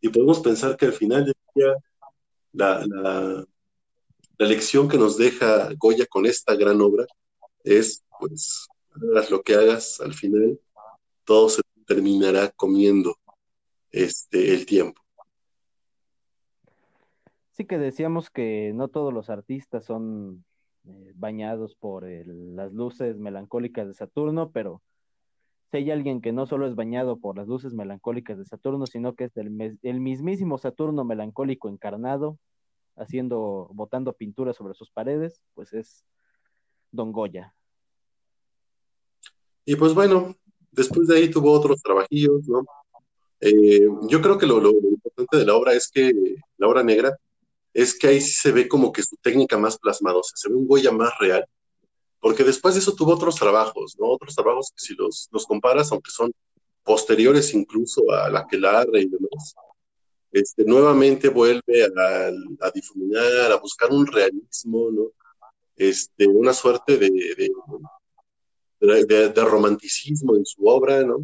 Y 0.00 0.08
podemos 0.10 0.38
pensar 0.38 0.76
que 0.76 0.86
al 0.86 0.92
final 0.92 1.24
del 1.24 1.34
día, 1.54 1.74
la, 2.52 2.86
la, 2.86 3.44
la 4.38 4.46
lección 4.46 4.88
que 4.88 4.96
nos 4.96 5.16
deja 5.18 5.70
Goya 5.76 6.06
con 6.06 6.24
esta 6.24 6.54
gran 6.54 6.80
obra 6.80 7.04
es, 7.64 8.04
pues, 8.18 8.68
hagas 8.90 9.30
lo 9.30 9.42
que 9.42 9.54
hagas, 9.54 10.00
al 10.00 10.14
final 10.14 10.58
todo 11.24 11.48
se 11.48 11.62
terminará 11.86 12.50
comiendo 12.50 13.16
este, 13.90 14.54
el 14.54 14.66
tiempo. 14.66 15.00
Sí 17.52 17.66
que 17.66 17.78
decíamos 17.78 18.30
que 18.30 18.72
no 18.74 18.88
todos 18.88 19.12
los 19.12 19.28
artistas 19.28 19.84
son 19.84 20.44
eh, 20.84 21.12
bañados 21.14 21.74
por 21.74 22.04
las 22.04 22.72
luces 22.72 23.18
melancólicas 23.18 23.86
de 23.86 23.94
Saturno, 23.94 24.50
pero 24.50 24.82
si 25.70 25.78
hay 25.78 25.90
alguien 25.90 26.20
que 26.20 26.32
no 26.32 26.46
solo 26.46 26.66
es 26.66 26.74
bañado 26.74 27.18
por 27.18 27.36
las 27.36 27.46
luces 27.46 27.74
melancólicas 27.74 28.38
de 28.38 28.44
Saturno, 28.44 28.86
sino 28.86 29.14
que 29.14 29.24
es 29.24 29.36
el, 29.36 29.78
el 29.82 30.00
mismísimo 30.00 30.58
Saturno 30.58 31.04
melancólico 31.04 31.68
encarnado, 31.68 32.38
haciendo, 32.96 33.68
botando 33.72 34.14
pintura 34.14 34.52
sobre 34.52 34.74
sus 34.74 34.90
paredes, 34.90 35.42
pues 35.54 35.72
es 35.72 36.04
Don 36.90 37.12
Goya. 37.12 37.54
Y 39.64 39.76
pues 39.76 39.94
bueno, 39.94 40.36
después 40.70 41.06
de 41.08 41.16
ahí 41.16 41.30
tuvo 41.30 41.52
otros 41.52 41.80
trabajillos, 41.82 42.48
¿no? 42.48 42.64
Eh, 43.40 43.86
yo 44.08 44.20
creo 44.20 44.36
que 44.36 44.46
lo, 44.46 44.60
lo, 44.60 44.70
importante 44.70 45.38
de 45.38 45.46
la 45.46 45.54
obra 45.54 45.72
es 45.72 45.90
que 45.90 46.12
la 46.58 46.68
obra 46.68 46.82
negra 46.82 47.16
es 47.72 47.98
que 47.98 48.08
ahí 48.08 48.20
se 48.20 48.52
ve 48.52 48.68
como 48.68 48.92
que 48.92 49.02
su 49.02 49.16
técnica 49.16 49.56
más 49.56 49.78
plasmada, 49.78 50.18
o 50.18 50.22
sea, 50.22 50.36
se 50.36 50.48
ve 50.48 50.56
un 50.56 50.66
Goya 50.66 50.92
más 50.92 51.12
real, 51.18 51.46
porque 52.20 52.44
después 52.44 52.74
de 52.74 52.80
eso 52.80 52.94
tuvo 52.94 53.14
otros 53.14 53.36
trabajos, 53.36 53.96
¿no? 53.98 54.08
Otros 54.08 54.34
trabajos 54.34 54.72
que 54.76 54.84
si 54.84 54.94
los, 54.94 55.28
los 55.30 55.46
comparas, 55.46 55.90
aunque 55.90 56.10
son 56.10 56.32
posteriores 56.82 57.54
incluso 57.54 58.10
a 58.10 58.28
la 58.28 58.46
que 58.46 58.56
y 58.56 58.60
demás, 58.60 59.54
este, 60.32 60.64
nuevamente 60.64 61.28
vuelve 61.28 61.84
a, 61.84 62.66
a, 62.66 62.70
difuminar, 62.72 63.52
a 63.52 63.56
buscar 63.56 63.90
un 63.90 64.06
realismo, 64.06 64.90
¿no? 64.90 65.12
Este, 65.76 66.26
una 66.26 66.52
suerte 66.52 66.98
de, 66.98 67.10
de, 68.80 69.04
de, 69.06 69.44
romanticismo 69.44 70.36
en 70.36 70.44
su 70.44 70.66
obra, 70.66 71.02
¿no? 71.02 71.18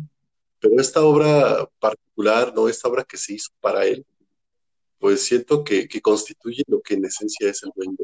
Pero 0.60 0.80
esta 0.80 1.04
obra 1.04 1.68
particular, 1.78 2.54
¿no? 2.54 2.68
Esta 2.68 2.88
obra 2.88 3.04
que 3.04 3.16
se 3.16 3.34
hizo 3.34 3.50
para 3.60 3.84
él, 3.84 4.04
pues 4.98 5.26
siento 5.26 5.62
que, 5.62 5.86
que, 5.86 6.00
constituye 6.00 6.62
lo 6.66 6.80
que 6.80 6.94
en 6.94 7.04
esencia 7.04 7.50
es 7.50 7.62
el 7.62 7.70
buen 7.74 7.96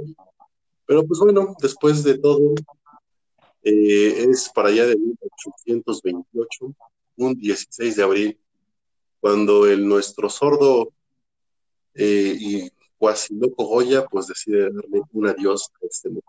Pero 0.87 1.07
pues 1.07 1.21
bueno, 1.21 1.55
después 1.61 2.05
de 2.05 2.19
todo, 2.19 2.55
eh, 3.63 4.27
es 4.29 4.51
para 4.55 4.69
allá 4.69 4.87
de 4.87 4.97
1828, 4.97 6.75
un 7.17 7.35
16 7.35 7.97
de 7.97 8.03
abril, 8.03 8.39
cuando 9.21 9.67
el 9.67 9.87
nuestro 9.87 10.29
sordo 10.29 10.93
eh, 11.95 12.35
y 12.39 12.71
cuasi 13.03 13.35
loco 13.35 13.65
Goya, 13.65 14.07
pues 14.07 14.29
decide 14.29 14.71
darle 14.71 15.03
un 15.11 15.27
adiós 15.27 15.73
a 15.75 15.87
este 15.87 16.09
mundo. 16.09 16.23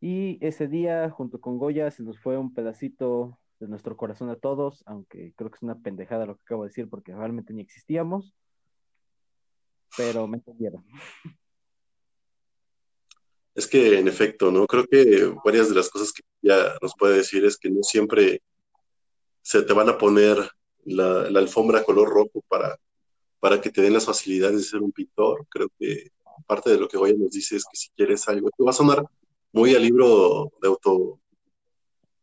Y 0.00 0.38
ese 0.40 0.68
día, 0.68 1.10
junto 1.10 1.40
con 1.40 1.58
Goya, 1.58 1.90
se 1.90 2.04
nos 2.04 2.20
fue 2.20 2.38
un 2.38 2.54
pedacito 2.54 3.36
de 3.58 3.66
nuestro 3.66 3.96
corazón 3.96 4.30
a 4.30 4.36
todos, 4.36 4.84
aunque 4.86 5.32
creo 5.34 5.50
que 5.50 5.56
es 5.56 5.62
una 5.64 5.76
pendejada 5.76 6.24
lo 6.24 6.36
que 6.36 6.42
acabo 6.42 6.62
de 6.62 6.68
decir 6.68 6.88
porque 6.88 7.12
realmente 7.12 7.52
ni 7.52 7.62
existíamos, 7.62 8.32
pero 9.96 10.28
me 10.28 10.36
entendieron. 10.36 10.84
Es 13.56 13.66
que 13.66 13.98
en 13.98 14.06
efecto, 14.06 14.52
¿no? 14.52 14.68
Creo 14.68 14.86
que 14.86 15.34
varias 15.44 15.68
de 15.68 15.74
las 15.74 15.90
cosas 15.90 16.12
que 16.12 16.22
ya 16.42 16.74
nos 16.80 16.94
puede 16.96 17.16
decir 17.16 17.44
es 17.44 17.58
que 17.58 17.70
no 17.70 17.82
siempre 17.82 18.40
se 19.42 19.62
te 19.62 19.72
van 19.72 19.88
a 19.88 19.98
poner 19.98 20.48
la, 20.84 21.28
la 21.28 21.40
alfombra 21.40 21.82
color 21.82 22.08
rojo 22.08 22.44
para, 22.46 22.78
para 23.40 23.60
que 23.60 23.70
te 23.70 23.82
den 23.82 23.94
las 23.94 24.06
facilidades 24.06 24.56
de 24.58 24.64
ser 24.64 24.80
un 24.82 24.92
pintor. 24.92 25.46
Creo 25.48 25.68
que 25.78 26.10
parte 26.46 26.70
de 26.70 26.78
lo 26.78 26.88
que 26.88 26.98
Goya 26.98 27.14
nos 27.16 27.30
dice 27.30 27.56
es 27.56 27.64
que 27.64 27.76
si 27.76 27.90
quieres 27.90 28.28
algo, 28.28 28.50
te 28.50 28.64
va 28.64 28.70
a 28.70 28.74
sonar 28.74 29.04
muy 29.52 29.74
al 29.74 29.82
libro 29.82 30.52
de 30.60 30.68
auto 30.68 31.20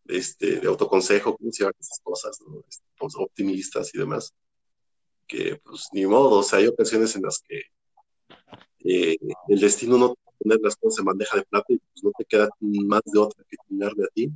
este, 0.07 0.59
de 0.59 0.67
autoconsejo, 0.67 1.35
¿cómo 1.35 1.51
se 1.51 1.63
llaman 1.63 1.75
esas 1.79 1.99
cosas? 2.03 2.39
¿no? 2.45 2.63
Este, 2.67 2.85
pues, 2.97 3.15
optimistas 3.17 3.93
y 3.93 3.97
demás. 3.97 4.33
Que 5.27 5.59
pues 5.63 5.87
ni 5.91 6.05
modo, 6.05 6.39
o 6.39 6.43
sea, 6.43 6.59
hay 6.59 6.67
ocasiones 6.67 7.15
en 7.15 7.23
las 7.23 7.39
que 7.39 7.61
eh, 8.83 9.17
el 9.49 9.59
destino 9.59 9.97
no 9.97 10.15
poner 10.37 10.59
las 10.61 10.75
cosas 10.75 10.99
en 10.99 11.05
bandeja 11.05 11.37
de 11.37 11.43
plata 11.43 11.65
y 11.69 11.77
pues 11.77 12.03
no 12.03 12.11
te 12.15 12.25
queda 12.25 12.49
más 12.59 13.01
de 13.05 13.19
otra 13.19 13.43
que 13.49 13.57
de 13.67 13.85
a 13.87 14.07
ti. 14.13 14.29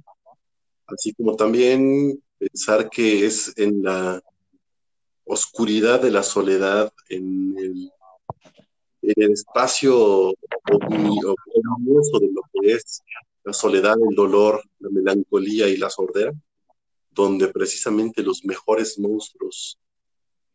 Así 0.88 1.14
como 1.14 1.36
también 1.36 2.24
pensar 2.40 2.90
que 2.90 3.28
es 3.28 3.54
en 3.58 3.84
la 3.84 4.24
oscuridad 5.30 6.02
de 6.02 6.10
la 6.10 6.24
soledad, 6.24 6.92
en 7.08 7.56
el, 7.58 7.92
en 9.04 9.14
el 9.16 9.32
espacio 9.32 10.34
ominoso 10.72 12.20
de 12.20 12.32
lo 12.34 12.42
que 12.52 12.74
es 12.74 13.04
la 13.44 13.54
soledad, 13.54 13.96
el 14.10 14.16
dolor, 14.16 14.64
la 14.80 14.90
melancolía 14.90 15.68
y 15.68 15.78
la 15.78 15.92
sordera, 15.92 16.34
donde 17.12 17.48
precisamente 17.50 18.24
los 18.24 18.44
mejores 18.44 18.98
monstruos 18.98 19.78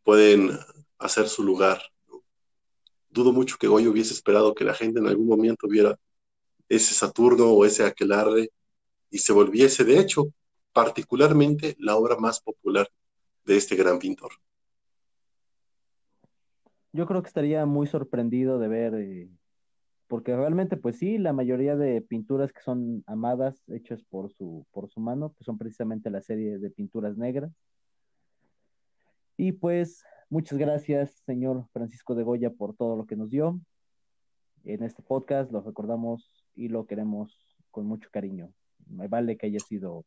pueden 0.03 0.51
hacer 0.99 1.29
su 1.29 1.43
lugar. 1.43 1.81
Dudo 3.09 3.31
mucho 3.31 3.55
que 3.57 3.67
Goya 3.67 3.89
hubiese 3.89 4.13
esperado 4.13 4.53
que 4.53 4.65
la 4.65 4.73
gente 4.73 4.99
en 4.99 5.07
algún 5.07 5.27
momento 5.27 5.69
viera 5.69 5.97
ese 6.67 6.93
Saturno 6.93 7.45
o 7.45 7.63
ese 7.63 7.85
Aquelarre 7.85 8.51
y 9.09 9.19
se 9.19 9.31
volviese, 9.31 9.85
de 9.85 9.99
hecho, 9.99 10.33
particularmente 10.73 11.77
la 11.79 11.95
obra 11.95 12.17
más 12.17 12.41
popular 12.41 12.91
de 13.45 13.55
este 13.55 13.77
gran 13.77 13.99
pintor. 13.99 14.33
Yo 16.95 17.05
creo 17.05 17.21
que 17.21 17.27
estaría 17.27 17.65
muy 17.65 17.87
sorprendido 17.87 18.57
de 18.57 18.69
ver 18.69 18.95
eh, 18.95 19.29
porque 20.07 20.33
realmente, 20.33 20.77
pues 20.77 20.97
sí, 20.97 21.17
la 21.17 21.33
mayoría 21.33 21.75
de 21.75 21.99
pinturas 21.99 22.53
que 22.53 22.61
son 22.61 23.03
amadas, 23.05 23.61
hechas 23.67 24.01
por 24.03 24.31
su, 24.31 24.65
por 24.71 24.87
su 24.87 25.01
mano, 25.01 25.33
pues 25.33 25.43
son 25.45 25.57
precisamente 25.57 26.09
la 26.09 26.21
serie 26.21 26.57
de 26.57 26.69
pinturas 26.69 27.17
negras. 27.17 27.51
Y 29.35 29.51
pues, 29.51 30.05
muchas 30.29 30.57
gracias, 30.57 31.21
señor 31.25 31.65
Francisco 31.73 32.15
de 32.15 32.23
Goya, 32.23 32.51
por 32.51 32.73
todo 32.77 32.95
lo 32.95 33.05
que 33.05 33.17
nos 33.17 33.29
dio. 33.29 33.59
En 34.63 34.81
este 34.81 35.03
podcast 35.03 35.51
lo 35.51 35.59
recordamos 35.59 36.45
y 36.55 36.69
lo 36.69 36.85
queremos 36.85 37.57
con 37.71 37.87
mucho 37.87 38.07
cariño. 38.09 38.53
Me 38.87 39.09
vale 39.09 39.35
que 39.35 39.47
haya 39.47 39.59
sido 39.59 40.05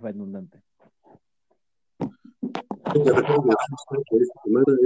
redundante. 0.00 0.62
Este 2.94 3.10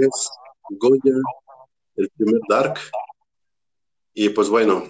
es 0.07 0.31
Goya, 0.69 1.15
el 1.95 2.09
primer 2.09 2.41
Dark, 2.49 2.79
y 4.13 4.29
pues 4.29 4.49
bueno, 4.49 4.83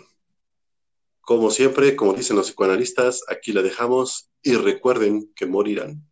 como 1.22 1.50
siempre, 1.50 1.96
como 1.96 2.14
dicen 2.14 2.36
los 2.36 2.48
psicoanalistas, 2.48 3.24
aquí 3.30 3.54
la 3.54 3.62
dejamos 3.62 4.30
y 4.42 4.56
recuerden 4.56 5.32
que 5.36 5.46
morirán. 5.46 6.04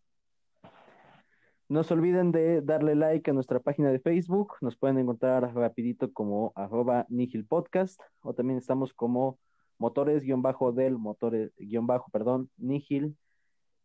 No 1.67 1.83
se 1.83 1.93
olviden 1.93 2.31
de 2.31 2.61
darle 2.61 2.95
like 2.95 3.29
a 3.29 3.33
nuestra 3.33 3.59
página 3.59 3.91
de 3.91 3.99
Facebook. 3.99 4.55
Nos 4.61 4.77
pueden 4.77 4.97
encontrar 4.97 5.53
rapidito 5.53 6.11
como 6.11 6.53
arroba 6.55 7.05
Nihil 7.09 7.45
Podcast 7.45 7.99
o 8.21 8.33
también 8.33 8.57
estamos 8.57 8.93
como 8.93 9.39
motores-del 9.77 10.97
motores-bajo, 10.97 12.11
perdón, 12.11 12.49
Nihil 12.57 13.17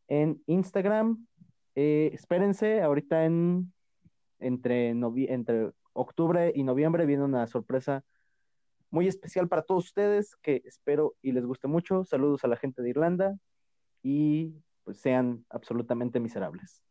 en 0.09 0.43
Instagram. 0.47 1.27
Eh, 1.75 2.11
espérense, 2.13 2.83
ahorita 2.83 3.25
en 3.25 3.73
entre, 4.39 4.91
entre 4.91 5.73
octubre 5.93 6.53
y 6.55 6.63
noviembre 6.63 7.07
viene 7.07 7.25
una 7.25 7.47
sorpresa 7.47 8.05
muy 8.91 9.09
especial 9.09 9.49
para 9.49 9.63
todos 9.63 9.87
ustedes 9.87 10.37
que 10.37 10.63
espero 10.65 11.15
y 11.23 11.33
les 11.33 11.45
guste 11.45 11.69
mucho. 11.69 12.05
Saludos 12.05 12.45
a 12.45 12.49
la 12.49 12.57
gente 12.57 12.83
de 12.83 12.91
Irlanda 12.91 13.39
y 14.03 14.55
pues 14.85 14.99
sean 14.99 15.45
absolutamente 15.51 16.21
miserables. 16.21 16.83